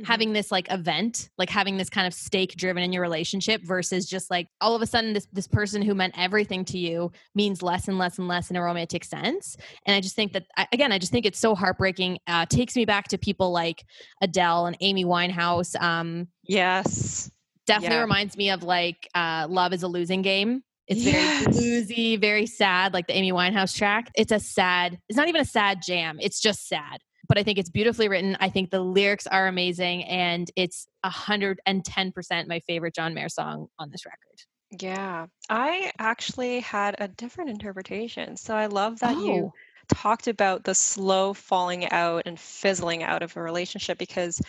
Having 0.05 0.33
this 0.33 0.51
like 0.51 0.71
event 0.71 1.29
like 1.37 1.49
having 1.49 1.77
this 1.77 1.89
kind 1.89 2.05
of 2.05 2.13
stake 2.13 2.55
driven 2.55 2.83
in 2.83 2.93
your 2.93 3.01
relationship 3.01 3.63
versus 3.63 4.05
just 4.05 4.29
like 4.29 4.47
all 4.61 4.75
of 4.75 4.81
a 4.81 4.85
sudden 4.85 5.13
this 5.13 5.27
this 5.33 5.47
person 5.47 5.81
who 5.81 5.95
meant 5.95 6.13
everything 6.17 6.63
to 6.63 6.77
you 6.77 7.11
means 7.33 7.63
less 7.63 7.87
and 7.87 7.97
less 7.97 8.19
and 8.19 8.27
less 8.27 8.49
in 8.49 8.55
a 8.55 8.61
romantic 8.61 9.03
sense 9.03 9.57
and 9.85 9.95
i 9.95 10.01
just 10.01 10.15
think 10.15 10.33
that 10.33 10.45
again 10.71 10.91
i 10.91 10.99
just 10.99 11.11
think 11.11 11.25
it's 11.25 11.39
so 11.39 11.55
heartbreaking 11.55 12.19
uh, 12.27 12.45
takes 12.45 12.75
me 12.75 12.85
back 12.85 13.07
to 13.07 13.17
people 13.17 13.51
like 13.51 13.85
adele 14.21 14.67
and 14.67 14.77
amy 14.81 15.03
winehouse 15.03 15.79
um 15.81 16.27
yes 16.43 17.31
definitely 17.65 17.95
yeah. 17.95 18.01
reminds 18.01 18.37
me 18.37 18.49
of 18.51 18.63
like 18.63 19.07
uh, 19.15 19.47
love 19.49 19.73
is 19.73 19.83
a 19.83 19.87
losing 19.87 20.21
game 20.21 20.63
it's 20.87 21.03
yes. 21.03 21.43
very 21.43 21.53
bluesy, 21.53 22.21
very 22.21 22.45
sad, 22.45 22.93
like 22.93 23.07
the 23.07 23.13
Amy 23.13 23.33
Winehouse 23.33 23.75
track. 23.75 24.09
It's 24.15 24.31
a 24.31 24.39
sad, 24.39 24.97
it's 25.09 25.17
not 25.17 25.27
even 25.27 25.41
a 25.41 25.45
sad 25.45 25.81
jam. 25.85 26.17
It's 26.21 26.39
just 26.39 26.65
sad 26.65 27.01
but 27.27 27.37
I 27.37 27.43
think 27.43 27.57
it's 27.57 27.69
beautifully 27.69 28.07
written. 28.07 28.37
I 28.39 28.49
think 28.49 28.69
the 28.69 28.79
lyrics 28.79 29.27
are 29.27 29.47
amazing, 29.47 30.03
and 30.05 30.49
it's 30.55 30.87
hundred 31.03 31.59
and 31.65 31.83
ten 31.83 32.11
percent 32.11 32.47
my 32.47 32.59
favorite 32.61 32.95
John 32.95 33.13
Mayer 33.13 33.29
song 33.29 33.67
on 33.79 33.89
this 33.91 34.05
record. 34.05 34.81
Yeah, 34.81 35.27
I 35.49 35.91
actually 35.97 36.59
had 36.59 36.95
a 36.99 37.07
different 37.07 37.49
interpretation. 37.49 38.35
So 38.35 38.55
I 38.55 38.65
love 38.65 38.99
that 38.99 39.15
oh. 39.15 39.25
you 39.25 39.53
talked 39.87 40.27
about 40.27 40.63
the 40.63 40.75
slow 40.75 41.33
falling 41.33 41.89
out 41.89 42.23
and 42.25 42.39
fizzling 42.39 43.03
out 43.03 43.23
of 43.23 43.35
a 43.37 43.41
relationship 43.41 43.97
because 43.97 44.41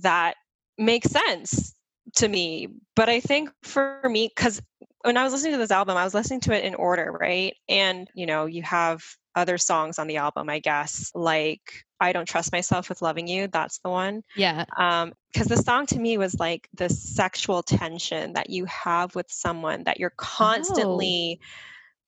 that 0.00 0.34
makes 0.76 1.10
sense 1.10 1.74
to 2.16 2.28
me. 2.28 2.68
But 2.96 3.08
I 3.08 3.20
think 3.20 3.50
for 3.62 4.00
me, 4.04 4.30
because 4.34 4.60
when 5.02 5.16
I 5.16 5.24
was 5.24 5.32
listening 5.32 5.52
to 5.52 5.58
this 5.58 5.70
album, 5.70 5.96
I 5.96 6.04
was 6.04 6.14
listening 6.14 6.40
to 6.40 6.52
it 6.52 6.64
in 6.64 6.74
order, 6.74 7.12
right? 7.12 7.54
And, 7.68 8.08
you 8.14 8.26
know, 8.26 8.46
you 8.46 8.62
have 8.62 9.02
other 9.38 9.58
songs 9.58 9.98
on 9.98 10.06
the 10.06 10.16
album, 10.16 10.50
I 10.50 10.58
guess, 10.58 11.10
like 11.14 11.84
I 12.00 12.12
Don't 12.12 12.26
Trust 12.28 12.52
Myself 12.52 12.88
with 12.88 13.02
Loving 13.02 13.26
You. 13.26 13.48
That's 13.48 13.78
the 13.78 13.90
one. 13.90 14.22
Yeah. 14.36 14.64
Um, 14.76 15.12
because 15.32 15.46
the 15.46 15.56
song 15.56 15.86
to 15.86 15.98
me 15.98 16.18
was 16.18 16.38
like 16.38 16.68
the 16.74 16.88
sexual 16.88 17.62
tension 17.62 18.32
that 18.32 18.50
you 18.50 18.64
have 18.64 19.14
with 19.14 19.26
someone 19.30 19.84
that 19.84 20.00
you're 20.00 20.14
constantly. 20.16 21.40
Oh 21.40 21.46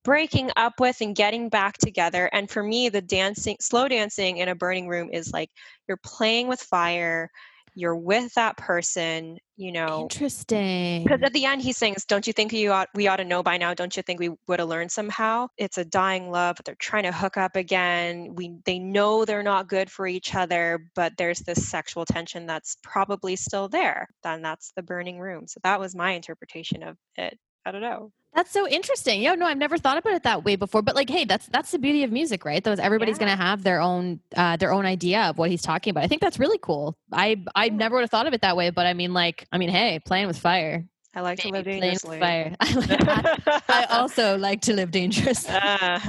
breaking 0.03 0.51
up 0.57 0.81
with 0.81 1.01
and 1.01 1.15
getting 1.15 1.51
back 1.51 1.77
together. 1.77 2.31
And 2.33 2.51
for 2.51 2.63
me, 2.63 2.89
the 2.89 3.03
dancing, 3.03 3.57
slow 3.61 3.87
dancing 3.87 4.39
in 4.39 4.49
a 4.49 4.55
burning 4.55 4.89
room 4.89 5.11
is 5.13 5.31
like 5.33 5.51
you're 5.89 6.01
playing 6.03 6.49
with 6.49 6.61
fire, 6.61 7.31
you're 7.75 7.97
with 7.97 8.33
that 8.35 8.57
person, 8.57 9.39
you 9.57 9.73
know. 9.73 10.03
Interesting. 10.03 11.03
Because 11.05 11.23
at 11.23 11.33
the 11.33 11.45
end 11.45 11.63
he 11.63 11.73
sings, 11.73 12.05
"Don't 12.05 12.27
you 12.27 12.33
think 12.33 12.53
you 12.53 12.73
ought 12.73 12.89
we 12.95 13.09
ought 13.09 13.17
to 13.17 13.25
know 13.25 13.43
by 13.43 13.57
now? 13.57 13.75
Don't 13.75 13.97
you 13.97 14.03
think 14.03 14.21
we 14.21 14.31
would 14.47 14.59
have 14.59 14.69
learned 14.69 14.93
somehow?" 14.93 15.49
It's 15.57 15.79
a 15.79 15.85
dying 15.85 16.31
love, 16.31 16.57
but 16.57 16.65
they're 16.65 16.75
trying 16.77 17.05
to 17.05 17.13
hook 17.13 17.37
up 17.37 17.57
again. 17.57 18.35
We 18.35 18.57
they 18.65 18.79
know 18.79 19.25
they're 19.25 19.43
not 19.43 19.69
good 19.69 19.91
for 19.91 20.07
each 20.07 20.35
other, 20.35 20.91
but 20.95 21.17
there's 21.17 21.41
this 21.41 21.69
sexual 21.69 22.05
tension 22.05 22.47
that's 22.47 22.77
probably 22.83 23.37
still 23.37 23.69
there. 23.69 24.09
Then 24.23 24.43
that's 24.43 24.73
the 24.77 24.83
burning 24.83 25.19
room. 25.19 25.47
So 25.47 25.61
that 25.63 25.81
was 25.81 25.95
my 25.95 26.13
interpretation 26.13 26.83
of 26.83 26.97
it. 27.17 27.39
I 27.65 27.73
don't 27.73 27.83
know. 27.83 28.13
That's 28.35 28.53
so 28.53 28.69
interesting. 28.69 29.23
Yeah, 29.23 29.35
no, 29.35 29.45
I've 29.45 29.59
never 29.59 29.77
thought 29.77 29.99
about 29.99 30.15
it 30.15 30.23
that 30.23 30.45
way 30.45 30.55
before. 30.55 30.83
But 30.83 30.95
like, 30.95 31.11
hey, 31.11 31.25
that's 31.25 31.47
that's 31.47 31.73
the 31.73 31.79
beauty 31.79 32.05
of 32.05 32.13
music, 32.13 32.45
right? 32.45 32.63
Those 32.63 32.79
everybody's 32.79 33.17
yeah. 33.17 33.27
gonna 33.27 33.37
have 33.37 33.65
their 33.65 33.81
own 33.81 34.21
uh, 34.37 34.57
their 34.57 34.73
own 34.73 34.87
idea 34.87 35.23
of 35.23 35.39
what 35.39 35.51
he's 35.51 35.63
talking 35.63 35.91
about. 35.91 36.05
I 36.05 36.07
think 36.07 36.21
that's 36.21 36.39
really 36.39 36.59
cool. 36.59 36.97
I 37.13 37.43
I 37.57 37.71
never 37.71 37.97
would 37.97 38.03
have 38.03 38.11
thought 38.11 38.29
of 38.29 38.33
it 38.33 38.43
that 38.43 38.57
way, 38.57 38.71
but 38.71 38.87
I 38.87 38.95
mean, 38.95 39.13
like, 39.13 39.47
I 39.51 39.59
mean, 39.59 39.69
hey, 39.69 39.99
playing 40.05 40.29
with 40.29 40.39
fire. 40.39 40.87
I 41.13 41.23
like 41.23 41.41
to 41.41 41.49
live 41.49 41.65
dangerously. 41.65 42.21
Fire. 42.21 42.55
I, 42.61 43.63
I, 43.69 43.87
also 43.91 44.39
like 44.39 44.61
to 44.63 44.75
live 44.75 44.93
dangerously. 44.93 45.53
Uh, 45.53 45.99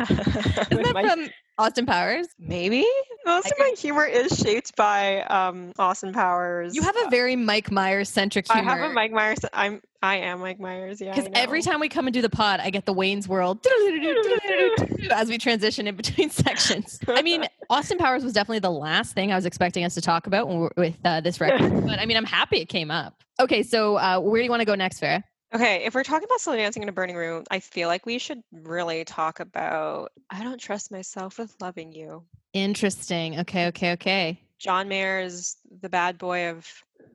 Isn't 0.69 0.83
that 0.83 0.91
my, 0.93 1.07
from 1.07 1.27
Austin 1.57 1.85
Powers? 1.85 2.27
Maybe. 2.39 2.85
Most 3.25 3.47
of 3.47 3.53
my 3.59 3.73
humor 3.77 4.05
is 4.05 4.37
shaped 4.37 4.75
by 4.75 5.21
um, 5.23 5.73
Austin 5.77 6.13
Powers. 6.13 6.75
You 6.75 6.81
have 6.81 6.95
a 7.05 7.09
very 7.09 7.35
Mike 7.35 7.71
Myers 7.71 8.09
centric 8.09 8.51
humor. 8.51 8.69
I 8.69 8.75
have 8.77 8.89
a 8.89 8.93
Mike 8.93 9.11
Myers. 9.11 9.39
I'm 9.53 9.81
I 10.03 10.17
am 10.17 10.39
Mike 10.39 10.59
Myers. 10.59 10.99
Yeah. 10.99 11.13
Because 11.13 11.29
every 11.35 11.61
time 11.61 11.79
we 11.79 11.87
come 11.87 12.07
and 12.07 12.13
do 12.13 12.23
the 12.23 12.29
pod, 12.29 12.59
I 12.59 12.71
get 12.71 12.87
the 12.87 12.93
Wayne's 12.93 13.27
World 13.27 13.63
as 15.11 15.29
we 15.29 15.37
transition 15.37 15.85
in 15.85 15.95
between 15.95 16.29
sections. 16.31 16.99
I 17.07 17.21
mean, 17.21 17.45
Austin 17.69 17.99
Powers 17.99 18.23
was 18.23 18.33
definitely 18.33 18.59
the 18.59 18.71
last 18.71 19.13
thing 19.13 19.31
I 19.31 19.35
was 19.35 19.45
expecting 19.45 19.83
us 19.83 19.93
to 19.93 20.01
talk 20.01 20.25
about 20.25 20.75
with 20.75 20.97
uh, 21.05 21.21
this 21.21 21.39
record, 21.39 21.69
but 21.85 21.99
I 21.99 22.05
mean, 22.07 22.17
I'm 22.17 22.25
happy 22.25 22.57
it 22.57 22.69
came 22.69 22.89
up. 22.89 23.21
Okay, 23.39 23.61
so 23.61 23.97
uh, 23.97 24.19
where 24.19 24.39
do 24.39 24.43
you 24.43 24.49
want 24.49 24.61
to 24.61 24.65
go 24.65 24.75
next, 24.75 25.01
Farah? 25.01 25.23
Okay, 25.53 25.83
if 25.83 25.93
we're 25.93 26.03
talking 26.03 26.25
about 26.25 26.39
slow 26.39 26.55
dancing 26.55 26.81
in 26.81 26.89
a 26.89 26.93
burning 26.93 27.15
room, 27.15 27.43
I 27.51 27.59
feel 27.59 27.89
like 27.89 28.05
we 28.05 28.17
should 28.19 28.41
really 28.51 29.03
talk 29.03 29.39
about 29.39 30.11
I 30.29 30.43
don't 30.43 30.59
trust 30.59 30.91
myself 30.91 31.37
with 31.37 31.53
loving 31.59 31.91
you. 31.91 32.23
Interesting. 32.53 33.39
Okay, 33.39 33.67
okay, 33.67 33.91
okay. 33.93 34.41
John 34.59 34.87
Mayer 34.87 35.19
is 35.19 35.57
the 35.81 35.89
bad 35.89 36.17
boy 36.17 36.49
of 36.49 36.67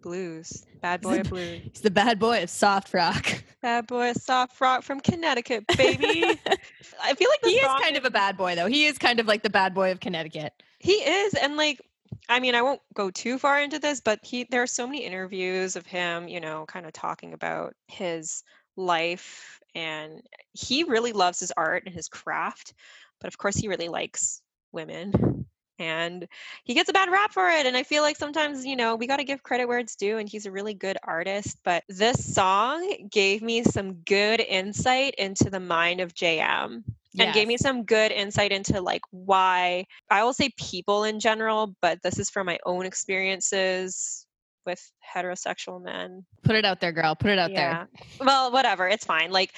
blues. 0.02 0.66
Bad 0.82 1.00
boy 1.00 1.20
of 1.20 1.30
blues. 1.30 1.62
He's 1.72 1.80
the 1.80 1.90
bad 1.90 2.18
boy 2.18 2.42
of 2.42 2.50
soft 2.50 2.92
rock. 2.92 3.42
Bad 3.62 3.88
boy 3.88 4.10
of 4.10 4.16
soft 4.16 4.60
rock 4.60 4.84
from 4.84 5.00
Connecticut, 5.00 5.66
baby. 5.76 6.22
I 7.02 7.14
feel 7.14 7.28
like 7.28 7.40
he 7.42 7.56
is 7.56 7.82
kind 7.82 7.96
of 7.96 8.04
a 8.04 8.10
bad 8.10 8.36
boy 8.36 8.54
though. 8.54 8.68
He 8.68 8.84
is 8.84 8.96
kind 8.96 9.18
of 9.18 9.26
like 9.26 9.42
the 9.42 9.50
bad 9.50 9.74
boy 9.74 9.90
of 9.90 9.98
Connecticut. 9.98 10.52
He 10.78 10.92
is, 10.92 11.34
and 11.34 11.56
like 11.56 11.80
I 12.28 12.40
mean, 12.40 12.54
I 12.54 12.62
won't 12.62 12.80
go 12.94 13.10
too 13.10 13.38
far 13.38 13.60
into 13.60 13.78
this, 13.78 14.00
but 14.00 14.20
he 14.22 14.44
there 14.50 14.62
are 14.62 14.66
so 14.66 14.86
many 14.86 15.04
interviews 15.04 15.76
of 15.76 15.86
him, 15.86 16.28
you 16.28 16.40
know, 16.40 16.64
kind 16.66 16.86
of 16.86 16.92
talking 16.92 17.32
about 17.32 17.74
his 17.88 18.42
life 18.76 19.60
and 19.74 20.22
he 20.52 20.84
really 20.84 21.12
loves 21.12 21.40
his 21.40 21.52
art 21.56 21.84
and 21.86 21.94
his 21.94 22.08
craft, 22.08 22.74
but 23.20 23.28
of 23.28 23.38
course 23.38 23.56
he 23.56 23.68
really 23.68 23.88
likes 23.88 24.42
women 24.72 25.46
and 25.78 26.26
he 26.64 26.74
gets 26.74 26.88
a 26.88 26.92
bad 26.92 27.10
rap 27.10 27.32
for 27.32 27.48
it 27.50 27.66
and 27.66 27.76
i 27.76 27.82
feel 27.82 28.02
like 28.02 28.16
sometimes 28.16 28.64
you 28.64 28.76
know 28.76 28.96
we 28.96 29.06
got 29.06 29.18
to 29.18 29.24
give 29.24 29.42
credit 29.42 29.66
where 29.66 29.78
it's 29.78 29.96
due 29.96 30.16
and 30.16 30.28
he's 30.28 30.46
a 30.46 30.50
really 30.50 30.72
good 30.72 30.96
artist 31.02 31.58
but 31.64 31.84
this 31.88 32.34
song 32.34 33.08
gave 33.10 33.42
me 33.42 33.62
some 33.62 33.92
good 33.92 34.40
insight 34.40 35.14
into 35.16 35.50
the 35.50 35.60
mind 35.60 36.00
of 36.00 36.14
jm 36.14 36.82
and 37.18 37.34
gave 37.34 37.48
me 37.48 37.56
some 37.56 37.84
good 37.84 38.12
insight 38.12 38.52
into 38.52 38.80
like 38.80 39.02
why 39.10 39.86
I 40.10 40.24
will 40.24 40.32
say 40.32 40.50
people 40.58 41.04
in 41.04 41.20
general, 41.20 41.74
but 41.80 42.02
this 42.02 42.18
is 42.18 42.30
from 42.30 42.46
my 42.46 42.58
own 42.66 42.86
experiences 42.86 44.26
with 44.66 44.92
heterosexual 45.14 45.82
men. 45.82 46.26
Put 46.42 46.56
it 46.56 46.64
out 46.64 46.80
there, 46.80 46.92
girl. 46.92 47.14
Put 47.14 47.30
it 47.30 47.38
out 47.38 47.52
yeah. 47.52 47.84
there. 48.18 48.26
Well, 48.26 48.50
whatever. 48.50 48.88
It's 48.88 49.04
fine. 49.04 49.30
Like, 49.30 49.52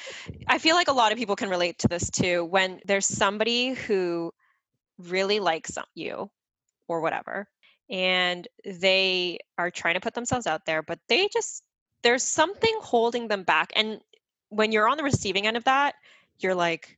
I 0.47 0.59
feel 0.59 0.77
like 0.77 0.89
a 0.89 0.93
lot 0.93 1.13
of 1.13 1.19
people 1.19 1.35
can 1.35 1.49
relate 1.49 1.79
to 1.79 1.89
this 1.89 2.11
too. 2.11 2.45
When 2.45 2.81
there's 2.85 3.07
somebody 3.07 3.73
who 3.73 4.33
really 4.99 5.41
likes 5.41 5.79
you 5.95 6.31
or 6.89 7.01
whatever, 7.01 7.49
and 7.91 8.47
they 8.67 9.39
are 9.57 9.71
trying 9.71 9.95
to 9.95 10.01
put 10.01 10.13
themselves 10.13 10.47
out 10.47 10.67
there, 10.67 10.83
but 10.83 10.99
they 11.09 11.27
just, 11.33 11.63
there's 12.03 12.23
something 12.23 12.77
holding 12.83 13.29
them 13.29 13.45
back. 13.45 13.73
And 13.75 14.01
when 14.51 14.73
you're 14.73 14.89
on 14.89 14.99
the 14.99 15.05
receiving 15.05 15.47
end 15.47 15.57
of 15.57 15.65
that, 15.65 15.95
you're 16.39 16.55
like, 16.55 16.98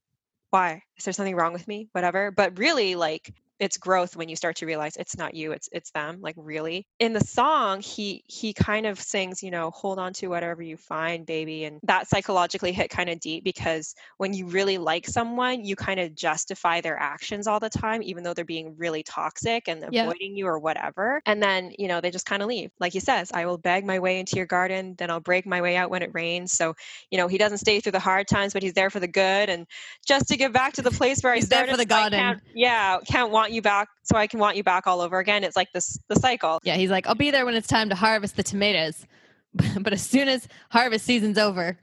why? 0.50 0.82
Is 0.96 1.04
there 1.04 1.12
something 1.12 1.36
wrong 1.36 1.52
with 1.52 1.66
me? 1.68 1.88
Whatever. 1.92 2.30
But 2.30 2.58
really, 2.58 2.94
like, 2.94 3.32
it's 3.60 3.76
growth 3.78 4.16
when 4.16 4.28
you 4.28 4.34
start 4.36 4.56
to 4.56 4.66
realize 4.66 4.96
it's 4.96 5.16
not 5.16 5.34
you 5.34 5.52
it's 5.52 5.68
it's 5.70 5.90
them 5.92 6.18
like 6.20 6.34
really 6.38 6.86
in 6.98 7.12
the 7.12 7.20
song 7.20 7.80
he 7.80 8.24
he 8.26 8.52
kind 8.54 8.86
of 8.86 8.98
sings 8.98 9.42
you 9.42 9.50
know 9.50 9.70
hold 9.70 9.98
on 9.98 10.12
to 10.12 10.28
whatever 10.28 10.62
you 10.62 10.76
find 10.76 11.26
baby 11.26 11.64
and 11.64 11.78
that 11.84 12.08
psychologically 12.08 12.72
hit 12.72 12.90
kind 12.90 13.10
of 13.10 13.20
deep 13.20 13.44
because 13.44 13.94
when 14.16 14.32
you 14.32 14.46
really 14.46 14.78
like 14.78 15.06
someone 15.06 15.64
you 15.64 15.76
kind 15.76 16.00
of 16.00 16.14
justify 16.14 16.80
their 16.80 16.98
actions 16.98 17.46
all 17.46 17.60
the 17.60 17.68
time 17.70 18.02
even 18.02 18.24
though 18.24 18.32
they're 18.34 18.44
being 18.44 18.74
really 18.78 19.02
toxic 19.02 19.68
and 19.68 19.84
Yeah. 19.90 20.02
avoiding 20.04 20.34
you 20.34 20.46
or 20.46 20.58
whatever 20.58 21.20
and 21.26 21.42
then 21.42 21.70
you 21.78 21.86
know 21.86 22.00
they 22.00 22.10
just 22.10 22.26
kind 22.26 22.42
of 22.42 22.48
leave 22.48 22.70
like 22.80 22.92
he 22.94 23.00
says 23.00 23.30
i 23.34 23.44
will 23.44 23.58
beg 23.58 23.84
my 23.84 23.98
way 23.98 24.18
into 24.18 24.36
your 24.36 24.46
garden 24.46 24.94
then 24.98 25.10
i'll 25.10 25.20
break 25.20 25.44
my 25.46 25.60
way 25.60 25.76
out 25.76 25.90
when 25.90 26.02
it 26.02 26.10
rains 26.14 26.52
so 26.52 26.74
you 27.10 27.18
know 27.18 27.28
he 27.28 27.36
doesn't 27.36 27.58
stay 27.58 27.78
through 27.80 27.92
the 27.92 27.98
hard 28.00 28.26
times 28.26 28.54
but 28.54 28.62
he's 28.62 28.72
there 28.72 28.88
for 28.88 29.00
the 29.00 29.08
good 29.08 29.50
and 29.50 29.66
just 30.06 30.28
to 30.28 30.36
get 30.38 30.52
back 30.52 30.72
to 30.72 30.82
the 30.82 30.90
place 30.90 31.20
where 31.22 31.34
He's 31.34 31.52
i 31.52 31.56
there 31.56 31.66
for 31.66 31.76
the 31.76 31.84
garden. 31.84 32.18
can't- 32.18 32.40
yeah 32.54 32.98
can't 33.06 33.30
want 33.30 33.49
you 33.50 33.62
back 33.62 33.88
so 34.02 34.16
i 34.16 34.26
can 34.26 34.38
want 34.40 34.56
you 34.56 34.62
back 34.62 34.86
all 34.86 35.00
over 35.00 35.18
again 35.18 35.44
it's 35.44 35.56
like 35.56 35.72
this 35.72 35.98
the 36.08 36.16
cycle 36.16 36.58
Yeah, 36.62 36.76
he's 36.76 36.90
like, 36.90 37.06
I'll 37.06 37.14
be 37.14 37.30
there 37.30 37.44
when 37.44 37.54
it's 37.54 37.68
time 37.68 37.88
to 37.90 37.94
harvest 37.94 38.36
the 38.36 38.42
tomatoes. 38.42 39.06
but 39.80 39.92
as 39.92 40.02
soon 40.02 40.28
as 40.28 40.46
harvest 40.70 41.04
season's 41.04 41.38
over, 41.38 41.78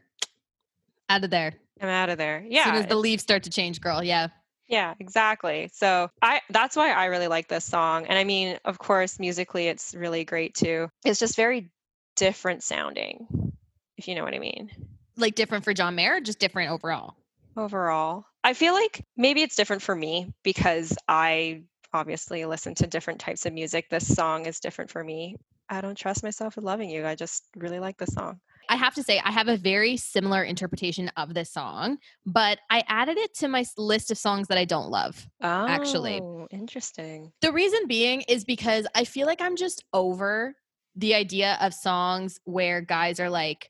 out 1.09 1.23
of 1.23 1.29
there. 1.29 1.53
i'm 1.81 1.89
out 1.89 2.09
of 2.09 2.17
there 2.17 2.39
As 2.39 2.45
yeah 2.51 2.65
soon 2.65 2.75
as 2.75 2.87
the 2.87 2.95
leaves 2.95 3.23
start 3.23 3.43
to 3.43 3.49
change, 3.49 3.81
girl. 3.81 4.03
Yeah. 4.03 4.27
Yeah, 4.69 4.93
exactly. 4.99 5.69
So 5.73 6.09
I 6.21 6.41
that's 6.49 6.75
why 6.75 6.91
I 6.91 7.05
really 7.05 7.27
like 7.29 7.47
this 7.47 7.63
song. 7.63 8.05
And 8.05 8.19
I 8.19 8.23
mean, 8.25 8.57
of 8.65 8.79
course, 8.79 9.17
musically 9.19 9.67
it's 9.67 9.95
really 9.95 10.25
great 10.25 10.53
too. 10.55 10.89
It's 11.05 11.19
just 11.19 11.35
very 11.37 11.71
different 12.17 12.63
sounding, 12.63 13.53
if 13.97 14.07
you 14.09 14.15
know 14.15 14.23
what 14.25 14.33
I 14.33 14.39
mean. 14.39 14.69
Like 15.15 15.35
different 15.35 15.63
for 15.63 15.73
John 15.73 15.95
Mayer, 15.95 16.17
or 16.17 16.19
just 16.19 16.39
different 16.39 16.71
overall. 16.71 17.15
Overall, 17.55 18.25
I 18.47 18.53
feel 18.53 18.73
like 18.73 19.03
maybe 19.17 19.41
it's 19.41 19.57
different 19.57 19.81
for 19.81 19.93
me 19.93 20.31
because 20.41 20.95
I 21.05 21.63
obviously 21.91 22.45
listen 22.45 22.75
to 22.75 22.87
different 22.87 23.19
types 23.19 23.45
of 23.45 23.51
music. 23.51 23.89
This 23.89 24.07
song 24.07 24.45
is 24.45 24.61
different 24.61 24.89
for 24.89 25.03
me. 25.03 25.35
I 25.69 25.81
don't 25.81 25.97
trust 25.97 26.23
myself 26.23 26.55
with 26.55 26.63
loving 26.63 26.89
you. 26.89 27.05
I 27.05 27.15
just 27.15 27.43
really 27.57 27.79
like 27.79 27.97
this 27.97 28.13
song. 28.13 28.39
I 28.69 28.77
have 28.77 28.93
to 28.93 29.03
say, 29.03 29.19
I 29.21 29.33
have 29.33 29.49
a 29.49 29.57
very 29.57 29.97
similar 29.97 30.43
interpretation 30.43 31.11
of 31.17 31.33
this 31.33 31.51
song, 31.51 31.97
but 32.25 32.59
I 32.69 32.85
added 32.87 33.17
it 33.17 33.33
to 33.39 33.49
my 33.49 33.65
list 33.77 34.11
of 34.11 34.17
songs 34.17 34.47
that 34.47 34.57
I 34.57 34.63
don't 34.63 34.89
love. 34.89 35.27
Oh, 35.41 35.65
Actually. 35.67 36.21
interesting. 36.49 37.33
The 37.41 37.51
reason 37.51 37.85
being 37.85 38.21
is 38.29 38.45
because 38.45 38.87
I 38.95 39.03
feel 39.03 39.27
like 39.27 39.41
I'm 39.41 39.57
just 39.57 39.83
over 39.91 40.55
the 40.95 41.15
idea 41.15 41.57
of 41.59 41.73
songs 41.73 42.39
where 42.45 42.79
guys 42.79 43.19
are 43.19 43.29
like, 43.29 43.69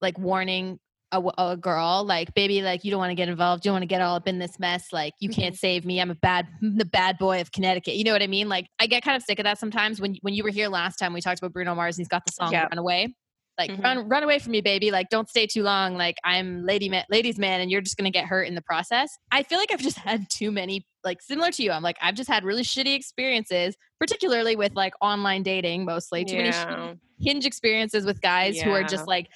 like 0.00 0.18
warning 0.18 0.80
a, 1.16 1.50
a 1.52 1.56
girl, 1.56 2.04
like, 2.04 2.34
baby, 2.34 2.62
like, 2.62 2.84
you 2.84 2.90
don't 2.90 2.98
want 2.98 3.10
to 3.10 3.14
get 3.14 3.28
involved. 3.28 3.64
You 3.64 3.70
don't 3.70 3.74
want 3.76 3.82
to 3.82 3.86
get 3.86 4.00
all 4.00 4.16
up 4.16 4.26
in 4.28 4.38
this 4.38 4.58
mess. 4.58 4.92
Like, 4.92 5.14
you 5.20 5.28
can't 5.28 5.56
save 5.56 5.84
me. 5.84 6.00
I'm 6.00 6.10
a 6.10 6.14
bad, 6.14 6.46
the 6.60 6.84
bad 6.84 7.18
boy 7.18 7.40
of 7.40 7.52
Connecticut. 7.52 7.94
You 7.94 8.04
know 8.04 8.12
what 8.12 8.22
I 8.22 8.26
mean? 8.26 8.48
Like, 8.48 8.66
I 8.78 8.86
get 8.86 9.02
kind 9.02 9.16
of 9.16 9.22
sick 9.22 9.38
of 9.38 9.44
that 9.44 9.58
sometimes. 9.58 10.00
When 10.00 10.16
when 10.22 10.34
you 10.34 10.42
were 10.44 10.50
here 10.50 10.68
last 10.68 10.96
time, 10.96 11.12
we 11.12 11.20
talked 11.20 11.38
about 11.40 11.52
Bruno 11.52 11.74
Mars 11.74 11.96
and 11.96 12.02
he's 12.02 12.08
got 12.08 12.24
the 12.26 12.32
song 12.32 12.52
Yeah. 12.52 12.64
"Run 12.64 12.78
Away." 12.78 13.14
Like, 13.56 13.70
Mhm. 13.70 13.84
run, 13.84 14.08
run 14.08 14.22
away 14.24 14.40
from 14.40 14.50
me, 14.50 14.60
baby. 14.62 14.90
Like, 14.90 15.10
don't 15.10 15.28
stay 15.28 15.46
too 15.46 15.62
long. 15.62 15.96
Like, 15.96 16.16
I'm 16.24 16.64
lady 16.64 16.88
man, 16.88 17.04
ladies 17.08 17.38
man, 17.38 17.60
and 17.60 17.70
you're 17.70 17.82
just 17.82 17.96
gonna 17.96 18.10
get 18.10 18.24
hurt 18.24 18.48
in 18.48 18.56
the 18.56 18.62
process. 18.62 19.16
I 19.30 19.44
feel 19.44 19.58
like 19.58 19.70
I've 19.72 19.80
just 19.80 19.96
had 19.96 20.28
too 20.28 20.50
many, 20.50 20.84
like, 21.04 21.22
similar 21.22 21.52
to 21.52 21.62
you. 21.62 21.70
I'm 21.70 21.82
like, 21.84 21.96
I've 22.02 22.16
just 22.16 22.28
had 22.28 22.42
really 22.44 22.64
shitty 22.64 22.96
experiences, 22.96 23.76
particularly 24.00 24.56
with 24.56 24.72
like 24.74 24.92
online 25.00 25.44
dating, 25.44 25.84
mostly 25.84 26.24
too 26.24 26.36
many 26.36 26.48
shitty 26.50 26.98
hinge 27.20 27.46
experiences 27.46 28.04
with 28.04 28.20
guys 28.20 28.60
who 28.60 28.72
are 28.72 28.82
just 28.82 29.06
like 29.06 29.28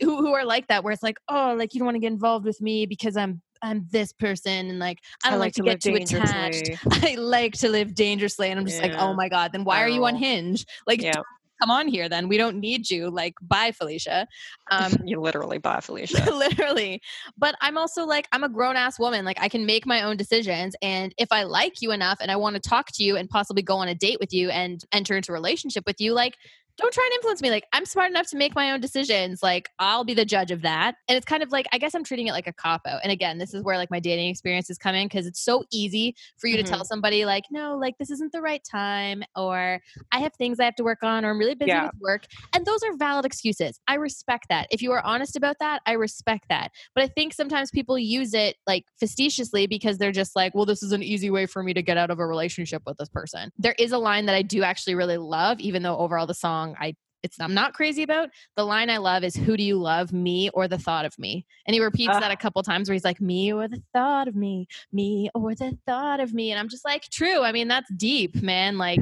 who, 0.00 0.16
who 0.18 0.32
are 0.34 0.44
like 0.44 0.66
that 0.68 0.82
where 0.84 0.92
it's 0.92 1.02
like 1.02 1.16
oh 1.28 1.54
like 1.56 1.74
you 1.74 1.78
don't 1.78 1.86
want 1.86 1.94
to 1.94 2.00
get 2.00 2.12
involved 2.12 2.44
with 2.44 2.60
me 2.60 2.86
because 2.86 3.16
i'm 3.16 3.40
i'm 3.62 3.86
this 3.90 4.12
person 4.12 4.68
and 4.68 4.78
like 4.78 4.98
i 5.24 5.30
don't 5.30 5.38
like, 5.38 5.52
to, 5.54 5.62
get 5.62 5.80
too 5.80 5.94
attached 5.94 6.70
i 6.90 7.14
like 7.16 7.52
to 7.52 7.68
live 7.68 7.94
dangerously 7.94 8.50
and 8.50 8.58
i'm 8.58 8.66
just 8.66 8.82
like 8.82 8.94
oh 8.98 9.14
my 9.14 9.28
god 9.28 9.52
then 9.52 9.64
why 9.64 9.82
are 9.82 9.88
you 9.88 10.04
on 10.04 10.14
Oh. 10.14 10.18
hinge 10.18 10.64
like 10.86 11.02
Yeah. 11.02 11.12
come 11.60 11.70
on 11.70 11.88
here 11.88 12.08
then 12.08 12.26
we 12.26 12.38
don't 12.38 12.58
need 12.58 12.88
you 12.88 13.10
like 13.10 13.34
bye 13.42 13.70
felicia 13.70 14.26
um 14.70 14.92
you 15.04 15.20
literally 15.20 15.58
bye, 15.58 15.78
Felicia. 15.82 16.24
literally 16.32 17.00
but 17.36 17.54
i'm 17.60 17.76
also 17.76 18.04
like 18.06 18.26
i'm 18.32 18.44
a 18.44 18.48
grown-ass 18.48 18.98
woman 18.98 19.24
like 19.26 19.38
i 19.40 19.48
can 19.48 19.66
make 19.66 19.86
my 19.86 20.02
own 20.02 20.16
decisions 20.16 20.74
and 20.80 21.14
if 21.18 21.28
i 21.30 21.42
like 21.42 21.82
you 21.82 21.92
enough 21.92 22.18
and 22.22 22.30
i 22.30 22.36
want 22.36 22.54
to 22.56 22.60
talk 22.60 22.86
to 22.94 23.04
you 23.04 23.16
and 23.16 23.28
possibly 23.28 23.62
go 23.62 23.76
on 23.76 23.88
a 23.88 23.94
date 23.94 24.16
with 24.18 24.32
you 24.32 24.48
and 24.50 24.84
enter 24.92 25.14
into 25.16 25.32
a 25.32 25.34
relationship 25.34 25.84
with 25.86 26.00
you 26.00 26.14
like 26.14 26.34
don't 26.76 26.92
try 26.92 27.04
and 27.04 27.14
influence 27.14 27.42
me 27.42 27.50
like 27.50 27.64
i'm 27.72 27.84
smart 27.84 28.10
enough 28.10 28.26
to 28.28 28.36
make 28.36 28.54
my 28.54 28.70
own 28.70 28.80
decisions 28.80 29.42
like 29.42 29.68
i'll 29.78 30.04
be 30.04 30.14
the 30.14 30.24
judge 30.24 30.50
of 30.50 30.62
that 30.62 30.94
and 31.08 31.16
it's 31.16 31.26
kind 31.26 31.42
of 31.42 31.50
like 31.52 31.66
i 31.72 31.78
guess 31.78 31.94
i'm 31.94 32.04
treating 32.04 32.26
it 32.26 32.32
like 32.32 32.46
a 32.46 32.52
cop 32.52 32.80
out 32.86 33.00
and 33.02 33.12
again 33.12 33.38
this 33.38 33.52
is 33.54 33.62
where 33.62 33.76
like 33.76 33.90
my 33.90 34.00
dating 34.00 34.28
experience 34.28 34.70
is 34.70 34.78
coming 34.78 35.06
because 35.06 35.26
it's 35.26 35.40
so 35.40 35.64
easy 35.72 36.14
for 36.38 36.46
you 36.46 36.56
Mhm. 36.56 36.64
to 36.64 36.70
tell 36.70 36.84
somebody 36.84 37.24
like 37.24 37.44
no 37.50 37.76
like 37.76 37.96
this 37.98 38.10
isn't 38.10 38.32
the 38.32 38.40
right 38.40 38.62
time 38.70 39.22
or 39.36 39.80
i 40.12 40.18
have 40.20 40.32
things 40.34 40.58
i 40.60 40.64
have 40.64 40.74
to 40.76 40.84
work 40.84 41.02
on 41.02 41.24
or 41.24 41.30
i'm 41.30 41.38
really 41.38 41.54
busy 41.54 41.68
Yeah. 41.70 41.84
with 41.86 42.00
work 42.00 42.24
and 42.54 42.64
those 42.66 42.82
are 42.82 42.96
valid 42.96 43.24
excuses. 43.24 43.80
I 43.88 43.94
respect 43.94 44.46
that. 44.50 44.66
If 44.70 44.82
you 44.82 44.92
are 44.92 45.04
honest 45.04 45.36
about 45.36 45.56
that, 45.60 45.80
I 45.86 45.92
respect 45.92 46.44
that. 46.50 46.70
But 46.94 47.04
I 47.04 47.08
think 47.08 47.32
sometimes 47.32 47.70
people 47.70 47.98
use 47.98 48.34
it 48.34 48.56
like 48.66 48.84
facetiously 48.98 49.66
because 49.66 49.98
they're 49.98 50.12
just 50.12 50.36
like, 50.36 50.54
well, 50.54 50.66
this 50.66 50.82
is 50.82 50.92
an 50.92 51.02
easy 51.02 51.30
way 51.30 51.46
for 51.46 51.62
me 51.62 51.72
to 51.74 51.82
get 51.82 51.96
out 51.96 52.10
of 52.10 52.18
a 52.18 52.26
relationship 52.26 52.82
with 52.86 52.96
this 52.98 53.08
person. 53.08 53.50
There 53.58 53.74
is 53.78 53.92
a 53.92 53.98
line 53.98 54.26
that 54.26 54.34
I 54.34 54.42
do 54.42 54.62
actually 54.62 54.94
really 54.94 55.16
love, 55.16 55.60
even 55.60 55.82
though 55.82 55.96
overall 55.96 56.26
the 56.26 56.34
song 56.34 56.59
I 56.80 56.94
it's 57.22 57.38
I'm 57.38 57.52
not 57.52 57.74
crazy 57.74 58.02
about. 58.02 58.30
The 58.56 58.64
line 58.64 58.88
I 58.88 58.96
love 58.96 59.24
is 59.24 59.36
who 59.36 59.56
do 59.56 59.62
you 59.62 59.76
love, 59.78 60.12
me 60.12 60.48
or 60.54 60.66
the 60.68 60.78
thought 60.78 61.04
of 61.04 61.18
me? 61.18 61.44
And 61.66 61.74
he 61.74 61.80
repeats 61.80 62.14
Ah. 62.14 62.20
that 62.20 62.30
a 62.30 62.36
couple 62.36 62.62
times 62.62 62.88
where 62.88 62.94
he's 62.94 63.04
like, 63.04 63.20
me 63.20 63.52
or 63.52 63.68
the 63.68 63.82
thought 63.92 64.26
of 64.26 64.34
me, 64.34 64.66
me 64.90 65.28
or 65.34 65.54
the 65.54 65.76
thought 65.86 66.20
of 66.20 66.32
me. 66.32 66.50
And 66.50 66.58
I'm 66.58 66.68
just 66.68 66.84
like, 66.84 67.02
true. 67.10 67.42
I 67.42 67.52
mean, 67.52 67.68
that's 67.68 67.92
deep, 67.94 68.42
man. 68.42 68.78
Like. 68.78 69.00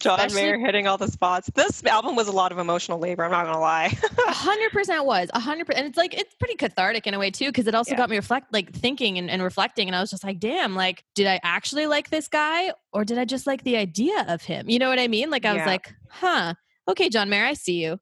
John 0.00 0.20
Especially- 0.20 0.42
Mayer 0.42 0.58
hitting 0.58 0.86
all 0.86 0.98
the 0.98 1.10
spots. 1.10 1.50
This 1.54 1.82
album 1.86 2.16
was 2.16 2.28
a 2.28 2.32
lot 2.32 2.52
of 2.52 2.58
emotional 2.58 2.98
labor. 2.98 3.24
I'm 3.24 3.30
not 3.30 3.46
gonna 3.46 3.58
lie. 3.60 3.96
Hundred 4.26 4.70
percent 4.70 4.98
it 5.02 5.06
was 5.06 5.30
hundred 5.32 5.66
percent. 5.66 5.84
And 5.84 5.88
it's 5.88 5.96
like 5.96 6.12
it's 6.12 6.34
pretty 6.34 6.54
cathartic 6.56 7.06
in 7.06 7.14
a 7.14 7.18
way 7.18 7.30
too, 7.30 7.46
because 7.46 7.66
it 7.66 7.74
also 7.74 7.92
Yeah. 7.92 7.96
got 7.96 8.10
me 8.10 8.16
reflect 8.16 8.52
like 8.52 8.72
thinking 8.74 9.16
and, 9.16 9.30
and 9.30 9.42
reflecting. 9.42 9.88
And 9.88 9.96
I 9.96 10.00
was 10.00 10.10
just 10.10 10.22
like, 10.22 10.38
damn, 10.38 10.74
like, 10.74 11.02
did 11.14 11.26
I 11.26 11.40
actually 11.42 11.86
like 11.86 12.10
this 12.10 12.28
guy 12.28 12.72
or 12.92 13.04
did 13.06 13.16
I 13.16 13.24
just 13.24 13.46
like 13.46 13.64
the 13.64 13.76
idea 13.78 14.26
of 14.28 14.42
him? 14.42 14.68
You 14.68 14.78
know 14.78 14.88
what 14.90 14.98
I 14.98 15.08
mean? 15.08 15.30
Like 15.30 15.46
I 15.46 15.54
was 15.54 15.64
like, 15.64 15.94
huh, 16.10 16.52
okay, 16.88 17.08
John 17.08 17.30
Mayer, 17.30 17.46
I 17.46 17.54
see 17.54 17.82
you. 17.82 17.98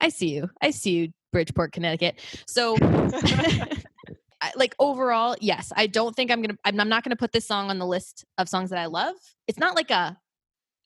I 0.00 0.10
see 0.10 0.28
you. 0.28 0.48
I 0.60 0.70
see 0.70 0.90
you, 0.92 1.08
Bridgeport, 1.32 1.72
Connecticut. 1.72 2.20
So 2.46 2.76
like 4.56 4.74
overall, 4.78 5.36
yes, 5.40 5.72
I 5.76 5.86
don't 5.86 6.14
think 6.14 6.30
I'm 6.30 6.42
gonna. 6.42 6.56
I'm, 6.64 6.78
I'm 6.78 6.88
not 6.88 7.04
gonna 7.04 7.16
put 7.16 7.32
this 7.32 7.46
song 7.46 7.70
on 7.70 7.78
the 7.78 7.86
list 7.86 8.24
of 8.38 8.48
songs 8.48 8.70
that 8.70 8.78
I 8.78 8.86
love. 8.86 9.14
It's 9.46 9.58
not 9.58 9.76
like 9.76 9.90
a, 9.90 10.16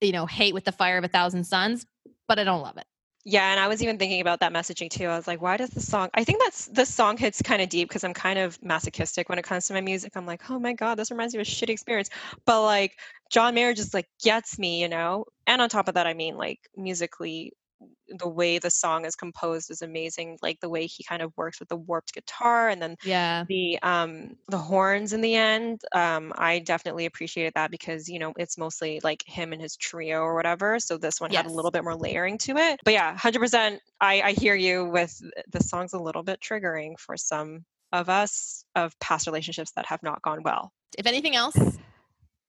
you 0.00 0.12
know, 0.12 0.26
hate 0.26 0.54
with 0.54 0.64
the 0.64 0.72
fire 0.72 0.98
of 0.98 1.04
a 1.04 1.08
thousand 1.08 1.44
suns, 1.44 1.86
but 2.28 2.38
I 2.38 2.44
don't 2.44 2.62
love 2.62 2.76
it. 2.76 2.86
yeah, 3.28 3.50
and 3.50 3.58
I 3.58 3.66
was 3.66 3.82
even 3.82 3.98
thinking 3.98 4.20
about 4.20 4.38
that 4.40 4.52
messaging 4.52 4.88
too. 4.88 5.06
I 5.06 5.16
was 5.16 5.26
like, 5.26 5.42
why 5.42 5.56
does 5.56 5.70
the 5.70 5.80
song? 5.80 6.10
I 6.14 6.22
think 6.22 6.40
that's 6.40 6.66
the 6.66 6.86
song 6.86 7.16
hits 7.16 7.42
kind 7.42 7.60
of 7.60 7.68
deep 7.68 7.88
because 7.88 8.04
I'm 8.04 8.14
kind 8.14 8.38
of 8.38 8.62
masochistic 8.62 9.28
when 9.28 9.38
it 9.38 9.44
comes 9.44 9.66
to 9.66 9.74
my 9.74 9.80
music. 9.80 10.12
I'm 10.14 10.26
like, 10.26 10.48
oh 10.48 10.60
my 10.60 10.72
god, 10.74 10.94
this 10.96 11.10
reminds 11.10 11.34
me 11.34 11.40
of 11.40 11.46
a 11.46 11.50
shitty 11.50 11.70
experience. 11.70 12.08
But 12.44 12.62
like 12.62 12.96
John 13.30 13.54
Mayer 13.54 13.74
just 13.74 13.94
like 13.94 14.06
gets 14.22 14.58
me, 14.60 14.80
you 14.80 14.88
know. 14.88 15.24
And 15.48 15.60
on 15.60 15.68
top 15.68 15.88
of 15.88 15.94
that, 15.94 16.06
I 16.06 16.14
mean, 16.14 16.36
like 16.36 16.60
musically, 16.76 17.52
the 18.08 18.28
way 18.28 18.58
the 18.58 18.70
song 18.70 19.04
is 19.04 19.14
composed 19.16 19.70
is 19.70 19.82
amazing. 19.82 20.38
Like 20.42 20.60
the 20.60 20.68
way 20.68 20.86
he 20.86 21.04
kind 21.04 21.20
of 21.22 21.32
works 21.36 21.58
with 21.60 21.68
the 21.68 21.76
warped 21.76 22.14
guitar 22.14 22.68
and 22.68 22.80
then 22.80 22.96
Yeah. 23.04 23.44
the 23.48 23.78
um 23.82 24.36
the 24.48 24.58
horns 24.58 25.12
in 25.12 25.20
the 25.20 25.34
end 25.34 25.80
um 25.92 26.32
i 26.38 26.58
definitely 26.60 27.04
appreciated 27.06 27.52
that 27.54 27.70
because 27.70 28.08
you 28.08 28.18
know 28.18 28.32
it's 28.38 28.56
mostly 28.56 29.00
like 29.04 29.22
him 29.26 29.52
and 29.52 29.60
his 29.60 29.76
trio 29.76 30.20
or 30.20 30.34
whatever 30.34 30.78
so 30.80 30.96
this 30.96 31.20
one 31.20 31.30
had 31.30 31.46
a 31.46 31.50
little 31.52 31.70
bit 31.70 31.84
more 31.84 31.94
layering 31.96 32.38
to 32.38 32.56
it 32.56 32.80
but 32.84 32.94
yeah 32.94 33.14
100% 33.16 33.78
i 34.00 34.22
i 34.22 34.32
hear 34.32 34.54
you 34.54 34.84
with 34.86 35.20
the 35.52 35.62
song's 35.62 35.92
a 35.92 35.98
little 35.98 36.22
bit 36.22 36.40
triggering 36.40 36.98
for 36.98 37.16
some 37.16 37.64
of 37.92 38.08
us 38.08 38.64
of 38.74 38.98
past 39.00 39.26
relationships 39.26 39.72
that 39.76 39.86
have 39.86 40.02
not 40.02 40.22
gone 40.22 40.42
well 40.42 40.72
If 40.98 41.06
anything 41.06 41.36
else, 41.36 41.56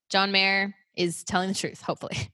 John 0.10 0.32
Mayer 0.32 0.74
is 0.96 1.24
telling 1.24 1.50
the 1.50 1.56
truth, 1.56 1.82
hopefully. 1.82 2.30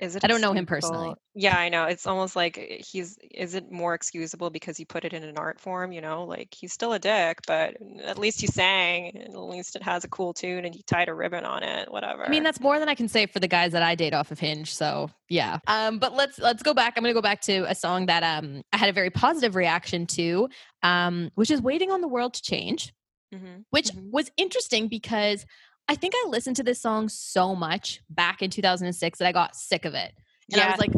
Is 0.00 0.16
it 0.16 0.24
I 0.24 0.28
don't 0.28 0.40
know 0.40 0.52
him 0.52 0.66
personally. 0.66 1.14
yeah 1.34 1.56
i 1.58 1.68
know 1.68 1.84
it's 1.84 2.06
almost 2.06 2.36
like 2.36 2.56
eh, 2.58 2.78
he's 2.80 3.18
is 3.30 3.54
it 3.54 3.70
more 3.70 3.94
excusable 3.94 4.48
because 4.50 4.76
he 4.76 4.84
put 4.84 5.04
it 5.04 5.12
in 5.12 5.22
an 5.22 5.36
art 5.36 5.60
form 5.60 5.92
you 5.92 6.00
know 6.00 6.24
like 6.24 6.54
he's 6.56 6.72
still 6.72 6.92
a 6.92 6.98
dick 6.98 7.40
but 7.46 7.76
at 8.04 8.18
least 8.18 8.40
he 8.40 8.46
sang 8.46 9.10
and 9.16 9.34
at 9.34 9.40
least 9.40 9.76
it 9.76 9.82
has 9.82 10.04
a 10.04 10.08
cool 10.08 10.32
tune 10.32 10.64
and 10.64 10.74
he 10.74 10.82
tied 10.82 11.08
a 11.08 11.14
ribbon 11.14 11.44
on 11.44 11.62
it 11.62 11.90
whatever 11.90 12.24
I 12.26 12.30
mean, 12.30 12.42
that's 12.42 12.60
more 12.60 12.78
than 12.78 12.88
I 12.88 12.94
can 12.94 13.08
say 13.08 13.26
for 13.26 13.40
the 13.40 13.48
guys 13.48 13.72
that 13.72 13.82
I 13.82 13.94
date 13.94 14.14
off 14.14 14.30
of 14.30 14.38
Hinge. 14.38 14.74
So 14.74 15.10
yeah. 15.28 15.58
Um, 15.66 15.98
but 15.98 16.14
let's 16.14 16.38
let's 16.38 16.62
go 16.62 16.74
back. 16.74 16.94
I'm 16.96 17.02
gonna 17.02 17.14
go 17.14 17.22
back 17.22 17.40
to 17.42 17.68
a 17.70 17.74
song 17.74 18.06
that 18.06 18.22
um 18.22 18.62
I 18.72 18.76
had 18.78 18.88
a 18.88 18.92
very 18.92 19.10
positive 19.10 19.54
reaction 19.54 20.06
to, 20.08 20.48
um, 20.82 21.30
which 21.34 21.50
is 21.50 21.60
"Waiting 21.60 21.90
on 21.90 22.00
the 22.00 22.08
World 22.08 22.34
to 22.34 22.42
Change," 22.42 22.92
Mhm. 23.34 23.64
which 23.70 23.88
Mhm. 23.88 24.10
was 24.10 24.30
interesting 24.36 24.88
because 24.88 25.44
I 25.88 25.94
think 25.94 26.14
I 26.16 26.28
listened 26.28 26.56
to 26.56 26.64
this 26.64 26.80
song 26.80 27.08
so 27.08 27.54
much 27.54 28.00
back 28.10 28.42
in 28.42 28.50
2006 28.50 29.18
that 29.18 29.28
I 29.28 29.32
got 29.32 29.54
sick 29.54 29.84
of 29.84 29.94
it. 29.94 30.12
And 30.52 30.60
I 30.60 30.70
was 30.70 30.78
like, 30.78 30.92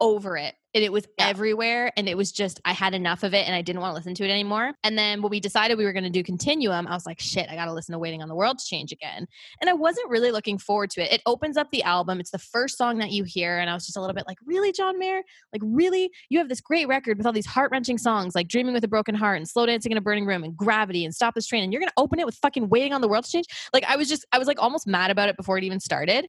over 0.00 0.36
it 0.36 0.54
and 0.74 0.82
it 0.82 0.92
was 0.92 1.06
Yeah. 1.18 1.28
everywhere 1.28 1.92
and 1.96 2.08
it 2.08 2.16
was 2.16 2.32
just 2.32 2.60
i 2.64 2.72
had 2.72 2.94
enough 2.94 3.22
of 3.22 3.32
it 3.32 3.46
and 3.46 3.54
i 3.54 3.62
didn't 3.62 3.80
want 3.80 3.92
to 3.92 3.94
listen 3.94 4.12
to 4.16 4.24
it 4.24 4.30
anymore 4.30 4.72
and 4.82 4.98
then 4.98 5.22
when 5.22 5.30
we 5.30 5.38
decided 5.38 5.78
we 5.78 5.84
were 5.84 5.92
going 5.92 6.04
to 6.04 6.10
do 6.10 6.22
continuum 6.22 6.86
i 6.88 6.92
was 6.92 7.06
like 7.06 7.20
shit 7.20 7.48
i 7.48 7.54
gotta 7.54 7.72
listen 7.72 7.92
to 7.92 7.98
waiting 7.98 8.20
on 8.20 8.28
the 8.28 8.34
world 8.34 8.58
to 8.58 8.64
change 8.66 8.90
again 8.90 9.26
and 9.60 9.70
i 9.70 9.72
wasn't 9.72 10.06
really 10.10 10.32
looking 10.32 10.58
forward 10.58 10.90
to 10.90 11.00
it. 11.00 11.12
It 11.12 11.22
opens 11.26 11.56
up 11.56 11.70
the 11.70 11.84
album 11.84 12.18
it's 12.18 12.32
the 12.32 12.38
first 12.38 12.76
song 12.76 12.98
that 12.98 13.12
you 13.12 13.22
hear 13.22 13.58
and 13.58 13.70
i 13.70 13.74
was 13.74 13.86
just 13.86 13.96
a 13.96 14.00
little 14.00 14.14
bit 14.14 14.26
like 14.26 14.38
really 14.44 14.72
john 14.72 14.98
mayer? 14.98 15.22
Like 15.52 15.62
really? 15.64 16.10
You 16.28 16.38
have 16.40 16.48
this 16.48 16.60
great 16.60 16.88
record 16.88 17.16
with 17.16 17.26
all 17.26 17.32
these 17.32 17.46
heart-wrenching 17.46 17.98
songs 17.98 18.34
like 18.34 18.48
dreaming 18.48 18.74
with 18.74 18.84
a 18.84 18.88
broken 18.88 19.14
heart 19.14 19.36
and 19.36 19.48
slow 19.48 19.66
dancing 19.66 19.92
in 19.92 19.98
a 19.98 20.02
burning 20.02 20.26
room 20.26 20.42
and 20.42 20.56
gravity 20.56 21.04
and 21.04 21.14
stop 21.14 21.34
this 21.34 21.46
train 21.46 21.62
and 21.62 21.72
you're 21.72 21.80
gonna 21.80 21.92
open 21.96 22.18
it 22.18 22.26
with 22.26 22.34
fucking 22.36 22.68
waiting 22.68 22.92
on 22.92 23.00
the 23.00 23.08
world 23.08 23.24
to 23.24 23.30
change? 23.30 23.46
Like 23.72 23.84
i 23.84 23.96
was 23.96 24.08
just 24.08 24.26
i 24.32 24.38
was 24.38 24.48
like 24.48 24.60
almost 24.60 24.86
mad 24.88 25.10
about 25.12 25.28
it 25.28 25.36
before 25.36 25.56
it 25.56 25.64
even 25.64 25.78
started 25.78 26.26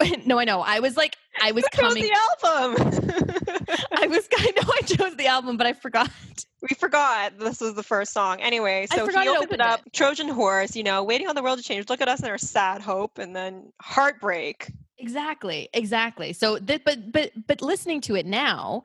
no 0.26 0.38
i 0.38 0.44
know 0.44 0.60
i 0.60 0.80
was 0.80 0.96
like 0.96 1.16
i 1.42 1.52
was 1.52 1.64
chose 1.74 1.80
coming 1.82 2.04
the 2.04 2.12
album. 2.44 3.38
I 3.92 4.06
was 4.06 4.28
I 4.36 4.52
know 4.56 4.72
I 4.74 4.80
chose 4.82 5.16
the 5.16 5.26
album, 5.26 5.56
but 5.56 5.66
I 5.66 5.72
forgot. 5.72 6.10
we 6.62 6.74
forgot 6.76 7.38
this 7.38 7.60
was 7.60 7.74
the 7.74 7.82
first 7.82 8.12
song. 8.12 8.40
Anyway, 8.40 8.86
so 8.92 9.06
he 9.06 9.12
it 9.12 9.16
opened 9.16 9.26
it 9.26 9.42
opened 9.44 9.62
up, 9.62 9.80
Trojan 9.92 10.28
horse, 10.28 10.76
you 10.76 10.82
know, 10.82 11.02
waiting 11.02 11.28
on 11.28 11.34
the 11.34 11.42
world 11.42 11.58
to 11.58 11.64
change. 11.64 11.88
Look 11.88 12.00
at 12.00 12.08
us 12.08 12.20
in 12.20 12.28
our 12.28 12.38
sad 12.38 12.80
hope, 12.80 13.18
and 13.18 13.34
then 13.34 13.72
heartbreak. 13.80 14.72
Exactly, 14.98 15.68
exactly. 15.72 16.32
So 16.32 16.58
that, 16.58 16.84
but 16.84 17.12
but 17.12 17.32
but 17.46 17.62
listening 17.62 18.00
to 18.02 18.14
it 18.16 18.26
now, 18.26 18.84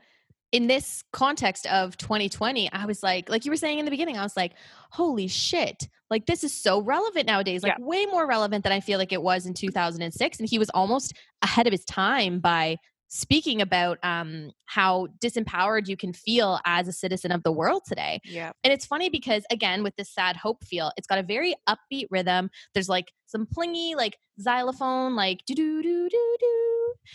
in 0.53 0.67
this 0.67 1.03
context 1.11 1.65
of 1.65 1.97
2020, 1.97 2.71
I 2.71 2.85
was 2.85 3.01
like, 3.01 3.27
like 3.27 3.43
you 3.43 3.51
were 3.51 3.57
saying 3.57 3.79
in 3.79 3.85
the 3.85 3.91
beginning, 3.91 4.19
I 4.19 4.23
was 4.23 4.37
like, 4.37 4.53
holy 4.91 5.27
shit, 5.27 5.89
like 6.11 6.27
this 6.27 6.43
is 6.43 6.53
so 6.53 6.79
relevant 6.79 7.25
nowadays, 7.25 7.63
like 7.63 7.75
way 7.79 8.05
more 8.05 8.27
relevant 8.27 8.63
than 8.63 8.71
I 8.71 8.79
feel 8.79 8.99
like 8.99 9.11
it 9.11 9.23
was 9.23 9.47
in 9.47 9.55
2006. 9.55 10.39
And 10.39 10.47
he 10.47 10.59
was 10.59 10.69
almost 10.69 11.13
ahead 11.41 11.65
of 11.65 11.73
his 11.73 11.83
time 11.83 12.39
by 12.39 12.77
speaking 13.07 13.61
about 13.61 13.97
um, 14.03 14.51
how 14.65 15.07
disempowered 15.19 15.87
you 15.87 15.97
can 15.97 16.13
feel 16.13 16.59
as 16.65 16.87
a 16.87 16.93
citizen 16.93 17.31
of 17.31 17.41
the 17.41 17.51
world 17.51 17.81
today. 17.87 18.21
Yeah. 18.23 18.51
And 18.63 18.71
it's 18.71 18.85
funny 18.85 19.09
because 19.09 19.43
again, 19.49 19.81
with 19.81 19.95
this 19.95 20.13
sad 20.13 20.37
hope 20.37 20.63
feel, 20.63 20.91
it's 20.97 21.07
got 21.07 21.17
a 21.17 21.23
very 21.23 21.55
upbeat 21.67 22.05
rhythm. 22.11 22.51
There's 22.75 22.89
like 22.89 23.11
some 23.25 23.47
plingy, 23.47 23.95
like 23.95 24.17
xylophone, 24.39 25.15
like 25.15 25.39
do 25.47 25.55
do 25.55 25.81
do 25.81 26.09
do 26.09 26.37
do. 26.39 26.72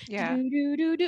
Yeah. 0.09 0.36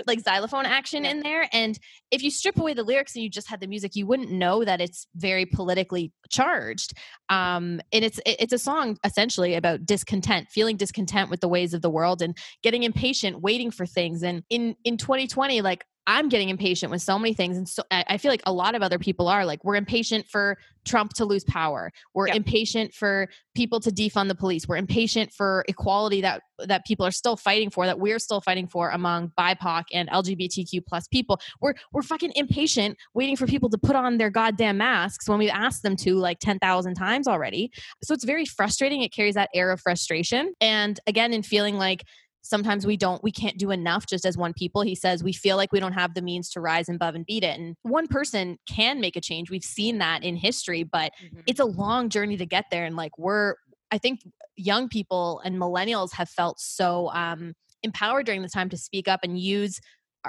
like 0.07 0.21
xylophone 0.21 0.67
action 0.67 1.05
Yeah. 1.05 1.11
in 1.11 1.21
there. 1.21 1.49
And 1.53 1.79
if 2.11 2.23
you 2.23 2.31
strip 2.31 2.59
away 2.59 2.75
the 2.75 2.83
lyrics 2.83 3.15
and 3.15 3.23
you 3.23 3.31
just 3.31 3.49
had 3.49 3.61
the 3.61 3.67
music, 3.67 3.93
you 3.95 4.07
wouldn't 4.07 4.31
know 4.31 4.65
that 4.65 4.81
it's 4.81 5.07
very 5.15 5.47
politically 5.47 6.13
charged. 6.31 6.93
Um, 7.29 7.81
and 7.93 8.05
it's 8.05 8.21
it's 8.27 8.53
a 8.53 8.59
song 8.59 8.97
essentially 9.05 9.55
about 9.55 9.85
discontent, 9.87 10.49
feeling 10.51 10.77
discontent 10.77 11.31
with 11.31 11.41
the 11.41 11.49
ways 11.49 11.75
of 11.75 11.83
the 11.83 11.91
world 11.91 12.23
and 12.23 12.37
getting 12.63 12.83
impatient, 12.83 13.41
waiting 13.41 13.71
for 13.71 13.87
things. 13.87 14.23
And 14.23 14.43
in 14.51 14.75
in 14.85 14.97
2020, 14.97 15.61
like 15.61 15.85
I'm 16.07 16.29
getting 16.29 16.49
impatient 16.49 16.91
with 16.91 17.03
so 17.03 17.19
many 17.19 17.35
things, 17.35 17.57
and 17.57 17.69
so 17.69 17.83
I 17.91 18.17
feel 18.19 18.31
like 18.31 18.43
a 18.47 18.53
lot 18.53 18.75
of 18.75 18.83
other 18.83 18.99
people 18.99 19.29
are 19.29 19.45
like 19.45 19.63
we're 19.65 19.77
impatient 19.77 20.27
for 20.27 20.57
Trump 20.85 21.13
to 21.15 21.25
lose 21.27 21.45
power. 21.45 21.93
We're 22.15 22.29
Yeah. 22.29 22.37
impatient 22.37 22.95
for 22.95 23.29
people 23.55 23.81
to 23.81 23.91
defund 23.91 24.29
the 24.29 24.35
police. 24.35 24.67
We're 24.67 24.79
impatient 24.79 25.33
for 25.33 25.65
equality 25.69 26.21
that 26.23 26.43
that 26.67 26.85
people 26.87 27.07
are 27.07 27.11
still 27.11 27.37
fighting 27.37 27.71
for, 27.71 27.87
that 27.87 27.99
we're 27.99 28.19
still 28.19 28.41
fighting 28.41 28.67
for 28.67 28.91
among 28.91 29.31
BIPOC 29.39 29.85
and 29.93 30.09
LGBTQ 30.11 30.81
plus 30.87 31.07
people. 31.09 31.39
We're 31.61 31.75
we're 31.93 32.03
fucking 32.03 32.33
impatient, 32.35 32.97
waiting 33.15 33.37
for 33.37 33.47
people 33.47 33.69
to 33.71 33.79
put 33.79 33.95
on 33.95 34.19
their 34.19 34.31
goddamn 34.31 34.79
masks 34.79 35.29
when 35.29 35.39
we've 35.39 35.51
asked 35.51 35.83
them 35.83 35.97
to 35.97 36.17
like 36.17 36.39
ten 36.41 36.59
thousand 36.59 36.95
times 36.95 37.29
already. 37.29 37.71
So 38.03 38.15
it's 38.15 38.25
very 38.25 38.47
frustrating. 38.47 39.03
It 39.03 39.13
carries 39.13 39.35
that 39.35 39.51
air 39.55 39.71
of 39.71 39.81
frustration, 39.81 40.55
and 40.61 40.99
again, 41.07 41.33
in 41.35 41.43
feeling 41.43 41.77
like 41.77 42.05
sometimes 42.43 42.87
we 42.87 42.97
don't 42.97 43.23
we 43.23 43.31
can't 43.33 43.59
do 43.59 43.71
enough 43.71 44.07
just 44.07 44.25
as 44.25 44.37
one 44.37 44.53
people. 44.53 44.83
He 44.83 44.95
says 44.95 45.23
we 45.23 45.33
feel 45.33 45.57
like 45.57 45.73
we 45.73 45.81
don't 45.81 45.93
have 45.93 46.15
the 46.15 46.23
means 46.23 46.51
to 46.51 46.61
rise 46.61 46.89
above 46.89 47.15
and 47.15 47.27
beat 47.27 47.45
it. 47.45 47.59
And 47.59 47.77
one 47.83 48.07
person 48.07 48.59
can 48.69 49.01
make 49.01 49.17
a 49.17 49.21
change. 49.21 49.51
We've 49.51 49.63
seen 49.65 49.99
that 49.99 50.23
in 50.25 50.37
history 50.37 50.83
but 50.83 51.13
Mhm. 51.23 51.43
it's 51.47 51.61
a 51.61 51.65
long 51.65 52.09
journey 52.09 52.37
to 52.37 52.47
get 52.47 52.67
there. 52.71 52.85
And 52.85 52.97
like 52.97 53.17
we're 53.19 53.55
i 53.93 53.99
think 53.99 54.21
young 54.57 54.89
people 54.89 55.41
and 55.45 55.57
millennials 55.57 56.13
have 56.13 56.29
felt 56.29 56.61
so 56.61 57.11
um 57.13 57.55
empowered 57.83 58.25
during 58.27 58.43
this 58.43 58.53
time 58.53 58.69
to 58.69 58.77
speak 58.77 59.09
up 59.09 59.21
and 59.25 59.39
use 59.41 59.81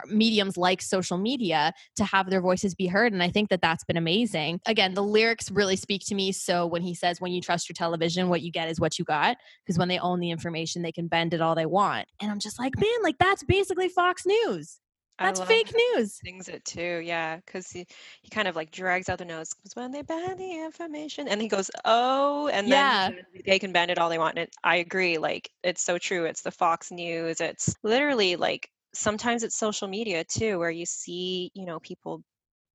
mediums 0.07 0.57
like 0.57 0.81
social 0.81 1.17
media 1.17 1.73
to 1.95 2.03
have 2.03 2.29
their 2.29 2.41
voices 2.41 2.75
be 2.75 2.87
heard 2.87 3.13
and 3.13 3.21
i 3.21 3.29
think 3.29 3.49
that 3.49 3.61
that's 3.61 3.83
been 3.83 3.97
amazing 3.97 4.59
again 4.65 4.93
the 4.93 5.03
lyrics 5.03 5.51
really 5.51 5.75
speak 5.75 6.01
to 6.05 6.15
me 6.15 6.31
so 6.31 6.65
when 6.65 6.81
he 6.81 6.93
says 6.93 7.19
when 7.19 7.31
you 7.31 7.41
trust 7.41 7.67
your 7.67 7.73
television 7.73 8.29
what 8.29 8.41
you 8.41 8.51
get 8.51 8.69
is 8.69 8.79
what 8.79 8.97
you 8.97 9.05
got 9.05 9.37
because 9.65 9.77
when 9.77 9.87
they 9.87 9.99
own 9.99 10.19
the 10.19 10.31
information 10.31 10.81
they 10.81 10.91
can 10.91 11.07
bend 11.07 11.33
it 11.33 11.41
all 11.41 11.55
they 11.55 11.65
want 11.65 12.07
and 12.21 12.31
i'm 12.31 12.39
just 12.39 12.59
like 12.59 12.73
mm. 12.73 12.81
man 12.81 13.03
like 13.03 13.17
that's 13.17 13.43
basically 13.43 13.89
fox 13.89 14.25
news 14.25 14.79
that's 15.21 15.41
fake 15.41 15.71
news 15.95 16.19
Sings 16.23 16.49
it 16.49 16.65
too, 16.65 17.01
yeah, 17.03 17.37
because 17.37 17.69
he 17.69 17.85
he 18.21 18.29
kind 18.29 18.47
of 18.47 18.55
like 18.55 18.71
drags 18.71 19.09
out 19.09 19.19
the 19.19 19.25
notes. 19.25 19.53
Because 19.53 19.75
when 19.75 19.91
they 19.91 20.01
bend 20.01 20.39
the 20.39 20.63
information, 20.63 21.27
and 21.27 21.41
he 21.41 21.47
goes, 21.47 21.69
"Oh," 21.85 22.47
and 22.47 22.67
Yeah. 22.67 23.09
then 23.09 23.25
he 23.33 23.41
they 23.45 23.59
can 23.59 23.71
bend 23.71 23.91
it 23.91 23.97
all 23.97 24.09
they 24.09 24.17
want. 24.17 24.37
And 24.37 24.47
it, 24.47 24.55
I 24.63 24.77
agree, 24.77 25.17
like 25.17 25.49
it's 25.63 25.83
so 25.83 25.97
true. 25.97 26.25
It's 26.25 26.41
the 26.41 26.51
Fox 26.51 26.91
News. 26.91 27.39
It's 27.39 27.75
literally 27.83 28.35
like 28.35 28.69
sometimes 28.93 29.43
it's 29.43 29.57
social 29.57 29.87
media 29.87 30.23
too, 30.23 30.59
where 30.59 30.71
you 30.71 30.85
see 30.85 31.51
you 31.53 31.65
know 31.65 31.79
people 31.79 32.23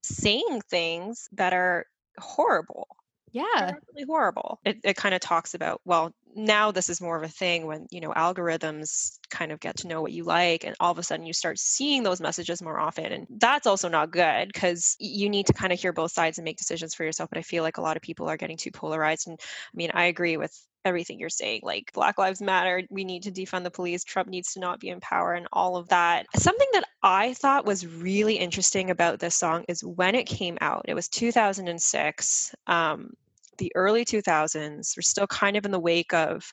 saying 0.05 0.63
things 0.71 1.29
that 1.33 1.55
are 1.55 1.87
horrible. 2.19 2.89
yeah 3.33 3.73
really 3.93 4.05
horrible. 4.07 4.61
It, 4.65 4.79
it 4.85 4.97
kind 4.97 5.15
of 5.15 5.21
talks 5.21 5.55
about, 5.55 5.81
well, 5.85 6.13
now 6.35 6.71
this 6.71 6.89
is 6.91 7.01
more 7.01 7.17
of 7.17 7.23
a 7.23 7.29
thing 7.29 7.67
when, 7.67 7.87
you 7.91 8.01
know, 8.01 8.13
algorithms 8.13 9.19
kind 9.31 9.53
of 9.53 9.61
get 9.61 9.77
to 9.79 9.87
know 9.89 10.03
what 10.03 10.13
you 10.13 10.25
like 10.25 10.65
and 10.65 10.77
all 10.81 10.93
of 10.93 10.99
a 10.99 11.03
sudden 11.03 11.25
you 11.27 11.33
start 11.33 11.59
seeing 11.59 12.03
those 12.03 12.21
messages 12.21 12.61
more 12.61 12.79
often. 12.79 13.07
And 13.13 13.27
that's 13.31 13.67
also 13.67 13.89
not 13.89 14.11
good 14.11 14.49
because 14.53 14.97
you 14.99 15.31
need 15.31 15.47
to 15.47 15.53
kind 15.53 15.73
of 15.73 15.81
hear 15.81 15.93
both 15.93 16.13
sides 16.13 16.39
and 16.39 16.45
make 16.45 16.59
decisions 16.59 16.95
for 16.95 17.05
yourself. 17.05 17.31
But 17.31 17.39
I 17.39 17.43
feel 17.43 17.63
like 17.63 17.79
a 17.79 17.83
lot 17.83 17.97
of 17.97 18.03
people 18.03 18.29
are 18.29 18.37
getting 18.37 18.57
too 18.59 18.71
polarized. 18.71 19.29
And 19.29 19.39
I 19.41 19.75
mean, 19.75 19.91
I 19.95 20.05
agree 20.07 20.37
with 20.37 20.55
everything 20.87 21.19
you're 21.19 21.29
saying 21.29 21.61
like 21.63 21.93
black 21.93 22.17
lives 22.17 22.41
matter 22.41 22.83
we 22.91 23.05
need 23.05 23.23
to 23.23 23.33
defund 23.33 23.65
the 23.65 23.71
police 23.71 24.05
trump 24.05 24.29
needs 24.29 24.53
to 24.53 24.61
not 24.61 24.81
be 24.81 24.89
in 24.89 25.01
power 25.01 25.35
and 25.35 25.49
all 25.53 25.77
of 25.77 25.89
that. 25.89 26.27
Something 26.37 26.69
that 26.73 26.85
i 27.03 27.35
thought 27.35 27.67
was 27.67 27.87
really 27.87 28.37
interesting 28.37 28.91
about 28.91 29.19
this 29.19 29.37
song 29.37 29.65
is 29.69 29.85
when 29.85 30.15
it 30.15 30.25
came 30.25 30.57
out 30.61 30.85
it 30.89 30.95
was 30.95 31.09
2006 31.09 32.55
um, 32.67 33.11
the 33.59 33.73
early 33.75 34.05
2000s 34.05 34.97
we're 34.97 35.03
still 35.03 35.27
kind 35.27 35.57
of 35.57 35.65
in 35.65 35.71
the 35.73 35.81
wake 35.81 36.15
of 36.15 36.51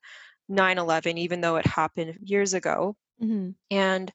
9-11 0.51 1.17
even 1.17 1.41
though 1.41 1.55
it 1.55 1.65
happened 1.65 2.17
years 2.21 2.53
ago. 2.53 2.95
Hmm 3.19 3.51
and 3.71 4.11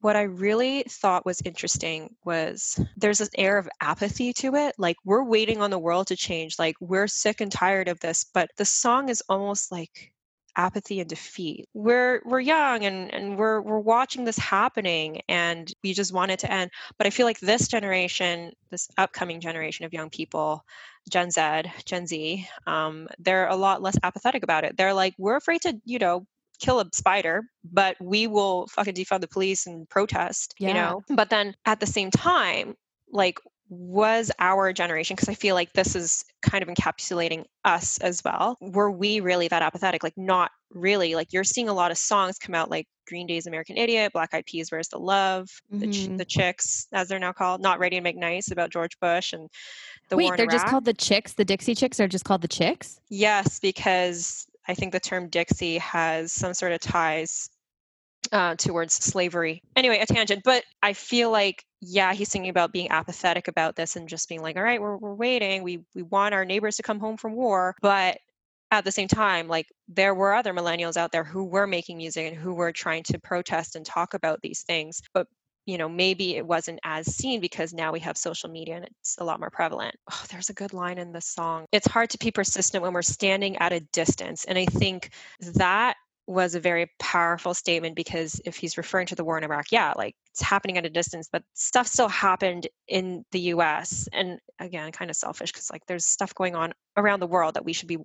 what 0.00 0.16
I 0.16 0.22
really 0.22 0.84
thought 0.88 1.26
was 1.26 1.40
interesting 1.44 2.14
was 2.24 2.78
there's 2.96 3.18
this 3.18 3.30
air 3.36 3.58
of 3.58 3.68
apathy 3.80 4.32
to 4.34 4.54
it. 4.54 4.74
Like 4.78 4.96
we're 5.04 5.24
waiting 5.24 5.60
on 5.60 5.70
the 5.70 5.78
world 5.78 6.08
to 6.08 6.16
change. 6.16 6.58
Like 6.58 6.76
we're 6.80 7.06
sick 7.08 7.40
and 7.40 7.50
tired 7.50 7.88
of 7.88 8.00
this. 8.00 8.24
But 8.24 8.50
the 8.56 8.64
song 8.64 9.08
is 9.08 9.22
almost 9.28 9.72
like 9.72 10.12
apathy 10.56 11.00
and 11.00 11.08
defeat. 11.08 11.66
We're 11.74 12.20
we're 12.24 12.40
young 12.40 12.84
and, 12.84 13.12
and 13.12 13.38
we're 13.38 13.60
we're 13.60 13.78
watching 13.78 14.24
this 14.24 14.38
happening 14.38 15.20
and 15.28 15.72
we 15.82 15.92
just 15.92 16.12
want 16.12 16.30
it 16.30 16.40
to 16.40 16.52
end. 16.52 16.70
But 16.98 17.06
I 17.06 17.10
feel 17.10 17.26
like 17.26 17.40
this 17.40 17.68
generation, 17.68 18.52
this 18.70 18.88
upcoming 18.98 19.40
generation 19.40 19.84
of 19.84 19.92
young 19.92 20.10
people, 20.10 20.64
Gen 21.10 21.30
Z, 21.30 21.62
Gen 21.84 22.06
Z, 22.06 22.46
um, 22.66 23.08
they're 23.18 23.48
a 23.48 23.56
lot 23.56 23.82
less 23.82 23.96
apathetic 24.02 24.42
about 24.42 24.64
it. 24.64 24.76
They're 24.76 24.94
like, 24.94 25.14
we're 25.18 25.36
afraid 25.36 25.62
to, 25.62 25.78
you 25.84 25.98
know, 25.98 26.26
kill 26.60 26.80
a 26.80 26.86
spider, 26.92 27.42
but 27.64 27.96
we 28.00 28.26
will 28.26 28.66
fucking 28.68 28.94
defund 28.94 29.20
the 29.20 29.28
police 29.28 29.66
and 29.66 29.88
protest, 29.88 30.54
you 30.58 30.74
know? 30.74 31.02
But 31.08 31.30
then 31.30 31.54
at 31.64 31.80
the 31.80 31.86
same 31.86 32.10
time, 32.10 32.74
like, 33.10 33.38
was 33.68 34.30
our 34.38 34.72
generation, 34.72 35.16
because 35.16 35.28
I 35.28 35.34
feel 35.34 35.56
like 35.56 35.72
this 35.72 35.96
is 35.96 36.24
kind 36.40 36.62
of 36.62 36.68
encapsulating 36.68 37.44
us 37.64 37.98
as 37.98 38.22
well. 38.24 38.56
Were 38.60 38.92
we 38.92 39.18
really 39.18 39.48
that 39.48 39.60
apathetic? 39.62 40.04
Like, 40.04 40.16
not 40.16 40.52
really. 40.70 41.16
Like, 41.16 41.32
you're 41.32 41.42
seeing 41.42 41.68
a 41.68 41.74
lot 41.74 41.90
of 41.90 41.98
songs 41.98 42.38
come 42.38 42.54
out, 42.54 42.70
like 42.70 42.86
Green 43.08 43.26
Day's 43.26 43.48
American 43.48 43.76
Idiot, 43.76 44.12
Black 44.12 44.32
Eyed 44.34 44.46
Peas, 44.46 44.70
Where's 44.70 44.86
the 44.88 44.98
Love, 45.00 45.48
the, 45.70 45.88
ch- 45.88 46.06
Mhm. 46.08 46.16
the 46.18 46.24
Chicks, 46.24 46.86
as 46.92 47.08
they're 47.08 47.18
now 47.18 47.32
called, 47.32 47.60
Not 47.60 47.80
Ready 47.80 47.96
to 47.96 48.02
Make 48.02 48.16
Nice 48.16 48.52
about 48.52 48.70
George 48.70 48.98
Bush 49.00 49.32
and 49.32 49.48
the 50.10 50.16
wait 50.16 50.36
they're 50.36 50.46
just 50.46 50.66
called 50.66 50.84
the 50.84 50.94
chicks 50.94 51.32
the 51.32 51.44
dixie 51.44 51.74
chicks 51.74 51.98
are 51.98 52.06
just 52.06 52.24
called 52.24 52.40
the 52.42 52.46
chicks 52.48 53.00
Yes, 53.08 53.58
because 53.58 54.46
I 54.68 54.74
think 54.74 54.92
the 54.92 55.00
term 55.00 55.28
Dixie 55.28 55.78
has 55.78 56.32
some 56.32 56.54
sort 56.54 56.72
of 56.72 56.80
ties 56.80 57.48
uh, 58.32 58.56
towards 58.56 58.94
slavery. 58.94 59.62
Anyway, 59.76 59.98
a 59.98 60.06
tangent, 60.06 60.42
but 60.44 60.64
I 60.82 60.92
feel 60.92 61.30
like, 61.30 61.64
yeah, 61.80 62.12
he's 62.12 62.28
thinking 62.28 62.50
about 62.50 62.72
being 62.72 62.90
apathetic 62.90 63.48
about 63.48 63.76
this 63.76 63.96
and 63.96 64.08
just 64.08 64.28
being 64.28 64.42
like, 64.42 64.56
all 64.56 64.62
right, 64.62 64.80
we're, 64.80 64.96
we're 64.96 65.14
waiting. 65.14 65.62
We, 65.62 65.84
we 65.94 66.02
want 66.02 66.34
our 66.34 66.44
neighbors 66.44 66.76
to 66.76 66.82
come 66.82 66.98
home 66.98 67.16
from 67.16 67.34
war. 67.34 67.76
But 67.82 68.18
at 68.72 68.84
the 68.84 68.92
same 68.92 69.08
time, 69.08 69.46
like 69.46 69.66
there 69.88 70.14
were 70.14 70.34
other 70.34 70.52
millennials 70.52 70.96
out 70.96 71.12
there 71.12 71.24
who 71.24 71.44
were 71.44 71.66
making 71.66 71.98
music 71.98 72.26
and 72.26 72.36
who 72.36 72.54
were 72.54 72.72
trying 72.72 73.04
to 73.04 73.18
protest 73.20 73.76
and 73.76 73.86
talk 73.86 74.14
about 74.14 74.40
these 74.42 74.62
things. 74.62 75.00
But 75.14 75.28
you 75.66 75.78
know, 75.78 75.88
maybe 75.88 76.36
it 76.36 76.46
wasn't 76.46 76.78
as 76.84 77.06
seen 77.14 77.40
because 77.40 77.74
now 77.74 77.92
we 77.92 78.00
have 78.00 78.16
social 78.16 78.48
media 78.48 78.76
and 78.76 78.84
it's 78.84 79.16
a 79.18 79.24
lot 79.24 79.40
more 79.40 79.50
prevalent. 79.50 79.94
Oh, 80.10 80.24
there's 80.30 80.48
a 80.48 80.54
good 80.54 80.72
line 80.72 80.98
in 80.98 81.12
the 81.12 81.20
song. 81.20 81.66
It's 81.72 81.88
hard 81.88 82.10
to 82.10 82.18
be 82.18 82.30
persistent 82.30 82.82
when 82.82 82.92
we're 82.92 83.02
standing 83.02 83.56
at 83.56 83.72
a 83.72 83.80
distance. 83.80 84.44
And 84.44 84.56
I 84.56 84.66
think 84.66 85.10
that 85.54 85.96
was 86.28 86.54
a 86.54 86.60
very 86.60 86.90
powerful 86.98 87.54
statement 87.54 87.94
because 87.94 88.40
if 88.44 88.56
he's 88.56 88.76
referring 88.76 89.06
to 89.06 89.14
the 89.14 89.24
war 89.24 89.38
in 89.38 89.44
Iraq, 89.44 89.66
yeah, 89.70 89.92
like 89.96 90.14
it's 90.30 90.42
happening 90.42 90.76
at 90.76 90.86
a 90.86 90.90
distance, 90.90 91.28
but 91.30 91.42
stuff 91.54 91.86
still 91.86 92.08
happened 92.08 92.68
in 92.88 93.24
the 93.32 93.40
US. 93.40 94.08
And 94.12 94.38
again, 94.60 94.90
kind 94.92 95.10
of 95.10 95.16
selfish 95.16 95.52
because 95.52 95.70
like 95.70 95.86
there's 95.86 96.04
stuff 96.04 96.34
going 96.34 96.54
on 96.54 96.72
around 96.96 97.20
the 97.20 97.26
world 97.26 97.54
that 97.54 97.64
we 97.64 97.72
should 97.72 97.88
be 97.88 97.98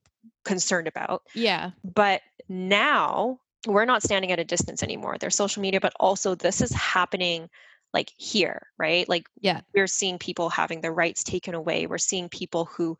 concerned 0.46 0.88
about. 0.88 1.24
Yeah. 1.34 1.72
But 1.84 2.22
now 2.48 3.40
we're 3.68 3.86
not 3.86 4.04
standing 4.04 4.32
at 4.32 4.40
a 4.40 4.44
distance 4.44 4.82
anymore. 4.84 5.18
There's 5.20 5.36
social 5.36 5.62
media, 5.62 5.80
but 5.80 5.94
also 6.00 6.36
this 6.36 6.62
is 6.62 6.72
happening 6.72 7.50
like 7.94 8.12
here, 8.18 8.68
right? 8.78 9.08
Like 9.08 9.28
Yeah. 9.42 9.62
we're 9.76 9.88
seeing 9.88 10.18
people 10.18 10.50
having 10.50 10.82
their 10.82 10.94
rights 10.94 11.24
taken 11.24 11.54
away. 11.54 11.88
We're 11.88 11.98
seeing 11.98 12.30
people 12.30 12.66
who 12.66 12.98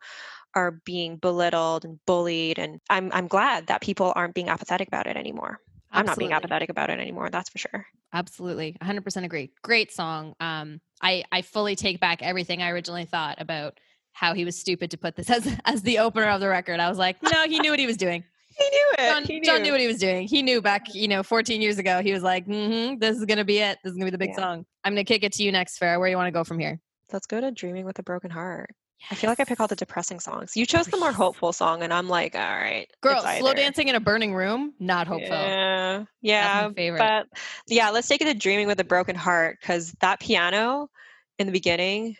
are 0.54 0.72
being 0.84 1.16
belittled 1.16 1.84
and 1.84 1.98
bullied. 2.06 2.58
And 2.58 2.80
I'm 2.90 3.10
I'm 3.12 3.26
glad 3.26 3.68
that 3.68 3.80
people 3.80 4.12
aren't 4.14 4.34
being 4.34 4.48
apathetic 4.50 4.88
about 4.88 5.06
it 5.06 5.16
anymore. 5.16 5.58
I'm 5.90 6.06
not 6.06 6.18
being 6.18 6.32
apathetic 6.32 6.70
about 6.70 6.90
it 6.90 7.00
anymore, 7.00 7.28
that's 7.30 7.50
for 7.50 7.58
sure. 7.58 7.86
Absolutely. 8.14 8.76
100% 8.82 9.24
agree. 9.24 9.50
Great 9.62 9.92
song. 9.92 10.34
Um 10.40 10.80
I 11.00 11.24
I 11.32 11.42
fully 11.42 11.74
take 11.74 12.00
back 12.00 12.22
everything 12.22 12.62
I 12.62 12.70
originally 12.70 13.06
thought 13.06 13.40
about 13.40 13.78
how 14.12 14.34
he 14.34 14.44
was 14.44 14.58
stupid 14.58 14.90
to 14.90 14.98
put 14.98 15.16
this 15.16 15.30
as 15.38 15.48
as 15.64 15.82
the 15.82 15.98
opener 16.00 16.28
of 16.28 16.40
the 16.40 16.48
record. 16.48 16.80
I 16.80 16.88
was 16.88 16.98
like, 16.98 17.22
no, 17.22 17.44
he 17.46 17.60
knew 17.60 17.70
what 17.70 17.78
he 17.80 17.86
was 17.86 17.96
doing. 17.96 18.24
He 18.62 18.70
knew 18.70 18.92
it. 18.98 19.08
John, 19.08 19.24
he 19.24 19.40
knew. 19.40 19.44
John 19.44 19.62
knew 19.62 19.72
what 19.72 19.80
he 19.80 19.86
was 19.86 19.98
doing. 19.98 20.26
He 20.28 20.42
knew 20.42 20.60
back, 20.62 20.94
you 20.94 21.08
know, 21.08 21.22
14 21.22 21.60
years 21.60 21.78
ago. 21.78 22.00
He 22.02 22.12
was 22.12 22.22
like, 22.22 22.46
mm-hmm, 22.46 22.98
this 22.98 23.16
is 23.16 23.24
gonna 23.24 23.44
be 23.44 23.58
it. 23.58 23.78
This 23.82 23.92
is 23.92 23.96
gonna 23.96 24.06
be 24.06 24.10
the 24.10 24.18
big 24.18 24.30
Yeah. 24.30 24.36
song. 24.36 24.66
I'm 24.84 24.92
gonna 24.92 25.04
kick 25.04 25.24
it 25.24 25.32
to 25.34 25.42
you 25.42 25.52
next, 25.52 25.78
Farah. 25.80 25.98
Where 25.98 26.08
you 26.08 26.16
want 26.16 26.28
to 26.28 26.32
go 26.32 26.44
from 26.44 26.58
here? 26.58 26.80
Let's 27.12 27.26
go 27.26 27.40
to 27.40 27.50
Dreaming 27.50 27.84
with 27.84 27.98
a 27.98 28.02
Broken 28.02 28.30
Heart. 28.30 28.70
I 29.10 29.16
feel 29.16 29.28
like 29.28 29.40
I 29.40 29.44
pick 29.44 29.58
all 29.60 29.66
the 29.66 29.74
depressing 29.76 30.20
songs. 30.20 30.56
You 30.56 30.64
chose 30.64 30.86
the 30.86 30.96
more 30.96 31.10
hopeful 31.12 31.52
song, 31.52 31.82
and 31.82 31.92
I'm 31.92 32.08
like, 32.08 32.34
all 32.36 32.40
right. 32.40 32.86
Girl, 33.00 33.20
slow 33.20 33.52
dancing 33.52 33.88
in 33.88 33.96
a 33.96 34.00
burning 34.00 34.32
room, 34.32 34.74
not 34.78 35.06
hopeful. 35.08 35.28
Yeah, 35.36 36.04
yeah, 36.20 36.68
favorite. 36.70 36.98
but 36.98 37.26
yeah, 37.66 37.90
let's 37.90 38.06
take 38.06 38.22
it 38.22 38.26
to 38.26 38.34
Dreaming 38.34 38.68
with 38.68 38.78
a 38.78 38.84
Broken 38.84 39.16
Heart 39.16 39.58
because 39.60 39.92
that 40.00 40.20
piano 40.20 40.88
in 41.38 41.46
the 41.46 41.52
beginning, 41.52 42.16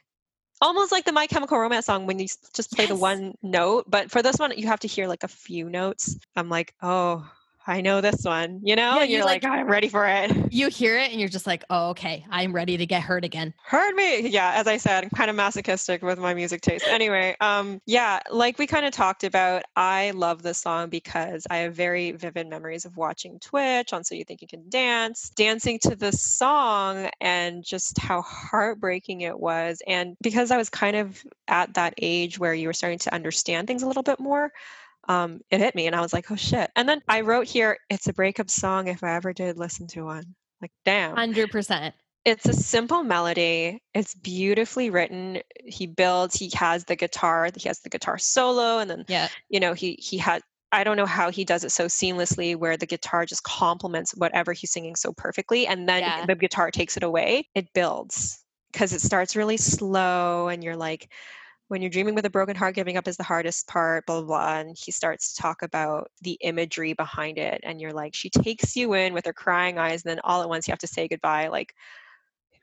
almost 0.62 0.92
like 0.92 1.04
the 1.04 1.12
My 1.12 1.26
Chemical 1.26 1.58
Romance 1.58 1.86
song 1.86 2.06
when 2.06 2.18
you 2.18 2.26
just 2.54 2.72
play 2.72 2.86
the 2.86 2.96
one 2.96 3.34
note, 3.42 3.84
but 3.88 4.10
for 4.10 4.22
this 4.22 4.36
one 4.38 4.56
you 4.56 4.68
have 4.68 4.80
to 4.80 4.88
hear 4.88 5.08
like 5.08 5.24
a 5.24 5.28
few 5.28 5.68
notes. 5.68 6.16
I'm 6.36 6.48
like, 6.48 6.74
oh, 6.80 7.28
I 7.66 7.80
know 7.80 8.00
this 8.00 8.24
one, 8.24 8.60
you 8.64 8.74
know, 8.76 8.96
Yeah, 8.96 9.02
and 9.02 9.10
you, 9.10 9.16
you're 9.18 9.24
like, 9.24 9.44
like- 9.44 9.52
I'm 9.52 9.66
ready 9.68 9.88
for 9.88 10.06
it. 10.06 10.30
You 10.52 10.68
hear 10.68 10.98
it 10.98 11.10
and 11.10 11.18
you're 11.18 11.30
just 11.30 11.46
like, 11.46 11.64
oh, 11.70 11.90
okay, 11.90 12.26
I'm 12.28 12.52
ready 12.52 12.76
to 12.76 12.84
get 12.84 13.00
hurt 13.02 13.24
again. 13.24 13.54
Hurt 13.64 13.94
me. 13.96 14.28
Yeah, 14.28 14.52
as 14.54 14.66
I 14.66 14.76
said, 14.76 15.02
I'm 15.02 15.08
kind 15.10 15.30
of 15.30 15.36
masochistic 15.36 16.02
with 16.02 16.18
my 16.18 16.34
music 16.34 16.60
taste. 16.60 16.84
Anyway, 16.86 17.34
um, 17.40 17.80
yeah, 17.86 18.20
like 18.30 18.58
we 18.58 18.66
kind 18.66 18.84
of 18.84 18.92
talked 18.92 19.24
about, 19.24 19.62
I 19.76 20.10
love 20.14 20.42
this 20.42 20.58
song 20.58 20.90
because 20.90 21.46
I 21.48 21.58
have 21.58 21.74
very 21.74 22.12
vivid 22.12 22.48
memories 22.50 22.84
of 22.84 22.98
watching 22.98 23.38
Twitch 23.40 23.94
on 23.94 24.04
So 24.04 24.14
You 24.14 24.24
Think 24.24 24.42
You 24.42 24.48
Can 24.48 24.68
Dance, 24.68 25.30
dancing 25.30 25.78
to 25.84 25.96
this 25.96 26.20
song 26.20 27.08
and 27.22 27.64
just 27.64 27.98
how 27.98 28.20
heartbreaking 28.20 29.22
it 29.22 29.38
was. 29.38 29.80
And 29.86 30.16
because 30.20 30.50
I 30.50 30.58
was 30.58 30.68
kind 30.68 30.96
of 30.96 31.24
at 31.48 31.72
that 31.74 31.94
age 31.96 32.38
where 32.38 32.52
you 32.52 32.66
were 32.66 32.74
starting 32.74 32.98
to 33.00 33.14
understand 33.14 33.66
things 33.68 33.82
a 33.82 33.86
little 33.86 34.02
bit 34.02 34.20
more, 34.20 34.52
um, 35.08 35.40
it 35.50 35.58
hit 35.60 35.74
me 35.74 35.86
and 35.86 35.96
I 35.96 36.00
was 36.00 36.12
like, 36.12 36.30
oh 36.30 36.36
shit. 36.36 36.70
And 36.76 36.88
then 36.88 37.00
I 37.08 37.22
wrote 37.22 37.46
here, 37.46 37.76
it's 37.90 38.06
a 38.08 38.12
breakup 38.12 38.50
song 38.50 38.88
if 38.88 39.02
I 39.02 39.14
ever 39.16 39.32
did 39.32 39.58
listen 39.58 39.86
to 39.88 40.04
one. 40.04 40.34
Like, 40.60 40.70
damn 40.84 41.16
Hundred 41.16 41.50
percent. 41.50 41.92
it's 42.24 42.46
a 42.46 42.52
simple 42.52 43.02
melody 43.02 43.82
it's 43.94 44.14
beautifully 44.14 44.90
written 44.90 45.40
he 45.64 45.88
builds 45.88 46.36
he 46.36 46.52
has 46.54 46.84
the 46.84 46.94
guitar 46.94 47.48
he 47.56 47.68
has 47.68 47.80
the 47.80 47.88
guitar 47.90 48.16
solo 48.16 48.78
and 48.78 48.88
then 48.88 49.04
Yeah. 49.08 49.26
you 49.48 49.58
know 49.58 49.72
he 49.74 49.98
he 50.00 50.18
had 50.18 50.40
i 50.70 50.84
don't 50.84 50.96
know 50.96 51.04
how 51.04 51.32
he 51.32 51.44
does 51.44 51.64
it 51.64 51.72
so 51.72 51.86
seamlessly 51.86 52.54
where 52.54 52.76
the 52.76 52.86
guitar 52.86 53.26
just 53.26 53.42
complements 53.42 54.12
whatever 54.16 54.52
he's 54.52 54.70
singing 54.70 54.94
so 54.94 55.12
perfectly 55.12 55.66
and 55.66 55.88
then 55.88 56.02
Yeah. 56.02 56.24
the 56.26 56.36
guitar 56.36 56.70
takes 56.70 56.96
it 56.96 57.02
away 57.02 57.48
it 57.56 57.66
builds 57.74 58.44
because 58.72 58.92
it 58.92 59.00
starts 59.00 59.34
really 59.34 59.56
slow 59.56 60.46
and 60.46 60.62
you're 60.62 60.76
like 60.76 61.10
when 61.72 61.80
you're 61.80 61.90
dreaming 61.90 62.14
with 62.14 62.26
a 62.26 62.30
broken 62.30 62.54
heart 62.54 62.74
giving 62.74 62.98
up 62.98 63.08
is 63.08 63.16
the 63.16 63.22
hardest 63.22 63.66
part 63.66 64.04
blah 64.04 64.18
blah 64.20 64.26
blah 64.26 64.58
and 64.60 64.76
he 64.78 64.92
starts 64.92 65.32
to 65.32 65.40
talk 65.40 65.62
about 65.62 66.10
the 66.20 66.36
imagery 66.42 66.92
behind 66.92 67.38
it 67.38 67.58
and 67.64 67.80
you're 67.80 67.94
like 67.94 68.14
she 68.14 68.28
takes 68.28 68.76
you 68.76 68.92
in 68.92 69.14
with 69.14 69.24
her 69.24 69.32
crying 69.32 69.78
eyes 69.78 70.04
and 70.04 70.10
then 70.10 70.20
all 70.22 70.42
at 70.42 70.48
once 70.50 70.68
you 70.68 70.72
have 70.72 70.78
to 70.78 70.86
say 70.86 71.08
goodbye 71.08 71.48
like 71.48 71.72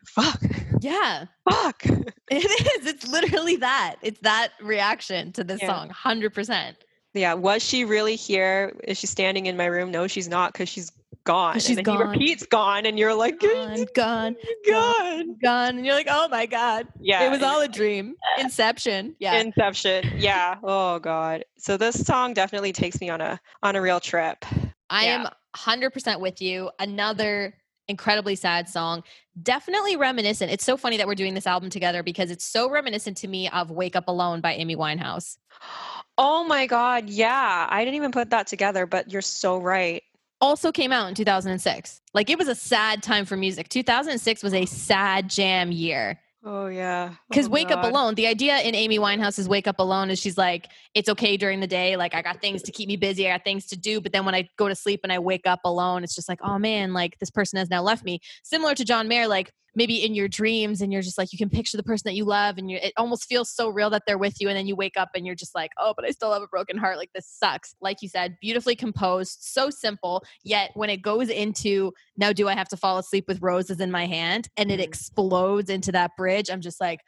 fuck 0.05 0.39
Yeah. 0.80 1.26
fuck 1.49 1.84
It 2.32 2.78
is. 2.78 2.86
It's 2.86 3.07
literally 3.07 3.55
that. 3.55 3.95
It's 4.03 4.20
that 4.20 4.49
reaction 4.62 5.32
to 5.34 5.43
this 5.43 5.60
Yeah. 5.64 5.68
song. 5.70 5.89
Hundred 5.89 6.36
percent. 6.36 6.78
yeah 7.16 7.34
was 7.34 7.64
she 7.64 7.86
really 7.86 8.16
here 8.16 8.80
is 8.84 8.99
she 8.99 9.07
standing 9.07 9.47
in 9.47 9.57
my 9.57 9.66
room 9.66 9.89
no 9.89 10.05
she's 10.05 10.28
not 10.30 10.53
because 10.53 10.70
she's 10.70 10.91
gone 11.30 11.59
she's 11.59 11.77
and 11.77 11.86
gone. 11.86 11.97
he 11.97 12.03
repeats 12.03 12.45
gone 12.45 12.86
and 12.86 12.97
you're 12.97 13.13
like 13.13 13.39
Gone, 13.39 13.86
gone, 13.95 14.36
gone 14.67 15.38
gone. 15.41 15.77
And 15.77 15.86
you're 15.86 15.95
like, 15.95 16.07
oh 16.09 16.27
my 16.30 16.45
God. 16.45 16.88
yeah 16.99 17.25
It 17.25 17.30
was 17.32 17.41
all 17.43 17.61
a 17.61 17.67
dream. 17.67 18.15
Inception. 18.39 19.15
Yeah. 19.19 19.39
inception 19.39 20.03
yeah 20.17 20.55
oh 20.63 20.99
god 20.99 21.45
so 21.57 21.77
this 21.77 22.05
song 22.05 22.34
definitely 22.34 22.73
takes 22.73 22.99
me 23.01 23.09
on 23.09 23.21
a 23.21 23.39
on 23.63 23.75
a 23.75 23.82
real 23.82 23.99
trip 23.99 24.43
I 24.89 25.05
yeah. 25.05 25.21
am 25.21 25.27
100% 25.55 26.19
with 26.19 26.41
you. 26.41 26.71
Another 26.80 27.53
incredibly 27.88 28.36
sad 28.36 28.69
song. 28.69 29.03
Definitely 29.41 29.95
reminiscent. 29.95 30.51
It's 30.51 30.65
so 30.65 30.77
funny 30.77 30.97
that 30.97 31.07
we're 31.07 31.15
doing 31.15 31.34
this 31.34 31.47
album 31.47 31.69
together 31.69 32.03
because 32.03 32.32
it's 32.32 32.45
so 32.45 32.69
reminiscent 32.69 33.17
to 33.17 33.27
me 33.27 33.49
of 33.49 33.71
Wake 33.71 33.95
Up 33.95 34.07
Alone 34.07 34.41
by 34.41 34.53
Amy 34.53 34.75
Winehouse. 34.75 35.38
oh 36.21 36.43
my 36.43 36.67
god 36.67 37.09
yeah 37.09 37.65
i 37.69 37.86
didn't 37.86 37.95
even 37.95 38.11
put 38.11 38.30
that 38.32 38.45
together 38.45 38.86
but 38.86 39.09
you're 39.09 39.21
so 39.21 39.57
right 39.57 40.03
Also 40.41 40.71
came 40.71 40.91
out 40.91 41.09
in 41.09 41.15
2006. 41.15 42.01
Like 42.13 42.29
it 42.29 42.37
was 42.37 42.47
a 42.47 42.55
sad 42.55 43.03
time 43.03 43.25
for 43.25 43.35
music. 43.35 43.69
2006 43.69 44.41
was 44.43 44.53
a 44.53 44.65
sad 44.65 45.29
jam 45.29 45.71
year. 45.71 46.19
oh 46.45 46.67
yeah 46.67 47.15
Because 47.29 47.47
Oh, 47.47 47.51
Wake 47.51 47.71
Up 47.71 47.83
Alone, 47.83 48.15
the 48.15 48.25
idea 48.27 48.57
in 48.61 48.73
Amy 48.73 48.99
Winehouse's 48.99 49.49
Wake 49.49 49.67
Up 49.67 49.79
Alone 49.79 50.09
is 50.09 50.17
she's 50.19 50.37
like, 50.37 50.67
it's 50.93 51.09
okay 51.09 51.35
during 51.35 51.59
the 51.59 51.67
day. 51.67 51.97
Like, 51.97 52.15
I 52.15 52.21
got 52.21 52.39
things 52.39 52.61
to 52.63 52.71
keep 52.71 52.87
me 52.87 52.95
busy. 52.95 53.27
I 53.27 53.33
got 53.33 53.43
things 53.43 53.65
to 53.67 53.77
do. 53.77 53.99
But 53.99 54.13
then 54.13 54.23
when 54.25 54.33
I 54.33 54.47
go 54.57 54.69
to 54.69 54.75
sleep 54.75 55.01
and 55.03 55.11
I 55.11 55.19
wake 55.19 55.45
up 55.45 55.59
alone, 55.65 56.03
it's 56.05 56.15
just 56.15 56.29
like, 56.29 56.39
oh 56.41 56.57
man, 56.57 56.93
like 56.93 57.19
this 57.19 57.29
person 57.29 57.59
has 57.59 57.69
now 57.69 57.81
left 57.81 58.05
me. 58.05 58.21
Similar 58.43 58.75
to 58.75 58.85
John 58.85 59.09
Mayer, 59.09 59.27
like 59.27 59.51
maybe 59.80 60.03
in 60.03 60.13
your 60.13 60.27
dreams 60.27 60.82
and 60.82 60.91
you're 60.91 61.01
just 61.01 61.17
like, 61.17 61.32
you 61.32 61.38
can 61.38 61.49
picture 61.49 61.77
the 61.77 61.84
person 61.84 62.03
that 62.05 62.13
you 62.15 62.25
love 62.25 62.57
and 62.57 62.69
you 62.69 62.77
it 62.82 62.91
almost 62.97 63.23
feels 63.25 63.49
so 63.49 63.69
real 63.69 63.89
that 63.89 64.03
they're 64.05 64.17
with 64.17 64.36
you. 64.41 64.49
And 64.49 64.57
then 64.57 64.67
you 64.67 64.75
wake 64.75 64.97
up 64.97 65.09
and 65.15 65.25
you're 65.25 65.36
just 65.36 65.55
like, 65.55 65.71
oh, 65.77 65.93
but 65.95 66.05
I 66.05 66.11
still 66.11 66.34
have 66.34 66.41
a 66.41 66.47
broken 66.47 66.77
heart. 66.77 66.97
Like, 66.97 67.11
this 67.15 67.25
sucks. 67.25 67.73
Like 67.80 68.01
you 68.01 68.09
said, 68.09 68.36
beautifully 68.41 68.75
composed, 68.75 69.38
so 69.39 69.69
simple. 69.69 70.23
Yet 70.43 70.71
when 70.73 70.89
it 70.89 71.01
goes 71.01 71.30
into, 71.30 71.93
now 72.17 72.34
do 72.34 72.49
I 72.49 72.55
have 72.55 72.67
to 72.69 72.77
fall 72.77 72.97
asleep 72.97 73.25
with 73.30 73.41
roses 73.41 73.80
in 73.80 73.89
my 73.89 74.05
hand? 74.05 74.49
And 74.57 74.69
it 74.69 74.82
Mhm. 74.82 74.84
explodes 74.84 75.69
into 75.69 75.93
that 75.93 76.11
bridge. 76.17 76.49
I'm 76.51 76.61
just 76.61 76.82
like, 76.82 76.99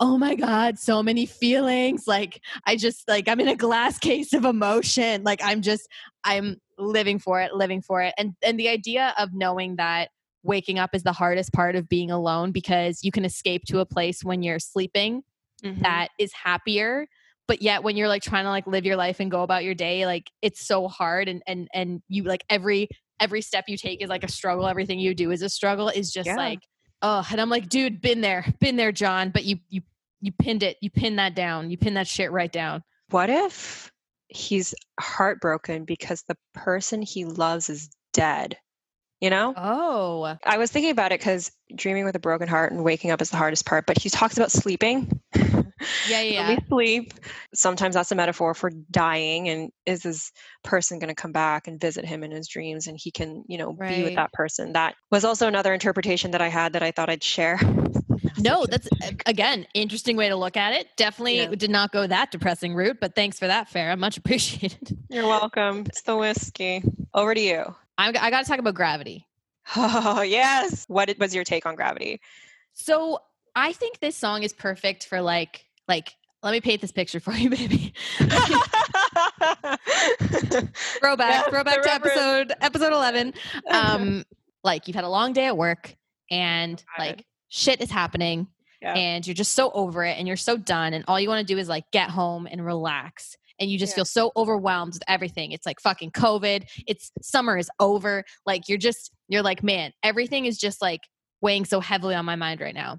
oh 0.00 0.18
my 0.18 0.34
god 0.34 0.76
so 0.78 1.02
many 1.04 1.24
feelings 1.24 2.08
like 2.08 2.40
i 2.66 2.74
just 2.74 3.06
like 3.06 3.28
i'm 3.28 3.38
in 3.40 3.46
a 3.46 3.54
glass 3.56 3.98
case 4.00 4.32
of 4.32 4.44
emotion 4.44 5.22
like 5.22 5.40
i'm 5.44 5.62
just 5.62 5.88
i'm 6.24 6.56
living 6.78 7.18
for 7.18 7.40
it 7.40 7.54
living 7.54 7.80
for 7.80 8.02
it 8.02 8.12
and 8.18 8.34
and 8.42 8.58
the 8.58 8.68
idea 8.68 9.14
of 9.18 9.28
knowing 9.32 9.76
that 9.76 10.08
waking 10.44 10.78
up 10.78 10.90
is 10.94 11.02
the 11.02 11.12
hardest 11.12 11.52
part 11.52 11.74
of 11.74 11.88
being 11.88 12.10
alone 12.10 12.52
because 12.52 13.00
you 13.02 13.10
can 13.10 13.24
escape 13.24 13.62
to 13.66 13.80
a 13.80 13.86
place 13.86 14.22
when 14.22 14.42
you're 14.42 14.58
sleeping 14.60 15.22
Mhm. 15.62 15.82
that 15.82 16.08
is 16.18 16.32
happier 16.32 17.06
but 17.48 17.62
yet 17.62 17.82
when 17.82 17.96
you're 17.96 18.08
like 18.08 18.22
trying 18.22 18.44
to 18.44 18.50
like 18.50 18.66
live 18.66 18.84
your 18.84 18.96
life 18.96 19.20
and 19.20 19.30
go 19.30 19.42
about 19.42 19.64
your 19.64 19.74
day 19.74 20.04
like 20.06 20.30
it's 20.42 20.66
so 20.66 20.88
hard 20.88 21.28
and 21.28 21.42
and 21.46 21.68
and 21.72 22.02
you 22.08 22.22
like 22.24 22.44
every 22.50 22.88
every 23.20 23.40
step 23.40 23.64
you 23.68 23.76
take 23.76 24.02
is 24.02 24.08
like 24.08 24.24
a 24.24 24.28
struggle 24.30 24.66
everything 24.66 24.98
you 24.98 25.14
do 25.14 25.30
is 25.30 25.40
a 25.42 25.48
struggle 25.48 25.88
is 25.88 26.12
just 26.12 26.26
Yeah. 26.26 26.36
like 26.36 26.58
oh 27.02 27.26
and 27.30 27.40
i'm 27.40 27.48
like 27.50 27.68
dude 27.68 28.00
been 28.00 28.20
there 28.20 28.44
been 28.60 28.76
there 28.76 28.92
john 28.92 29.30
but 29.30 29.44
you 29.44 29.56
you 29.68 29.80
you 30.20 30.32
pinned 30.32 30.62
it 30.62 30.76
you 30.82 30.90
pinned 30.90 31.18
that 31.18 31.34
down 31.34 31.70
you 31.70 31.78
pinned 31.78 31.96
that 31.96 32.08
shit 32.08 32.30
right 32.32 32.52
down 32.52 32.82
what 33.10 33.30
if 33.30 33.90
he's 34.28 34.74
heartbroken 35.00 35.84
because 35.84 36.24
the 36.28 36.36
person 36.54 37.00
he 37.02 37.24
loves 37.24 37.70
is 37.70 37.88
dead 38.12 38.56
you 39.20 39.30
know 39.30 39.54
oh 39.56 40.36
I 40.44 40.58
was 40.58 40.70
thinking 40.70 40.90
about 40.90 41.12
it 41.12 41.20
because 41.20 41.50
dreaming 41.74 42.04
with 42.04 42.16
a 42.16 42.20
broken 42.20 42.48
heart 42.48 42.72
and 42.72 42.84
waking 42.84 43.10
up 43.10 43.20
is 43.20 43.30
the 43.30 43.36
hardest 43.36 43.66
part, 43.66 43.86
but 43.86 43.98
he 43.98 44.10
talks 44.10 44.36
about 44.36 44.52
sleeping. 44.52 45.20
yeah 46.08 46.20
yeah 46.20 46.48
we 46.48 46.58
sleep, 46.68 47.12
sometimes 47.54 47.94
that's 47.94 48.12
a 48.12 48.14
metaphor 48.14 48.54
for 48.54 48.70
dying. 48.90 49.48
And 49.48 49.70
is 49.86 50.02
this 50.02 50.32
person 50.62 50.98
going 50.98 51.08
to 51.08 51.14
come 51.14 51.32
back 51.32 51.66
and 51.66 51.80
visit 51.80 52.04
him 52.04 52.22
in 52.22 52.30
his 52.30 52.48
dreams 52.48 52.86
and 52.86 52.98
he 53.00 53.10
can, 53.10 53.44
you 53.48 53.58
know, 53.58 53.72
be 53.72 54.02
with 54.02 54.14
that 54.16 54.32
person? 54.32 54.72
That 54.72 54.94
was 55.10 55.24
also 55.24 55.48
another 55.48 55.74
interpretation 55.74 56.30
that 56.32 56.42
I 56.42 56.48
had 56.48 56.74
that 56.74 56.82
I 56.82 56.90
thought 56.90 57.10
I'd 57.10 57.22
share. 57.22 57.58
no 58.38 58.66
that's 58.66 58.88
again 59.26 59.66
interesting 59.74 60.16
way 60.16 60.28
to 60.28 60.36
look 60.36 60.56
at 60.56 60.72
it 60.72 60.88
definitely 60.96 61.38
Yeah. 61.38 61.54
did 61.54 61.70
not 61.70 61.92
go 61.92 62.06
that 62.06 62.30
depressing 62.30 62.74
route 62.74 62.98
but 63.00 63.14
thanks 63.14 63.38
for 63.38 63.46
that 63.46 63.70
Farah. 63.70 63.98
much 63.98 64.16
appreciated 64.22 64.96
You're 65.08 65.26
welcome. 65.26 65.80
It's 65.86 66.02
the 66.02 66.16
whiskey. 66.16 66.82
Over 67.14 67.34
to 67.34 67.40
you. 67.40 67.74
I, 67.98 68.08
I 68.08 68.30
gotta 68.30 68.44
talk 68.46 68.58
about 68.58 68.74
gravity 68.74 69.26
Oh, 69.76 70.20
yes. 70.20 70.84
What 70.88 71.14
was 71.18 71.34
your 71.34 71.42
take 71.44 71.64
on 71.64 71.74
gravity? 71.74 72.20
So 72.74 73.18
I 73.56 73.72
think 73.72 74.00
this 74.00 74.14
song 74.16 74.42
is 74.42 74.52
perfect 74.52 75.06
for 75.06 75.20
like 75.22 75.64
like 75.88 76.14
let 76.42 76.52
me 76.52 76.60
paint 76.60 76.80
this 76.82 76.92
picture 76.92 77.20
for 77.20 77.32
you, 77.34 77.48
baby. 77.48 77.94
throwback, 81.00 81.30
Yeah, 81.30 81.42
throwback 81.48 81.82
to 81.82 81.92
episode 81.94 82.52
episode 82.60 82.92
eleven. 82.92 83.32
Um, 83.70 84.24
like 84.62 84.86
you've 84.88 84.94
had 84.94 85.04
a 85.04 85.08
long 85.08 85.32
day 85.32 85.46
at 85.46 85.56
work, 85.56 85.94
and 86.30 86.82
like 86.98 87.24
shit 87.54 87.80
is 87.80 87.90
happening, 87.90 88.48
Yeah. 88.82 88.94
and 88.94 89.24
you're 89.26 89.34
just 89.34 89.52
so 89.52 89.70
over 89.70 90.04
it, 90.04 90.18
and 90.18 90.26
you're 90.26 90.36
so 90.36 90.56
done, 90.56 90.92
and 90.92 91.04
all 91.06 91.20
you 91.20 91.28
want 91.28 91.46
to 91.46 91.54
do 91.54 91.58
is 91.58 91.68
like 91.68 91.84
get 91.92 92.10
home 92.10 92.46
and 92.50 92.64
relax. 92.64 93.36
And 93.60 93.70
you 93.70 93.78
just 93.78 93.92
Yeah. 93.92 93.98
feel 93.98 94.04
so 94.06 94.32
overwhelmed 94.36 94.94
with 94.94 95.04
everything. 95.06 95.52
It's 95.52 95.64
like 95.64 95.80
fucking 95.80 96.10
COVID. 96.10 96.64
It's 96.88 97.12
summer 97.22 97.56
is 97.56 97.70
over. 97.78 98.24
Like 98.44 98.68
you're 98.68 98.78
just, 98.78 99.12
you're 99.28 99.44
like, 99.44 99.62
man, 99.62 99.92
everything 100.02 100.46
is 100.46 100.58
just 100.58 100.82
like 100.82 101.02
weighing 101.40 101.64
so 101.64 101.78
heavily 101.78 102.16
on 102.16 102.24
my 102.24 102.34
mind 102.34 102.60
right 102.60 102.74
now. 102.74 102.98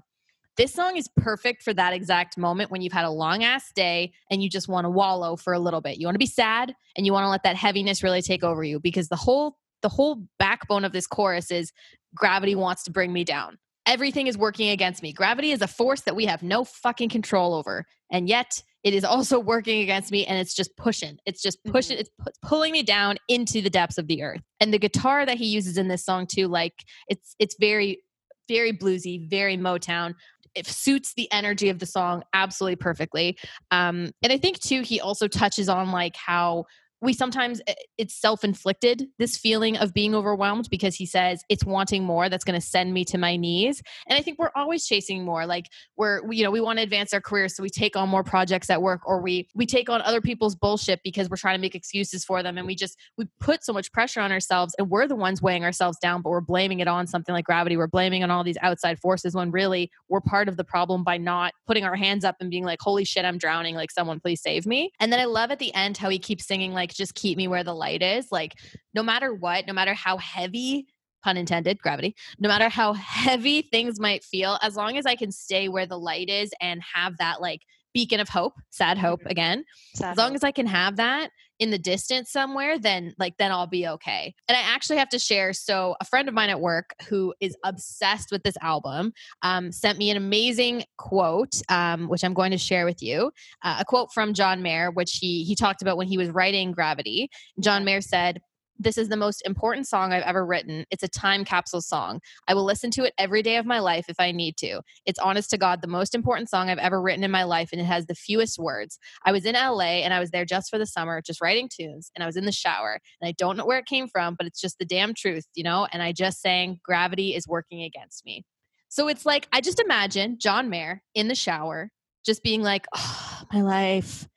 This 0.56 0.72
song 0.72 0.96
is 0.96 1.10
perfect 1.14 1.62
for 1.62 1.74
that 1.74 1.92
exact 1.92 2.38
moment 2.38 2.70
when 2.70 2.80
you've 2.80 2.94
had 2.94 3.04
a 3.04 3.10
long 3.10 3.44
ass 3.44 3.70
day 3.74 4.14
and 4.30 4.42
you 4.42 4.48
just 4.48 4.66
want 4.66 4.86
to 4.86 4.90
wallow 4.90 5.36
for 5.36 5.52
a 5.52 5.58
little 5.58 5.82
bit. 5.82 5.98
You 5.98 6.06
want 6.06 6.14
to 6.14 6.18
be 6.18 6.24
sad 6.24 6.74
and 6.96 7.04
you 7.04 7.12
want 7.12 7.24
to 7.24 7.28
let 7.28 7.42
that 7.42 7.56
heaviness 7.56 8.02
really 8.02 8.22
take 8.22 8.42
over 8.42 8.64
you 8.64 8.80
because 8.80 9.08
the 9.08 9.16
whole 9.16 9.58
the 9.82 9.90
whole 9.90 10.26
backbone 10.38 10.86
of 10.86 10.92
this 10.92 11.06
chorus 11.06 11.50
is 11.50 11.70
gravity 12.14 12.54
wants 12.54 12.84
to 12.84 12.90
bring 12.90 13.12
me 13.12 13.24
down. 13.24 13.58
Everything 13.86 14.26
is 14.26 14.36
working 14.36 14.70
against 14.70 15.02
me. 15.02 15.12
Gravity 15.12 15.52
is 15.52 15.62
a 15.62 15.68
force 15.68 16.02
that 16.02 16.16
we 16.16 16.26
have 16.26 16.42
no 16.42 16.64
fucking 16.64 17.08
control 17.08 17.54
over. 17.54 17.84
And 18.10 18.28
yet 18.28 18.62
it 18.82 18.94
is 18.94 19.04
also 19.04 19.38
working 19.54 19.82
against 19.82 20.10
me 20.10 20.26
and 20.26 20.38
it's 20.38 20.54
just 20.54 20.76
pushing. 20.76 21.18
It's 21.26 21.42
just 21.42 21.62
pushing, 21.64 21.98
it's 21.98 22.10
pu- 22.18 22.32
pulling 22.42 22.72
me 22.72 22.82
down 22.82 23.16
into 23.28 23.60
the 23.60 23.70
depths 23.70 23.98
of 23.98 24.06
the 24.06 24.22
earth. 24.22 24.42
And 24.60 24.72
the 24.72 24.78
guitar 24.78 25.24
that 25.26 25.38
he 25.38 25.46
uses 25.46 25.78
in 25.78 25.88
this 25.88 26.04
song 26.04 26.26
too, 26.26 26.48
like 26.48 26.74
it's 27.08 27.34
it's 27.38 27.56
very 27.58 28.00
very 28.48 28.72
bluesy, 28.72 29.28
very 29.28 29.56
Motown. 29.56 30.14
It 30.54 30.66
suits 30.66 31.12
the 31.14 31.30
energy 31.32 31.68
of 31.68 31.78
the 31.78 31.86
song 31.86 32.22
absolutely 32.32 32.76
perfectly. 32.76 33.38
Um, 33.70 34.10
and 34.22 34.32
I 34.32 34.38
think 34.38 34.60
too, 34.60 34.82
he 34.82 35.00
also 35.00 35.28
touches 35.28 35.68
on 35.68 35.90
like 35.90 36.16
how 36.16 36.64
we 37.00 37.12
sometimes 37.12 37.60
eh, 37.66 37.74
it's 37.98 38.14
self-inflicted 38.14 39.06
this 39.18 39.36
feeling 39.36 39.76
of 39.76 39.92
being 39.92 40.14
overwhelmed 40.14 40.68
because 40.70 40.94
he 40.94 41.06
says 41.06 41.42
it's 41.48 41.64
wanting 41.64 42.04
more 42.04 42.28
that's 42.28 42.44
going 42.44 42.58
to 42.58 42.66
send 42.66 42.92
me 42.92 43.04
to 43.04 43.18
my 43.18 43.36
knees. 43.36 43.82
And 44.08 44.18
i 44.18 44.22
think 44.22 44.38
we're 44.38 44.50
always 44.54 44.86
chasing 44.86 45.24
more 45.24 45.46
like 45.46 45.66
we're 45.96 46.22
we, 46.26 46.36
you 46.36 46.44
know 46.44 46.50
we 46.50 46.60
want 46.60 46.78
to 46.78 46.82
advance 46.82 47.12
our 47.12 47.20
careers 47.20 47.56
so 47.56 47.62
we 47.62 47.70
take 47.70 47.96
on 47.96 48.08
more 48.08 48.24
projects 48.24 48.70
at 48.70 48.82
work 48.82 49.00
or 49.06 49.20
we 49.20 49.48
we 49.54 49.66
take 49.66 49.88
on 49.88 50.00
other 50.02 50.20
people's 50.20 50.54
bullshit 50.54 51.00
because 51.02 51.28
we're 51.28 51.36
trying 51.36 51.56
to 51.56 51.60
make 51.60 51.74
excuses 51.74 52.24
for 52.24 52.42
them 52.42 52.58
and 52.58 52.66
we 52.66 52.74
just 52.74 52.96
we 53.16 53.26
put 53.40 53.64
so 53.64 53.72
much 53.72 53.92
pressure 53.92 54.20
on 54.20 54.32
ourselves 54.32 54.74
and 54.78 54.90
we're 54.90 55.06
the 55.06 55.16
ones 55.16 55.42
weighing 55.42 55.64
ourselves 55.64 55.98
down 55.98 56.22
but 56.22 56.30
we're 56.30 56.40
blaming 56.40 56.80
it 56.80 56.88
on 56.88 57.06
something 57.06 57.32
like 57.32 57.44
gravity. 57.44 57.76
We're 57.76 57.86
blaming 57.86 58.22
on 58.22 58.30
all 58.30 58.44
these 58.44 58.58
outside 58.62 58.98
forces 58.98 59.34
when 59.34 59.50
really 59.50 59.90
we're 60.08 60.20
part 60.20 60.48
of 60.48 60.56
the 60.56 60.64
problem 60.64 61.04
by 61.04 61.18
not 61.18 61.52
putting 61.66 61.84
our 61.84 61.96
hands 61.96 62.24
up 62.24 62.36
and 62.40 62.50
being 62.50 62.64
like 62.64 62.80
holy 62.80 63.04
shit 63.04 63.24
i'm 63.24 63.38
drowning 63.38 63.74
like 63.74 63.90
someone 63.90 64.20
please 64.20 64.40
save 64.40 64.66
me. 64.66 64.92
And 65.00 65.12
then 65.12 65.20
i 65.20 65.24
love 65.24 65.50
at 65.50 65.58
the 65.58 65.74
end 65.74 65.96
how 65.96 66.08
he 66.08 66.18
keeps 66.18 66.46
singing 66.46 66.72
like 66.72 66.85
just 66.94 67.14
keep 67.14 67.36
me 67.36 67.48
where 67.48 67.64
the 67.64 67.74
light 67.74 68.02
is 68.02 68.30
like 68.30 68.54
no 68.94 69.02
matter 69.02 69.32
what 69.34 69.66
no 69.66 69.72
matter 69.72 69.94
how 69.94 70.16
heavy 70.18 70.86
pun 71.22 71.36
intended 71.36 71.78
gravity 71.80 72.14
no 72.38 72.48
matter 72.48 72.68
how 72.68 72.92
heavy 72.92 73.62
things 73.62 73.98
might 73.98 74.22
feel 74.22 74.58
as 74.62 74.76
long 74.76 74.96
as 74.96 75.06
i 75.06 75.14
can 75.16 75.32
stay 75.32 75.68
where 75.68 75.86
the 75.86 75.98
light 75.98 76.28
is 76.28 76.50
and 76.60 76.80
have 76.94 77.16
that 77.18 77.40
like 77.40 77.62
beacon 77.94 78.20
of 78.20 78.28
hope 78.28 78.52
sad 78.70 78.98
hope 78.98 79.22
Mhm. 79.22 79.30
again 79.30 79.64
Sad 79.94 80.12
as 80.12 80.18
long 80.18 80.28
hope. 80.28 80.36
as 80.36 80.44
I 80.44 80.52
can 80.52 80.66
have 80.66 80.96
that 80.96 81.30
in 81.58 81.70
the 81.70 81.78
distance 81.78 82.30
somewhere, 82.30 82.78
then 82.78 83.14
like 83.18 83.36
then 83.38 83.50
I'll 83.50 83.66
be 83.66 83.86
okay. 83.88 84.34
And 84.48 84.56
I 84.56 84.60
actually 84.60 84.98
have 84.98 85.08
to 85.10 85.18
share. 85.18 85.52
So 85.52 85.96
a 86.00 86.04
friend 86.04 86.28
of 86.28 86.34
mine 86.34 86.50
at 86.50 86.60
work 86.60 86.94
who 87.08 87.34
is 87.40 87.56
obsessed 87.64 88.30
with 88.30 88.42
this 88.42 88.56
album 88.60 89.12
um, 89.42 89.72
sent 89.72 89.98
me 89.98 90.10
an 90.10 90.16
amazing 90.16 90.84
quote, 90.98 91.60
um, 91.68 92.08
which 92.08 92.24
I'm 92.24 92.34
going 92.34 92.50
to 92.50 92.58
share 92.58 92.84
with 92.84 93.02
you. 93.02 93.32
Uh, 93.62 93.78
a 93.80 93.84
quote 93.84 94.12
from 94.12 94.34
John 94.34 94.62
Mayer, 94.62 94.90
which 94.90 95.18
he 95.20 95.44
he 95.44 95.54
talked 95.54 95.82
about 95.82 95.96
when 95.96 96.08
he 96.08 96.18
was 96.18 96.30
writing 96.30 96.72
Gravity. 96.72 97.30
John 97.60 97.84
Mayer 97.84 98.00
said. 98.00 98.40
This 98.78 98.98
is 98.98 99.08
the 99.08 99.16
most 99.16 99.42
important 99.46 99.86
song 99.86 100.12
I've 100.12 100.22
ever 100.22 100.44
written. 100.44 100.84
It's 100.90 101.02
a 101.02 101.08
time 101.08 101.44
capsule 101.44 101.80
song. 101.80 102.20
I 102.46 102.54
will 102.54 102.64
listen 102.64 102.90
to 102.92 103.04
it 103.04 103.14
every 103.18 103.42
day 103.42 103.56
of 103.56 103.66
my 103.66 103.78
life 103.78 104.06
if 104.08 104.16
I 104.18 104.32
need 104.32 104.56
to. 104.58 104.82
It's 105.06 105.18
honest 105.18 105.50
to 105.50 105.58
God 105.58 105.80
the 105.80 105.88
most 105.88 106.14
important 106.14 106.50
song 106.50 106.68
I've 106.68 106.78
ever 106.78 107.00
written 107.00 107.24
in 107.24 107.30
my 107.30 107.44
life, 107.44 107.70
and 107.72 107.80
it 107.80 107.84
has 107.84 108.06
the 108.06 108.14
fewest 108.14 108.58
words. 108.58 108.98
I 109.24 109.32
was 109.32 109.44
in 109.44 109.54
LA 109.54 110.02
and 110.04 110.12
I 110.12 110.20
was 110.20 110.30
there 110.30 110.44
just 110.44 110.70
for 110.70 110.78
the 110.78 110.86
summer, 110.86 111.22
just 111.22 111.40
writing 111.40 111.68
tunes, 111.74 112.10
and 112.14 112.22
I 112.22 112.26
was 112.26 112.36
in 112.36 112.44
the 112.44 112.52
shower. 112.52 113.00
And 113.20 113.28
I 113.28 113.32
don't 113.32 113.56
know 113.56 113.66
where 113.66 113.78
it 113.78 113.86
came 113.86 114.08
from, 114.08 114.34
but 114.34 114.46
it's 114.46 114.60
just 114.60 114.78
the 114.78 114.84
damn 114.84 115.14
truth, 115.14 115.46
you 115.54 115.64
know? 115.64 115.86
And 115.92 116.02
I 116.02 116.12
just 116.12 116.40
sang, 116.40 116.78
Gravity 116.84 117.34
is 117.34 117.48
working 117.48 117.82
against 117.82 118.24
me. 118.24 118.44
So 118.88 119.08
it's 119.08 119.26
like, 119.26 119.48
I 119.52 119.60
just 119.60 119.80
imagine 119.80 120.38
John 120.38 120.70
Mayer 120.70 121.02
in 121.14 121.28
the 121.28 121.34
shower, 121.34 121.90
just 122.24 122.42
being 122.42 122.62
like, 122.62 122.86
oh, 122.94 123.42
my 123.52 123.62
life. 123.62 124.28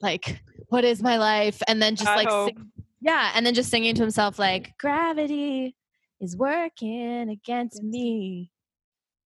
Like, 0.00 0.42
what 0.68 0.84
is 0.84 1.02
my 1.02 1.16
life? 1.16 1.62
And 1.66 1.80
then 1.80 1.96
just 1.96 2.08
Sad 2.08 2.24
like, 2.26 2.56
yeah. 3.04 3.30
And 3.34 3.44
then 3.46 3.54
just 3.54 3.70
singing 3.70 3.94
to 3.94 4.00
himself, 4.02 4.38
like, 4.38 4.72
gravity 4.78 5.76
is 6.20 6.36
working 6.36 7.28
against 7.28 7.82
me. 7.82 8.50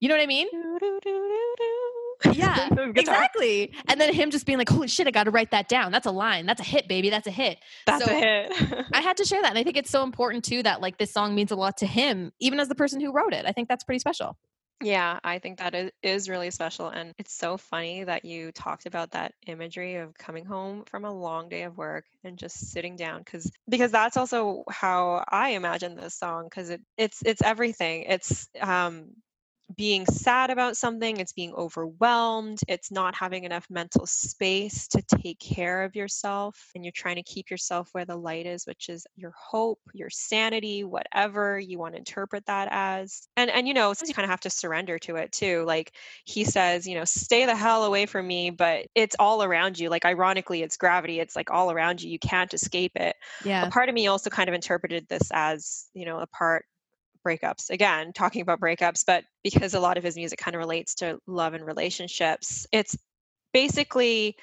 You 0.00 0.08
know 0.08 0.14
what 0.16 0.22
I 0.22 0.26
mean? 0.26 0.48
Yeah, 2.32 2.68
Exactly. 2.96 3.72
And 3.86 4.00
then 4.00 4.12
him 4.12 4.32
just 4.32 4.44
being 4.44 4.58
like, 4.58 4.68
holy 4.68 4.88
shit, 4.88 5.06
I 5.06 5.12
got 5.12 5.24
to 5.24 5.30
write 5.30 5.52
that 5.52 5.68
down. 5.68 5.92
That's 5.92 6.06
a 6.06 6.10
line. 6.10 6.46
That's 6.46 6.60
a 6.60 6.64
hit, 6.64 6.88
baby. 6.88 7.10
That's 7.10 7.28
a 7.28 7.30
hit. 7.30 7.58
That's 7.86 8.04
So- 8.04 8.10
a 8.10 8.14
hit. 8.18 8.86
I 8.92 9.00
had 9.00 9.16
to 9.18 9.24
share 9.24 9.40
that. 9.40 9.50
And 9.50 9.58
I 9.58 9.62
think 9.62 9.76
it's 9.76 9.90
so 9.90 10.02
important 10.02 10.44
too 10.44 10.64
that 10.64 10.80
like 10.80 10.98
this 10.98 11.12
song 11.12 11.36
means 11.36 11.52
a 11.52 11.56
lot 11.56 11.76
to 11.76 11.86
him, 11.86 12.32
even 12.40 12.58
as 12.58 12.68
the 12.68 12.74
person 12.74 13.00
who 13.00 13.12
wrote 13.12 13.32
it. 13.34 13.44
I 13.46 13.52
think 13.52 13.68
that's 13.68 13.84
pretty 13.84 14.00
special. 14.00 14.36
Yeah, 14.80 15.18
I 15.24 15.40
think 15.40 15.58
that 15.58 15.74
is, 16.02 16.28
really 16.28 16.50
special. 16.52 16.88
And 16.88 17.12
it's 17.18 17.32
so 17.32 17.56
funny 17.56 18.04
that 18.04 18.24
you 18.24 18.52
talked 18.52 18.86
about 18.86 19.10
that 19.10 19.34
imagery 19.46 19.96
of 19.96 20.14
coming 20.14 20.44
home 20.44 20.84
from 20.84 21.04
a 21.04 21.12
long 21.12 21.48
day 21.48 21.62
of 21.64 21.76
work 21.76 22.04
and 22.22 22.38
just 22.38 22.70
sitting 22.70 22.94
down 22.94 23.18
because 23.20 23.50
because 23.68 23.90
that's 23.90 24.16
also 24.16 24.62
how 24.70 25.24
I 25.28 25.50
imagine 25.50 25.96
this 25.96 26.14
song 26.14 26.44
because 26.44 26.70
it 26.70 26.80
it's 26.96 27.22
it's 27.24 27.42
everything. 27.42 28.04
It's 28.04 28.48
um 28.60 29.10
being 29.76 30.06
sad 30.06 30.50
about 30.50 30.76
something, 30.76 31.18
it's 31.18 31.32
being 31.32 31.52
overwhelmed, 31.54 32.60
it's 32.68 32.90
not 32.90 33.14
having 33.14 33.44
enough 33.44 33.66
mental 33.68 34.06
space 34.06 34.88
to 34.88 35.02
take 35.02 35.38
care 35.38 35.84
of 35.84 35.94
yourself, 35.94 36.70
and 36.74 36.84
you're 36.84 36.92
trying 36.92 37.16
to 37.16 37.22
keep 37.22 37.50
yourself 37.50 37.90
where 37.92 38.04
the 38.06 38.16
light 38.16 38.46
is, 38.46 38.66
which 38.66 38.88
is 38.88 39.06
your 39.16 39.32
hope, 39.36 39.80
your 39.92 40.10
sanity, 40.10 40.84
whatever 40.84 41.58
you 41.58 41.78
want 41.78 41.94
to 41.94 41.98
interpret 41.98 42.46
that 42.46 42.68
as. 42.70 43.28
And 43.36 43.50
and 43.50 43.68
you 43.68 43.74
know, 43.74 43.92
you 44.06 44.14
kind 44.14 44.24
of 44.24 44.30
have 44.30 44.40
to 44.40 44.50
surrender 44.50 44.98
to 45.00 45.16
it 45.16 45.32
too. 45.32 45.64
Like 45.64 45.94
he 46.24 46.44
says, 46.44 46.86
you 46.86 46.94
know, 46.94 47.04
stay 47.04 47.44
the 47.44 47.56
hell 47.56 47.84
away 47.84 48.06
from 48.06 48.26
me, 48.26 48.50
but 48.50 48.86
it's 48.94 49.16
all 49.18 49.42
around 49.42 49.78
you. 49.78 49.90
Like 49.90 50.04
ironically, 50.04 50.62
it's 50.62 50.76
gravity, 50.76 51.20
it's 51.20 51.36
like 51.36 51.50
all 51.50 51.70
around 51.70 52.02
you. 52.02 52.10
You 52.10 52.18
can't 52.18 52.52
escape 52.54 52.92
it 52.96 53.16
Yeah. 53.40 53.62
a 53.62 53.66
part 53.66 53.88
of 53.88 53.94
me 53.94 54.06
also 54.06 54.30
kind 54.30 54.48
of 54.48 54.54
interpreted 54.54 55.06
this 55.08 55.30
as 55.32 55.88
you 55.94 56.04
know 56.06 56.18
a 56.20 56.26
part 56.26 56.64
breakups 57.26 57.70
again 57.70 58.12
talking 58.12 58.42
about 58.42 58.60
breakups 58.60 59.04
but 59.06 59.24
because 59.42 59.74
a 59.74 59.80
lot 59.80 59.96
of 59.98 60.04
his 60.04 60.16
music 60.16 60.38
kind 60.38 60.54
of 60.54 60.58
relates 60.60 60.94
to 60.94 61.18
love 61.26 61.54
and 61.54 61.64
relationships 61.66 62.66
it's 62.72 62.96
basically 63.52 64.36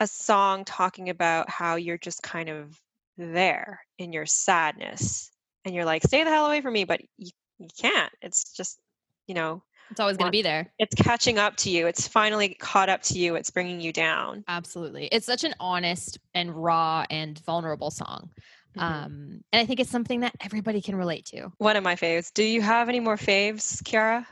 a 0.00 0.06
song 0.06 0.64
talking 0.64 1.08
about 1.10 1.48
how 1.48 1.76
you're 1.76 1.98
just 1.98 2.22
kind 2.22 2.48
of 2.48 2.78
there 3.18 3.80
in 3.98 4.12
your 4.12 4.26
sadness 4.26 5.30
and 5.64 5.74
you're 5.74 5.84
like 5.84 6.02
stay 6.02 6.24
the 6.24 6.30
hell 6.30 6.46
away 6.46 6.60
from 6.60 6.72
me 6.72 6.84
but 6.84 7.00
you, 7.18 7.30
you 7.58 7.68
can't 7.80 8.12
it's 8.20 8.52
just 8.52 8.78
you 9.26 9.34
know 9.34 9.62
It's 9.90 10.00
always 10.00 10.16
going 10.16 10.28
to 10.28 10.32
be 10.32 10.42
there. 10.42 10.72
it's 10.78 10.94
catching 10.94 11.38
up 11.38 11.56
to 11.56 11.70
you 11.70 11.86
it's 11.86 12.08
finally 12.08 12.54
caught 12.54 12.88
up 12.88 13.02
to 13.02 13.18
you 13.18 13.36
it's 13.36 13.50
bringing 13.50 13.80
you 13.80 13.92
down 13.92 14.42
Absolutely. 14.48 15.06
It's 15.12 15.26
such 15.26 15.44
an 15.44 15.54
honest 15.60 16.18
and 16.34 16.50
raw 16.54 17.04
and 17.10 17.38
vulnerable 17.44 17.90
song. 17.90 18.30
Mhm. 18.76 18.82
Um, 18.82 19.44
and 19.52 19.60
I 19.60 19.66
think 19.66 19.80
it's 19.80 19.90
something 19.90 20.20
that 20.20 20.34
everybody 20.40 20.80
can 20.80 20.96
relate 20.96 21.26
to. 21.26 21.52
one 21.58 21.76
of 21.76 21.84
my 21.84 21.94
faves 21.94 22.32
do 22.32 22.42
you 22.42 22.62
have 22.62 22.88
any 22.88 23.00
more 23.00 23.16
faves 23.16 23.82
kiara 23.82 24.26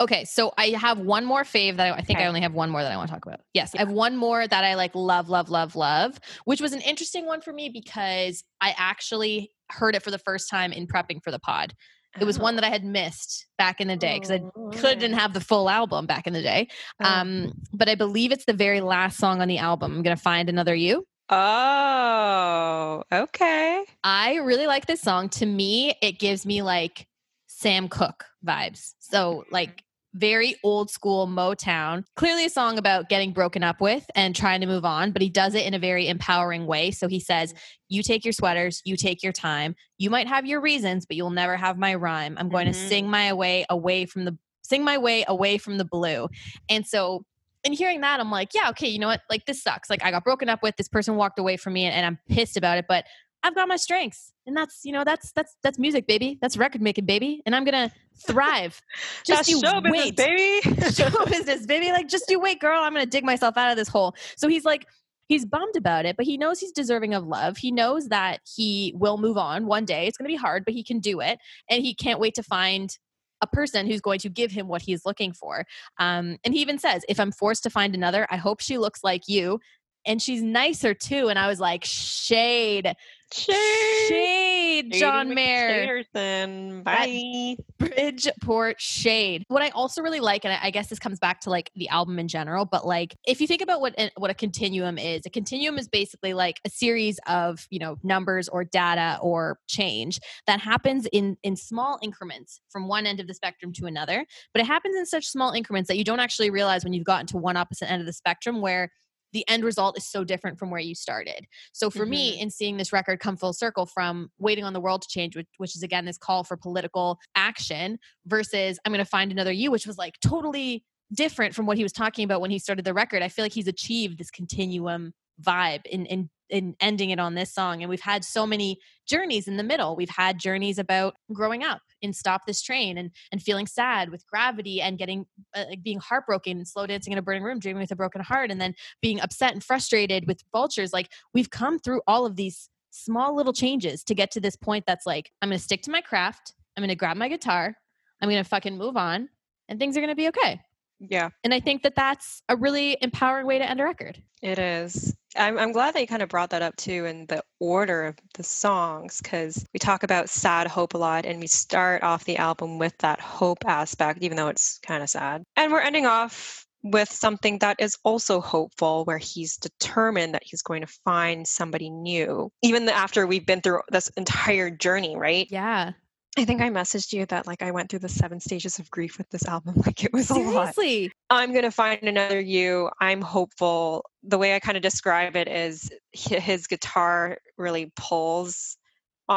Okay, 0.00 0.24
so 0.24 0.50
I 0.56 0.68
have 0.68 0.98
one 0.98 1.26
more 1.26 1.42
fave 1.42 1.76
that 1.76 1.92
I, 1.92 1.98
I 1.98 2.00
think 2.00 2.20
I 2.20 2.26
only 2.26 2.40
have 2.40 2.54
one 2.54 2.70
more 2.70 2.82
that 2.82 2.90
I 2.90 2.96
want 2.96 3.08
to 3.08 3.14
talk 3.14 3.26
about. 3.26 3.40
Yes, 3.52 3.74
I 3.74 3.80
have 3.80 3.90
one 3.90 4.16
more 4.16 4.48
that 4.48 4.64
I 4.64 4.74
like 4.74 4.94
love, 4.94 5.28
love, 5.28 5.50
love, 5.50 5.76
love, 5.76 6.18
which 6.46 6.58
was 6.62 6.72
an 6.72 6.80
interesting 6.80 7.26
one 7.26 7.42
for 7.42 7.52
me 7.52 7.68
because 7.68 8.42
I 8.62 8.74
actually 8.78 9.50
heard 9.68 9.94
it 9.94 10.02
for 10.02 10.10
the 10.10 10.18
first 10.18 10.48
time 10.48 10.72
in 10.72 10.86
prepping 10.86 11.22
for 11.22 11.30
the 11.30 11.38
pod. 11.38 11.74
It 12.18 12.24
was 12.24 12.38
one 12.38 12.56
that 12.56 12.64
I 12.64 12.70
had 12.70 12.82
missed 12.82 13.46
back 13.58 13.80
in 13.80 13.88
the 13.88 13.96
day 13.96 14.18
because 14.18 14.30
I 14.30 14.40
couldn't 14.78 15.12
have 15.12 15.34
the 15.34 15.40
full 15.40 15.68
album 15.68 16.06
back 16.06 16.26
in 16.26 16.32
the 16.32 16.42
day. 16.42 16.68
Oh. 17.00 17.04
Um, 17.04 17.52
but 17.72 17.88
I 17.88 17.94
believe 17.94 18.32
it's 18.32 18.46
the 18.46 18.52
very 18.52 18.80
last 18.80 19.18
song 19.18 19.42
on 19.42 19.48
the 19.48 19.58
album. 19.58 19.94
I'm 19.94 20.02
gonna 20.02 20.16
find 20.16 20.48
another 20.48 20.74
you. 20.74 21.06
Oh, 21.30 23.04
okay. 23.12 23.84
I 24.02 24.36
really 24.36 24.66
like 24.66 24.86
this 24.86 25.00
song. 25.00 25.28
To 25.30 25.46
me, 25.46 25.94
it 26.02 26.18
gives 26.18 26.44
me 26.44 26.62
like 26.62 27.06
Sam 27.46 27.88
Cooke 27.88 28.24
vibes. 28.44 28.94
So 28.98 29.44
like 29.50 29.84
very 30.14 30.56
old 30.64 30.90
school 30.90 31.28
Motown. 31.28 32.04
Clearly 32.16 32.44
a 32.46 32.50
song 32.50 32.78
about 32.78 33.08
getting 33.08 33.32
broken 33.32 33.62
up 33.62 33.80
with 33.80 34.04
and 34.16 34.34
trying 34.34 34.60
to 34.60 34.66
move 34.66 34.84
on, 34.84 35.12
but 35.12 35.22
he 35.22 35.30
does 35.30 35.54
it 35.54 35.64
in 35.64 35.72
a 35.74 35.78
very 35.78 36.08
empowering 36.08 36.66
way. 36.66 36.90
So 36.90 37.06
he 37.06 37.20
says, 37.20 37.54
You 37.88 38.02
take 38.02 38.24
your 38.24 38.32
sweaters, 38.32 38.82
you 38.84 38.96
take 38.96 39.22
your 39.22 39.32
time. 39.32 39.76
You 39.98 40.10
might 40.10 40.26
have 40.26 40.46
your 40.46 40.60
reasons, 40.60 41.06
but 41.06 41.16
you'll 41.16 41.30
never 41.30 41.56
have 41.56 41.78
my 41.78 41.94
rhyme. 41.94 42.36
I'm 42.38 42.48
going 42.48 42.66
Mhm. 42.66 42.72
to 42.72 42.74
sing 42.74 43.08
my 43.08 43.32
way 43.32 43.64
away 43.70 44.06
from 44.06 44.24
the 44.24 44.36
sing 44.62 44.84
my 44.84 44.98
way 44.98 45.24
away 45.26 45.58
from 45.58 45.78
the 45.78 45.84
blue. 45.84 46.28
And 46.68 46.86
so 46.86 47.24
in 47.64 47.72
hearing 47.72 48.00
that, 48.00 48.20
I'm 48.20 48.30
like, 48.30 48.54
yeah, 48.54 48.70
okay, 48.70 48.88
you 48.88 48.98
know 48.98 49.08
what? 49.08 49.22
Like 49.28 49.46
this 49.46 49.62
sucks. 49.62 49.90
Like 49.90 50.04
I 50.04 50.10
got 50.10 50.24
broken 50.24 50.48
up 50.48 50.62
with, 50.62 50.76
this 50.76 50.88
person 50.88 51.16
walked 51.16 51.38
away 51.38 51.56
from 51.56 51.74
me 51.74 51.84
and, 51.84 51.94
and 51.94 52.06
I'm 52.06 52.18
pissed 52.28 52.56
about 52.56 52.78
it, 52.78 52.86
but 52.88 53.04
I've 53.42 53.54
got 53.54 53.68
my 53.68 53.76
strengths, 53.76 54.32
and 54.46 54.56
that's 54.56 54.80
you 54.84 54.92
know 54.92 55.04
that's 55.04 55.32
that's 55.32 55.56
that's 55.62 55.78
music, 55.78 56.06
baby. 56.06 56.38
That's 56.40 56.56
record 56.56 56.82
making, 56.82 57.06
baby, 57.06 57.42
and 57.46 57.56
I'm 57.56 57.64
gonna 57.64 57.90
thrive. 58.26 58.80
Just 59.26 59.48
you 59.48 59.60
show 59.60 59.80
business, 59.80 59.92
wait, 59.92 60.16
baby. 60.16 60.60
show 60.92 61.24
business, 61.24 61.66
baby. 61.66 61.90
Like 61.90 62.08
just 62.08 62.24
you 62.28 62.38
wait, 62.38 62.60
girl. 62.60 62.80
I'm 62.82 62.92
gonna 62.92 63.06
dig 63.06 63.24
myself 63.24 63.56
out 63.56 63.70
of 63.70 63.76
this 63.76 63.88
hole. 63.88 64.14
So 64.36 64.48
he's 64.48 64.64
like. 64.64 64.86
He's 65.28 65.44
bummed 65.44 65.76
about 65.76 66.06
it, 66.06 66.16
but 66.16 66.26
he 66.26 66.36
knows 66.36 66.58
he's 66.58 66.72
deserving 66.72 67.14
of 67.14 67.24
love. 67.24 67.56
He 67.56 67.70
knows 67.70 68.08
that 68.08 68.40
he 68.56 68.92
will 68.96 69.16
move 69.16 69.38
on 69.38 69.66
one 69.66 69.84
day. 69.84 70.08
It's 70.08 70.18
going 70.18 70.28
to 70.28 70.32
be 70.32 70.36
hard, 70.36 70.64
but 70.64 70.74
he 70.74 70.82
can 70.82 70.98
do 70.98 71.20
it. 71.20 71.38
And 71.70 71.84
he 71.84 71.94
can't 71.94 72.18
wait 72.18 72.34
to 72.34 72.42
find 72.42 72.98
a 73.40 73.46
person 73.46 73.86
who's 73.86 74.00
going 74.00 74.18
to 74.20 74.28
give 74.28 74.50
him 74.50 74.68
what 74.68 74.82
he's 74.82 75.04
looking 75.04 75.32
for. 75.32 75.64
Um, 75.98 76.38
and 76.44 76.54
he 76.54 76.60
even 76.60 76.78
says, 76.78 77.04
if 77.08 77.18
I'm 77.18 77.32
forced 77.32 77.62
to 77.64 77.70
find 77.70 77.94
another, 77.94 78.26
I 78.30 78.36
hope 78.36 78.60
she 78.60 78.78
looks 78.78 79.02
like 79.02 79.28
you. 79.28 79.60
And 80.06 80.20
she's 80.20 80.42
nicer 80.42 80.94
too. 80.94 81.28
And 81.28 81.38
I 81.38 81.46
was 81.46 81.60
like, 81.60 81.84
shade, 81.84 82.94
Shade. 83.32 84.08
shade, 84.08 84.92
John 84.92 85.32
Mayer. 85.34 86.02
Bye. 86.12 87.56
Bridgeport 87.78 88.80
Shade. 88.80 89.44
What 89.48 89.62
I 89.62 89.68
also 89.68 90.02
really 90.02 90.20
like, 90.20 90.44
and 90.44 90.52
I 90.52 90.58
I 90.62 90.70
guess 90.70 90.88
this 90.88 90.98
comes 90.98 91.18
back 91.18 91.40
to 91.42 91.50
like 91.50 91.70
the 91.76 91.88
album 91.88 92.18
in 92.18 92.28
general, 92.28 92.64
but 92.64 92.86
like 92.86 93.16
if 93.26 93.40
you 93.40 93.46
think 93.46 93.62
about 93.62 93.80
what 93.80 93.94
what 94.16 94.30
a 94.30 94.34
continuum 94.34 94.98
is, 94.98 95.22
a 95.26 95.30
continuum 95.30 95.78
is 95.78 95.88
basically 95.88 96.34
like 96.34 96.60
a 96.64 96.70
series 96.70 97.18
of 97.28 97.66
you 97.70 97.78
know 97.78 97.98
numbers 98.02 98.48
or 98.48 98.64
data 98.64 99.18
or 99.22 99.58
change 99.68 100.20
that 100.46 100.60
happens 100.60 101.06
in 101.12 101.36
in 101.42 101.56
small 101.56 101.98
increments 102.02 102.60
from 102.68 102.88
one 102.88 103.06
end 103.06 103.20
of 103.20 103.28
the 103.28 103.34
spectrum 103.34 103.72
to 103.74 103.86
another. 103.86 104.26
But 104.52 104.62
it 104.62 104.66
happens 104.66 104.96
in 104.96 105.06
such 105.06 105.26
small 105.26 105.52
increments 105.52 105.88
that 105.88 105.96
you 105.96 106.04
don't 106.04 106.20
actually 106.20 106.50
realize 106.50 106.82
when 106.82 106.92
you've 106.92 107.04
gotten 107.04 107.26
to 107.28 107.36
one 107.36 107.56
opposite 107.56 107.90
end 107.90 108.00
of 108.00 108.06
the 108.06 108.12
spectrum 108.12 108.60
where 108.60 108.90
the 109.32 109.46
end 109.48 109.64
result 109.64 109.96
is 109.96 110.06
so 110.06 110.24
different 110.24 110.58
from 110.58 110.70
where 110.70 110.80
you 110.80 110.94
started. 110.94 111.46
So 111.72 111.90
for 111.90 112.06
me, 112.06 112.32
mm-hmm. 112.32 112.42
in 112.42 112.50
seeing 112.50 112.76
this 112.76 112.92
record 112.92 113.20
come 113.20 113.36
full 113.36 113.52
circle 113.52 113.86
from 113.86 114.30
waiting 114.38 114.64
on 114.64 114.72
the 114.72 114.80
world 114.80 115.02
to 115.02 115.08
change, 115.08 115.36
which, 115.36 115.46
which 115.58 115.76
is 115.76 115.82
again 115.82 116.04
this 116.04 116.18
call 116.18 116.44
for 116.44 116.56
political 116.56 117.18
action, 117.34 117.98
versus 118.26 118.78
I'm 118.84 118.92
going 118.92 119.04
to 119.04 119.10
find 119.10 119.30
another 119.30 119.52
you, 119.52 119.70
which 119.70 119.86
was 119.86 119.98
like 119.98 120.14
totally 120.24 120.84
different 121.12 121.54
from 121.54 121.66
what 121.66 121.76
he 121.76 121.82
was 121.82 121.92
talking 121.92 122.24
about 122.24 122.40
when 122.40 122.50
he 122.50 122.58
started 122.58 122.84
the 122.84 122.94
record. 122.94 123.22
I 123.22 123.28
feel 123.28 123.44
like 123.44 123.52
he's 123.52 123.68
achieved 123.68 124.18
this 124.18 124.30
continuum 124.30 125.12
vibe 125.42 125.86
in 125.86 126.06
in 126.06 126.30
in 126.50 126.74
ending 126.80 127.10
it 127.10 127.20
on 127.20 127.34
this 127.34 127.52
song 127.52 127.82
and 127.82 127.88
we've 127.88 128.00
had 128.00 128.24
so 128.24 128.46
many 128.46 128.78
journeys 129.06 129.48
in 129.48 129.56
the 129.56 129.62
middle. 129.62 129.96
We've 129.96 130.10
had 130.10 130.38
journeys 130.38 130.78
about 130.78 131.14
growing 131.32 131.62
up 131.62 131.80
in 132.02 132.12
stop 132.12 132.46
this 132.46 132.62
train 132.62 132.98
and 132.98 133.10
and 133.32 133.42
feeling 133.42 133.66
sad 133.66 134.10
with 134.10 134.26
gravity 134.26 134.80
and 134.80 134.98
getting 134.98 135.26
uh, 135.54 135.64
being 135.82 135.98
heartbroken 135.98 136.58
and 136.58 136.68
slow 136.68 136.86
dancing 136.86 137.12
in 137.12 137.18
a 137.18 137.22
burning 137.22 137.42
room 137.42 137.58
dreaming 137.58 137.80
with 137.80 137.90
a 137.90 137.96
broken 137.96 138.20
heart 138.20 138.50
and 138.50 138.60
then 138.60 138.74
being 139.00 139.20
upset 139.20 139.52
and 139.52 139.64
frustrated 139.64 140.26
with 140.26 140.42
vultures. 140.52 140.92
Like 140.92 141.10
we've 141.34 141.50
come 141.50 141.78
through 141.78 142.02
all 142.06 142.26
of 142.26 142.36
these 142.36 142.68
small 142.90 143.34
little 143.34 143.52
changes 143.52 144.02
to 144.04 144.14
get 144.14 144.30
to 144.32 144.40
this 144.40 144.56
point 144.56 144.84
that's 144.84 145.06
like 145.06 145.30
i'm 145.40 145.48
going 145.48 145.58
to 145.58 145.62
stick 145.62 145.82
to 145.82 145.90
my 145.90 146.00
craft. 146.00 146.54
I'm 146.76 146.82
going 146.82 146.88
to 146.88 146.96
grab 146.96 147.16
my 147.16 147.28
guitar. 147.28 147.76
I'm 148.20 148.28
going 148.28 148.42
to 148.42 148.48
fucking 148.48 148.76
move 148.76 148.96
on 148.96 149.28
and 149.68 149.78
things 149.78 149.96
are 149.96 150.00
going 150.00 150.10
to 150.10 150.16
be 150.16 150.28
okay 150.28 150.60
Yeah, 151.00 151.30
and 151.44 151.54
i 151.54 151.60
think 151.60 151.82
that 151.82 151.94
that's 151.94 152.42
a 152.48 152.56
really 152.56 152.96
empowering 153.00 153.46
way 153.46 153.58
to 153.58 153.68
end 153.68 153.80
a 153.80 153.84
record 153.84 154.22
it 154.42 154.58
is. 154.58 155.14
I'm, 155.36 155.58
I'm 155.58 155.72
glad 155.72 155.94
that 155.94 156.00
you 156.00 156.06
kind 156.06 156.22
of 156.22 156.28
brought 156.28 156.50
that 156.50 156.62
up 156.62 156.74
too 156.76 157.04
in 157.04 157.26
the 157.26 157.42
order 157.60 158.04
of 158.04 158.16
the 158.34 158.42
songs 158.42 159.20
because 159.22 159.64
we 159.72 159.78
talk 159.78 160.02
about 160.02 160.30
sad 160.30 160.66
hope 160.66 160.94
a 160.94 160.98
lot 160.98 161.26
and 161.26 161.40
we 161.40 161.46
start 161.46 162.02
off 162.02 162.24
the 162.24 162.38
album 162.38 162.78
with 162.78 162.96
that 162.98 163.20
hope 163.20 163.64
aspect, 163.66 164.22
even 164.22 164.36
though 164.36 164.48
it's 164.48 164.78
kind 164.78 165.02
of 165.02 165.10
sad. 165.10 165.42
And 165.56 165.70
we're 165.70 165.80
ending 165.80 166.06
off 166.06 166.66
with 166.82 167.10
something 167.10 167.58
that 167.58 167.76
is 167.78 167.96
also 168.04 168.40
hopeful 168.40 169.04
where 169.04 169.18
he's 169.18 169.58
determined 169.58 170.34
that 170.34 170.42
he's 170.44 170.62
going 170.62 170.80
to 170.80 170.92
find 171.04 171.46
somebody 171.46 171.90
new 171.90 172.50
even 172.62 172.88
after 172.88 173.26
we've 173.26 173.44
been 173.44 173.60
through 173.60 173.82
this 173.92 174.08
entire 174.16 174.70
journey 174.70 175.14
right 175.14 175.46
yeah 175.50 175.92
i 176.38 176.44
think 176.44 176.60
i 176.60 176.70
messaged 176.70 177.12
you 177.12 177.26
that 177.26 177.46
like 177.46 177.62
i 177.62 177.70
went 177.70 177.90
through 177.90 177.98
the 177.98 178.08
seven 178.08 178.40
stages 178.40 178.78
of 178.78 178.90
grief 178.90 179.18
with 179.18 179.28
this 179.30 179.46
album 179.46 179.74
like 179.86 180.04
it 180.04 180.12
was 180.12 180.30
a 180.30 180.34
lot 180.34 180.74
seriously 180.74 181.12
I'm 181.30 181.52
going 181.52 181.62
to 181.62 181.70
find 181.70 182.02
another 182.02 182.40
you. 182.40 182.90
I'm 183.00 183.22
hopeful. 183.22 184.04
The 184.24 184.36
way 184.36 184.54
I 184.54 184.58
kind 184.58 184.76
of 184.76 184.82
describe 184.82 185.36
it 185.36 185.46
is 185.46 185.88
his 186.12 186.66
guitar 186.66 187.38
really 187.56 187.92
pulls 187.94 188.76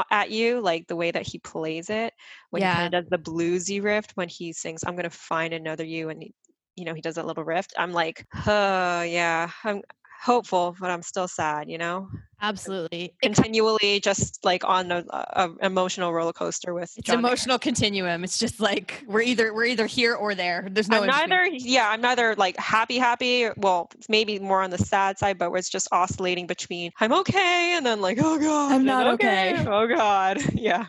at 0.10 0.32
you, 0.32 0.60
like 0.60 0.88
the 0.88 0.96
way 0.96 1.12
that 1.12 1.28
he 1.28 1.38
plays 1.38 1.92
it 1.92 2.14
when 2.50 2.64
he 2.64 2.68
kind 2.68 2.94
of 2.94 3.04
does 3.04 3.10
the 3.12 3.20
bluesy 3.20 3.84
riff 3.84 4.06
when 4.16 4.28
he 4.28 4.52
sings, 4.52 4.84
I'm 4.84 4.96
going 4.96 5.04
to 5.04 5.12
find 5.12 5.54
another 5.54 5.84
you. 5.84 6.10
And, 6.10 6.24
he, 6.24 6.34
you 6.76 6.86
know, 6.86 6.96
he 6.96 7.02
does 7.02 7.16
that 7.16 7.28
little 7.28 7.44
riff. 7.44 7.68
I'm 7.78 7.92
like, 7.92 8.26
oh, 8.48 9.04
yeah, 9.04 9.52
I'm 9.64 9.84
hopeful, 10.24 10.76
but 10.80 10.90
I'm 10.90 11.02
still 11.02 11.28
sad, 11.28 11.70
you 11.70 11.78
know? 11.78 12.10
absolutely 12.44 13.16
Continually 13.22 14.02
just 14.02 14.44
like 14.44 14.66
on 14.66 14.92
a, 14.92 15.04
a 15.12 15.50
emotional 15.62 16.14
roller 16.14 16.34
coaster 16.34 16.74
with 16.74 16.92
it's 16.98 17.08
John 17.08 17.16
an 17.16 17.22
Mayer. 17.22 17.30
emotional 17.30 17.58
continuum 17.58 18.24
it's 18.24 18.38
just 18.38 18.60
like 18.60 19.02
we're 19.08 19.22
either 19.22 19.54
we're 19.54 19.64
either 19.66 19.86
here 19.86 20.14
or 20.14 20.36
there 20.36 20.68
there's 20.70 20.90
no 20.90 21.02
I'm 21.04 21.08
neither, 21.08 21.46
yeah, 21.46 21.90
I'm 21.90 22.02
neither 22.02 22.36
like 22.36 22.58
happy, 22.58 22.98
happy. 22.98 23.48
Well, 23.56 23.90
maybe 24.10 24.40
more 24.40 24.62
on 24.62 24.72
the 24.72 24.78
sad 24.78 25.18
side, 25.18 25.38
but 25.38 25.52
where 25.52 25.58
it's 25.58 25.70
just 25.70 25.88
oscillating 25.94 26.46
between 26.46 26.92
I'm 27.00 27.14
okay 27.14 27.76
and 27.78 27.86
then 27.86 28.02
like, 28.02 28.18
oh 28.22 28.38
God, 28.38 28.74
I'm 28.74 28.84
not 28.86 29.08
okay. 29.16 29.56
Oh 29.66 29.88
God. 29.88 30.40
Yeah. 30.54 30.86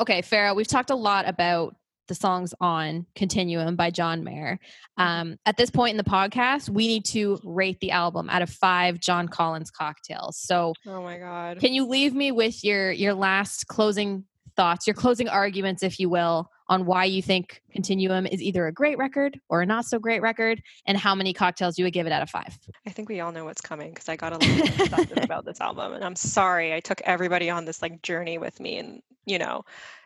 okay 0.00 0.22
farah 0.22 0.56
we've 0.56 0.66
talked 0.66 0.90
a 0.90 0.94
lot 0.94 1.28
about 1.28 1.76
the 2.08 2.14
songs 2.14 2.52
on 2.60 3.06
continuum 3.14 3.76
by 3.76 3.90
john 3.90 4.24
mayer. 4.24 4.58
Um, 4.96 5.36
at 5.46 5.56
this 5.56 5.70
point 5.70 5.92
in 5.92 5.96
the 5.96 6.04
podcast 6.04 6.68
we 6.68 6.86
need 6.86 7.04
to 7.06 7.38
rate 7.44 7.78
the 7.80 7.92
album 7.92 8.28
out 8.30 8.42
of 8.42 8.50
five 8.50 8.98
john 9.00 9.28
collins 9.28 9.70
cocktails. 9.70 10.36
So 10.38 10.74
Oh 10.86 11.02
my 11.02 11.18
God. 11.18 11.60
can 11.60 11.72
you 11.72 11.86
leave 11.86 12.14
me 12.14 12.32
with 12.32 12.62
your 12.64 12.90
your 12.90 13.14
last 13.14 13.66
closing 13.66 14.24
thoughts 14.56 14.86
your 14.86 14.94
closing 14.94 15.28
arguments 15.28 15.82
if 15.82 15.98
you 15.98 16.08
will 16.10 16.50
on 16.72 16.86
why 16.86 17.04
you 17.04 17.20
think 17.22 17.62
continuum 17.72 18.26
is 18.26 18.40
either 18.42 18.66
a 18.66 18.72
great 18.72 18.96
record 18.96 19.38
or 19.50 19.60
a 19.62 19.66
not 19.66 19.84
so 19.84 19.98
great 19.98 20.22
record 20.22 20.62
and 20.86 20.96
how 20.96 21.14
many 21.14 21.32
cocktails 21.32 21.78
you 21.78 21.84
would 21.84 21.92
give 21.92 22.06
it 22.06 22.12
out 22.12 22.22
of 22.22 22.30
five 22.30 22.58
I 22.86 22.90
think 22.90 23.08
we 23.08 23.20
all 23.20 23.30
know 23.30 23.44
what's 23.44 23.60
coming 23.60 23.90
because 23.90 24.08
I 24.08 24.16
got 24.16 24.32
a 24.32 24.38
little 24.38 24.66
obsessive 24.84 25.18
about 25.24 25.44
this 25.44 25.60
album. 25.60 25.92
And 25.92 26.02
I'm 26.04 26.16
sorry 26.16 26.72
I 26.74 26.80
took 26.80 27.00
everybody 27.02 27.50
on 27.50 27.64
this 27.66 27.82
like 27.82 28.00
journey 28.02 28.38
with 28.38 28.58
me 28.58 28.78
and, 28.78 29.02
you 29.26 29.38
know, 29.38 29.64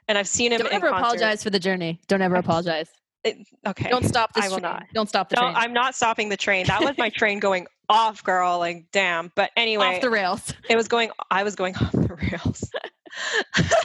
and 0.09 0.19
I've 0.19 0.29
seen 0.29 0.53
him 0.53 0.59
don't 0.61 0.73
ever 0.73 0.89
apologize 0.89 1.43
for 1.43 1.51
the 1.51 1.61
journey 1.61 2.01
don't 2.09 2.23
ever 2.23 2.37
apologize 2.37 2.89
It- 3.25 3.47
okay. 3.67 3.89
don't 3.89 4.05
stop 4.05 4.31
I 4.35 4.49
will 4.49 4.57
train. 4.59 4.63
not. 4.63 4.85
don't 4.93 5.09
stop 5.09 5.29
the 5.29 5.37
No, 5.37 5.43
train 5.43 5.55
I'm 5.57 5.73
not 5.73 5.95
stopping 5.95 6.29
the 6.29 6.37
train. 6.37 6.67
That 6.67 6.83
was 6.83 6.99
my 6.99 7.11
train 7.21 7.39
going 7.39 7.67
off, 7.89 8.25
girl. 8.25 8.59
Like, 8.59 8.87
damn. 8.91 9.31
But 9.37 9.51
anyway, 9.57 9.87
off 9.97 10.01
the 10.01 10.11
rails 10.11 10.53
it 10.69 10.75
was 10.77 10.89
going 10.89 11.11
i 11.31 11.43
was 11.45 11.55
going 11.55 11.77
off 11.83 11.93
the 11.93 12.15
rails 12.33 12.71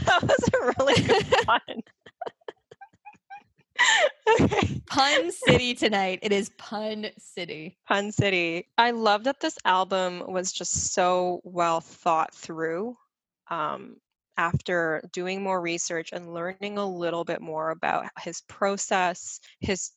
that 0.06 0.22
was 0.24 0.50
a 0.54 0.74
really 0.80 1.02
good 1.04 1.26
fun 1.46 1.62
okay 4.40 4.82
Pun 4.86 5.32
City 5.32 5.74
tonight. 5.74 6.20
It 6.22 6.32
is 6.32 6.50
Pun 6.58 7.08
City. 7.18 7.78
pun 7.88 8.12
city 8.12 8.68
i 8.78 8.92
love 8.92 9.24
that 9.24 9.40
this 9.40 9.58
album 9.66 10.24
was 10.28 10.52
just 10.52 10.94
so 10.94 11.42
well 11.44 11.82
thought 11.82 12.34
through 12.34 12.96
um, 13.50 13.98
after 14.38 15.04
doing 15.12 15.44
more 15.44 15.62
research 15.62 16.12
and 16.14 16.34
learning 16.34 16.78
a 16.78 16.86
little 16.86 17.24
bit 17.24 17.42
more 17.42 17.72
about 17.72 18.06
his 18.20 18.42
process 18.42 19.40
his 19.60 19.92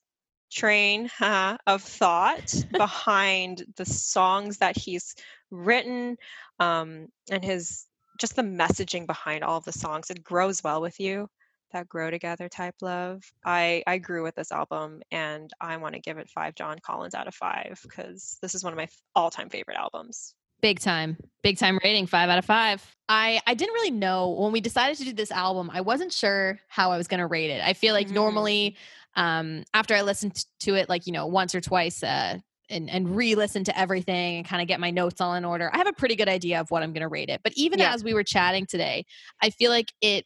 train 0.51 1.07
haha, 1.07 1.57
of 1.67 1.83
thought 1.83 2.55
behind 2.73 3.65
the 3.77 3.85
songs 3.85 4.59
that 4.59 4.77
he's 4.77 5.15
written 5.51 6.17
um, 6.61 7.09
and 7.31 7.45
his 7.45 7.87
just 8.21 8.37
the 8.37 8.43
messaging 8.43 9.07
behind 9.07 9.43
all 9.43 9.59
of 9.59 9.65
the 9.65 9.73
songs 9.73 10.11
it 10.11 10.23
grows 10.23 10.63
well 10.63 10.81
with 10.81 11.01
you 11.01 11.29
that 11.75 11.89
grow 11.89 12.11
together 12.11 12.49
type 12.49 12.75
love 12.81 13.23
i 13.45 13.83
i 13.87 13.99
grew 13.99 14.23
with 14.23 14.35
this 14.35 14.51
album 14.51 15.03
and 15.11 15.51
i 15.61 15.77
want 15.77 15.95
to 15.95 16.01
give 16.01 16.17
it 16.17 16.29
five 16.31 16.55
john 16.55 16.79
collins 16.81 17.15
out 17.15 17.29
of 17.29 17.35
five 17.35 17.79
because 17.83 18.39
this 18.41 18.55
is 18.55 18.65
one 18.65 18.73
of 18.73 18.77
my 18.79 18.89
all-time 19.15 19.51
favorite 19.51 19.77
albums 19.77 20.35
Big 20.61 20.81
time. 20.81 21.19
Big 21.43 21.59
time 21.59 21.79
rating. 21.85 22.07
Five 22.07 22.31
out 22.31 22.39
of 22.39 22.45
five. 22.47 22.83
I, 23.07 23.39
I 23.47 23.53
didn't 23.53 23.75
really 23.75 23.91
know 23.91 24.31
when 24.31 24.51
we 24.51 24.63
decided 24.63 24.97
to 24.97 25.05
do 25.05 25.13
this 25.13 25.31
album, 25.31 25.69
I 25.71 25.83
wasn't 25.83 26.11
sure 26.11 26.59
how 26.69 26.91
I 26.91 26.97
was 26.97 27.07
going 27.07 27.19
to 27.21 27.27
rate 27.27 27.51
it. 27.51 27.61
I 27.63 27.75
feel 27.75 27.93
like 27.93 28.07
Mhm. 28.09 28.13
normally, 28.13 28.77
um, 29.15 29.65
after 29.75 29.95
I 29.95 30.01
listened 30.01 30.43
to 30.61 30.75
it, 30.75 30.89
like, 30.89 31.07
you 31.07 31.13
know, 31.13 31.27
once 31.27 31.55
or 31.55 31.61
twice, 31.61 32.03
uh, 32.03 32.39
and, 32.71 32.89
and 32.89 33.15
re-listen 33.15 33.65
to 33.65 33.79
everything 33.79 34.37
and 34.39 34.47
kind 34.47 34.63
of 34.63 34.69
get 34.69 34.81
my 34.81 34.91
notes 34.91 35.21
all 35.21 35.35
in 35.35 35.45
order. 35.45 35.69
I 35.71 35.77
have 35.77 35.87
a 35.89 35.93
pretty 35.93 36.17
good 36.17 36.31
idea 36.31 36.61
of 36.61 36.71
what 36.71 36.83
I'm 36.83 36.95
going 36.95 37.03
to 37.03 37.09
rate 37.09 37.29
it. 37.29 37.43
But 37.45 37.53
even 37.57 37.81
Yeah. 37.81 37.93
as 37.93 38.03
we 38.03 38.15
were 38.15 38.25
chatting 38.25 38.65
today, 38.65 39.05
I 39.43 39.51
feel 39.51 39.71
like 39.71 39.93
it 40.01 40.25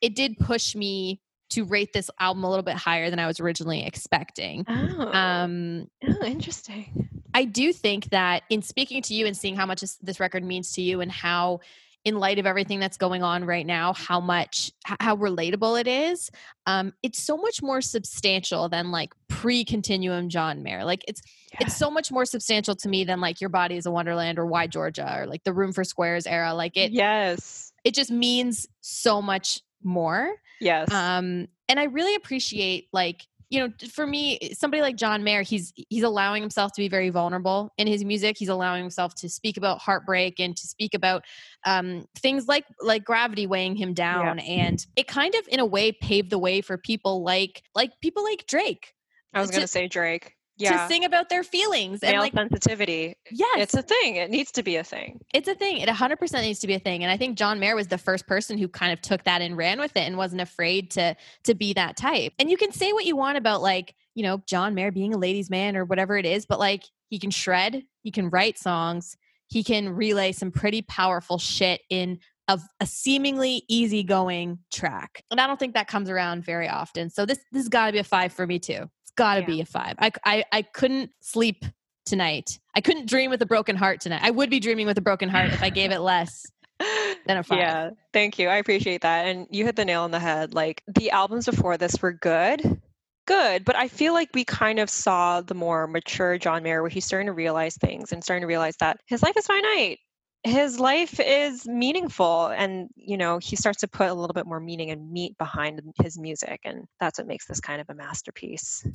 it 0.00 0.14
did 0.14 0.38
push 0.38 0.74
me 0.74 1.20
to 1.50 1.64
rate 1.64 1.92
this 1.92 2.10
album 2.18 2.42
a 2.42 2.48
little 2.48 2.64
bit 2.64 2.74
higher 2.74 3.08
than 3.08 3.18
I 3.18 3.26
was 3.26 3.38
originally 3.38 3.86
expecting. 3.86 4.64
oh, 4.68 5.10
Um, 5.12 5.86
oh 6.06 6.24
interesting 6.24 7.08
I 7.36 7.44
do 7.44 7.70
think 7.70 8.08
that 8.10 8.44
in 8.48 8.62
speaking 8.62 9.02
to 9.02 9.14
you 9.14 9.26
and 9.26 9.36
seeing 9.36 9.56
how 9.56 9.66
much 9.66 9.82
this, 9.82 9.96
this 9.96 10.18
record 10.18 10.42
means 10.42 10.72
to 10.72 10.80
you 10.80 11.02
and 11.02 11.12
how 11.12 11.60
in 12.02 12.18
light 12.18 12.38
of 12.38 12.46
everything 12.46 12.80
that's 12.80 12.96
going 12.96 13.22
on 13.22 13.44
right 13.44 13.66
now, 13.66 13.92
how 13.92 14.20
much, 14.20 14.72
how 14.86 15.16
relatable 15.16 15.78
it 15.78 15.86
is. 15.86 16.30
Um, 16.64 16.94
it's 17.02 17.20
so 17.22 17.36
much 17.36 17.60
more 17.62 17.82
substantial 17.82 18.70
than 18.70 18.90
like 18.90 19.12
pre 19.28 19.66
continuum 19.66 20.30
John 20.30 20.62
Mayer. 20.62 20.82
Like 20.82 21.04
it's, 21.06 21.20
yeah. 21.52 21.58
it's 21.66 21.76
so 21.76 21.90
much 21.90 22.10
more 22.10 22.24
substantial 22.24 22.74
to 22.76 22.88
me 22.88 23.04
than 23.04 23.20
like 23.20 23.42
Your 23.42 23.50
Body 23.50 23.76
is 23.76 23.84
a 23.84 23.90
Wonderland 23.90 24.38
or 24.38 24.46
Why 24.46 24.66
Georgia 24.66 25.18
or 25.18 25.26
like 25.26 25.44
the 25.44 25.52
Room 25.52 25.74
for 25.74 25.84
Squares 25.84 26.26
era. 26.26 26.54
Like 26.54 26.74
it, 26.78 26.90
yes, 26.90 27.70
it 27.84 27.92
just 27.92 28.10
means 28.10 28.66
so 28.80 29.20
much 29.20 29.60
more. 29.86 30.34
Yes. 30.60 30.92
Um, 30.92 31.48
and 31.68 31.80
I 31.80 31.84
really 31.84 32.14
appreciate 32.14 32.88
like 32.92 33.26
you 33.48 33.60
know 33.60 33.72
for 33.92 34.06
me 34.06 34.52
somebody 34.54 34.82
like 34.82 34.96
john 34.96 35.22
mayer 35.22 35.42
he's 35.42 35.72
he's 35.88 36.02
allowing 36.02 36.42
himself 36.42 36.72
to 36.72 36.80
be 36.80 36.88
very 36.88 37.10
vulnerable 37.10 37.72
in 37.78 37.86
his 37.86 38.04
music 38.04 38.36
he's 38.36 38.48
allowing 38.48 38.82
himself 38.82 39.14
to 39.14 39.28
speak 39.28 39.56
about 39.56 39.78
heartbreak 39.78 40.40
and 40.40 40.56
to 40.56 40.66
speak 40.66 40.94
about 40.94 41.24
um, 41.64 42.06
things 42.18 42.48
like 42.48 42.64
like 42.80 43.04
gravity 43.04 43.46
weighing 43.46 43.76
him 43.76 43.94
down 43.94 44.38
yeah. 44.38 44.44
and 44.44 44.86
it 44.96 45.06
kind 45.06 45.34
of 45.34 45.46
in 45.48 45.60
a 45.60 45.66
way 45.66 45.92
paved 45.92 46.30
the 46.30 46.38
way 46.38 46.60
for 46.60 46.76
people 46.76 47.22
like 47.22 47.62
like 47.74 47.92
people 48.00 48.24
like 48.24 48.46
drake 48.46 48.94
i 49.32 49.40
was 49.40 49.50
going 49.50 49.62
to 49.62 49.68
say 49.68 49.86
drake 49.86 50.35
yeah. 50.56 50.82
to 50.82 50.88
sing 50.88 51.04
about 51.04 51.28
their 51.28 51.44
feelings 51.44 52.02
Male 52.02 52.12
and 52.12 52.20
like 52.20 52.32
sensitivity. 52.32 53.16
Yes. 53.30 53.58
It's 53.58 53.74
a 53.74 53.82
thing. 53.82 54.16
It 54.16 54.30
needs 54.30 54.50
to 54.52 54.62
be 54.62 54.76
a 54.76 54.84
thing. 54.84 55.20
It's 55.34 55.48
a 55.48 55.54
thing. 55.54 55.78
It 55.78 55.88
100% 55.88 56.42
needs 56.42 56.60
to 56.60 56.66
be 56.66 56.74
a 56.74 56.78
thing. 56.78 57.02
And 57.02 57.10
I 57.10 57.16
think 57.16 57.36
John 57.36 57.60
Mayer 57.60 57.76
was 57.76 57.88
the 57.88 57.98
first 57.98 58.26
person 58.26 58.58
who 58.58 58.68
kind 58.68 58.92
of 58.92 59.00
took 59.00 59.24
that 59.24 59.42
and 59.42 59.56
ran 59.56 59.78
with 59.78 59.96
it 59.96 60.00
and 60.00 60.16
wasn't 60.16 60.40
afraid 60.40 60.90
to 60.92 61.14
to 61.44 61.54
be 61.54 61.72
that 61.74 61.96
type. 61.96 62.32
And 62.38 62.50
you 62.50 62.56
can 62.56 62.72
say 62.72 62.92
what 62.92 63.04
you 63.04 63.16
want 63.16 63.38
about 63.38 63.62
like, 63.62 63.94
you 64.14 64.22
know, 64.22 64.42
John 64.46 64.74
Mayer 64.74 64.90
being 64.90 65.14
a 65.14 65.18
ladies 65.18 65.50
man 65.50 65.76
or 65.76 65.84
whatever 65.84 66.16
it 66.16 66.26
is, 66.26 66.46
but 66.46 66.58
like 66.58 66.84
he 67.08 67.18
can 67.18 67.30
shred, 67.30 67.82
he 68.02 68.10
can 68.10 68.30
write 68.30 68.58
songs, 68.58 69.16
he 69.48 69.62
can 69.62 69.90
relay 69.90 70.32
some 70.32 70.50
pretty 70.50 70.82
powerful 70.82 71.38
shit 71.38 71.82
in 71.90 72.18
of 72.48 72.62
a 72.80 72.86
seemingly 72.86 73.64
easygoing 73.68 74.58
track. 74.72 75.24
And 75.32 75.40
I 75.40 75.48
don't 75.48 75.58
think 75.58 75.74
that 75.74 75.88
comes 75.88 76.08
around 76.08 76.44
very 76.44 76.68
often. 76.68 77.10
So 77.10 77.26
this 77.26 77.38
this 77.52 77.62
has 77.62 77.68
got 77.68 77.86
to 77.86 77.92
be 77.92 77.98
a 77.98 78.04
5 78.04 78.32
for 78.32 78.46
me 78.46 78.58
too 78.58 78.88
got 79.16 79.34
to 79.34 79.40
yeah. 79.40 79.46
be 79.46 79.60
a 79.60 79.64
five. 79.64 79.94
I, 79.98 80.12
I, 80.24 80.44
I 80.52 80.62
couldn't 80.62 81.10
sleep 81.20 81.64
tonight. 82.04 82.58
I 82.74 82.80
couldn't 82.80 83.08
dream 83.08 83.30
with 83.30 83.42
a 83.42 83.46
broken 83.46 83.76
heart 83.76 84.00
tonight. 84.00 84.20
I 84.22 84.30
would 84.30 84.50
be 84.50 84.60
dreaming 84.60 84.86
with 84.86 84.98
a 84.98 85.02
broken 85.02 85.28
heart 85.28 85.52
if 85.52 85.62
I 85.62 85.70
gave 85.70 85.90
it 85.90 86.00
less 86.00 86.46
than 87.26 87.36
a 87.38 87.42
five. 87.42 87.58
Yeah, 87.58 87.90
thank 88.12 88.38
you. 88.38 88.48
I 88.48 88.56
appreciate 88.56 89.02
that. 89.02 89.26
And 89.26 89.46
you 89.50 89.64
hit 89.64 89.76
the 89.76 89.84
nail 89.84 90.02
on 90.02 90.10
the 90.10 90.20
head. 90.20 90.54
Like 90.54 90.82
the 90.86 91.10
albums 91.10 91.46
before 91.46 91.76
this 91.76 92.00
were 92.00 92.12
good, 92.12 92.80
good, 93.26 93.64
but 93.64 93.76
I 93.76 93.88
feel 93.88 94.12
like 94.12 94.30
we 94.34 94.44
kind 94.44 94.78
of 94.78 94.88
saw 94.88 95.40
the 95.40 95.54
more 95.54 95.86
mature 95.86 96.38
John 96.38 96.62
Mayer 96.62 96.82
where 96.82 96.90
he's 96.90 97.04
starting 97.04 97.26
to 97.26 97.32
realize 97.32 97.76
things 97.76 98.12
and 98.12 98.22
starting 98.22 98.42
to 98.42 98.46
realize 98.46 98.76
that 98.80 99.00
his 99.06 99.22
life 99.22 99.36
is 99.36 99.46
finite 99.46 99.98
his 100.44 100.78
life 100.78 101.18
is 101.18 101.66
meaningful 101.66 102.46
and 102.46 102.88
you 102.94 103.16
know 103.16 103.38
he 103.38 103.56
starts 103.56 103.80
to 103.80 103.88
put 103.88 104.08
a 104.08 104.14
little 104.14 104.34
bit 104.34 104.46
more 104.46 104.60
meaning 104.60 104.90
and 104.90 105.10
meat 105.10 105.36
behind 105.38 105.80
his 106.00 106.18
music 106.18 106.60
and 106.64 106.86
that's 107.00 107.18
what 107.18 107.26
makes 107.26 107.46
this 107.46 107.60
kind 107.60 107.80
of 107.80 107.90
a 107.90 107.94
masterpiece 107.94 108.86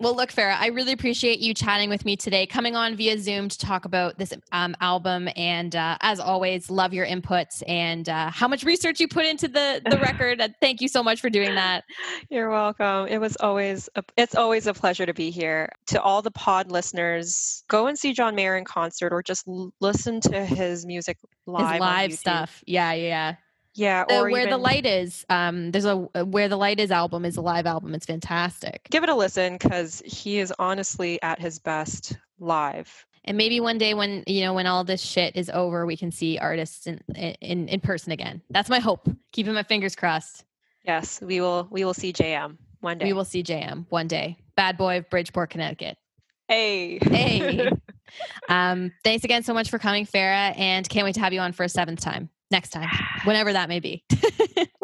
well, 0.00 0.16
look, 0.16 0.32
Farah, 0.32 0.56
I 0.58 0.68
really 0.68 0.92
appreciate 0.92 1.40
you 1.40 1.52
chatting 1.52 1.90
with 1.90 2.06
me 2.06 2.16
today, 2.16 2.46
coming 2.46 2.74
on 2.74 2.96
via 2.96 3.18
Zoom 3.18 3.50
to 3.50 3.58
talk 3.58 3.84
about 3.84 4.16
this 4.16 4.32
um, 4.50 4.74
album. 4.80 5.28
And 5.36 5.76
uh, 5.76 5.98
as 6.00 6.18
always, 6.18 6.70
love 6.70 6.94
your 6.94 7.06
inputs 7.06 7.62
and 7.68 8.08
uh, 8.08 8.30
how 8.30 8.48
much 8.48 8.64
research 8.64 8.98
you 8.98 9.08
put 9.08 9.26
into 9.26 9.46
the 9.46 9.82
the 9.90 9.98
record. 10.02 10.42
thank 10.62 10.80
you 10.80 10.88
so 10.88 11.02
much 11.02 11.20
for 11.20 11.28
doing 11.28 11.54
that. 11.54 11.84
You're 12.30 12.48
welcome. 12.48 13.08
It 13.08 13.18
was 13.18 13.36
always 13.36 13.90
a, 13.94 14.02
it's 14.16 14.34
always 14.34 14.66
a 14.66 14.72
pleasure 14.72 15.04
to 15.04 15.12
be 15.12 15.30
here. 15.30 15.68
To 15.88 16.00
all 16.00 16.22
the 16.22 16.30
pod 16.30 16.70
listeners, 16.70 17.62
go 17.68 17.86
and 17.86 17.98
see 17.98 18.14
John 18.14 18.34
Mayer 18.34 18.56
in 18.56 18.64
concert 18.64 19.12
or 19.12 19.22
just 19.22 19.46
l- 19.46 19.74
listen 19.80 20.22
to 20.22 20.46
his 20.46 20.86
music 20.86 21.18
live. 21.46 21.72
His 21.72 21.80
live 21.80 22.12
stuff. 22.14 22.64
Yeah, 22.66 22.94
yeah. 22.94 23.34
Yeah, 23.74 24.04
or 24.10 24.30
where 24.30 24.42
even, 24.42 24.50
the 24.50 24.58
light 24.58 24.84
is. 24.84 25.24
Um, 25.28 25.70
there's 25.70 25.84
a 25.84 25.96
where 25.96 26.48
the 26.48 26.56
light 26.56 26.80
is 26.80 26.90
album 26.90 27.24
is 27.24 27.36
a 27.36 27.40
live 27.40 27.66
album. 27.66 27.94
It's 27.94 28.06
fantastic. 28.06 28.86
Give 28.90 29.04
it 29.04 29.08
a 29.08 29.14
listen 29.14 29.54
because 29.54 30.02
he 30.04 30.38
is 30.38 30.52
honestly 30.58 31.22
at 31.22 31.38
his 31.38 31.58
best 31.58 32.16
live. 32.40 33.06
And 33.24 33.36
maybe 33.36 33.60
one 33.60 33.78
day 33.78 33.94
when 33.94 34.24
you 34.26 34.42
know 34.42 34.54
when 34.54 34.66
all 34.66 34.82
this 34.82 35.00
shit 35.00 35.36
is 35.36 35.50
over, 35.50 35.86
we 35.86 35.96
can 35.96 36.10
see 36.10 36.36
artists 36.38 36.86
in 36.86 37.00
in 37.14 37.68
in 37.68 37.80
person 37.80 38.10
again. 38.10 38.42
That's 38.50 38.68
my 38.68 38.80
hope. 38.80 39.08
Keeping 39.32 39.54
my 39.54 39.62
fingers 39.62 39.94
crossed. 39.94 40.44
Yes, 40.84 41.20
we 41.20 41.40
will. 41.40 41.68
We 41.70 41.84
will 41.84 41.94
see 41.94 42.12
JM 42.12 42.56
one 42.80 42.98
day. 42.98 43.04
We 43.04 43.12
will 43.12 43.24
see 43.24 43.44
JM 43.44 43.86
one 43.88 44.08
day. 44.08 44.36
Bad 44.56 44.78
boy 44.78 44.98
of 44.98 45.08
Bridgeport, 45.10 45.50
Connecticut. 45.50 45.96
Hey, 46.48 46.98
hey. 47.00 47.70
um, 48.48 48.90
thanks 49.04 49.24
again 49.24 49.44
so 49.44 49.54
much 49.54 49.70
for 49.70 49.78
coming, 49.78 50.06
Farah, 50.06 50.58
and 50.58 50.88
can't 50.88 51.04
wait 51.04 51.14
to 51.14 51.20
have 51.20 51.32
you 51.32 51.38
on 51.38 51.52
for 51.52 51.62
a 51.62 51.68
seventh 51.68 52.00
time 52.00 52.30
next 52.50 52.70
time, 52.70 52.88
whenever 53.24 53.52
that 53.52 53.68
may 53.68 53.80
be. 53.80 54.04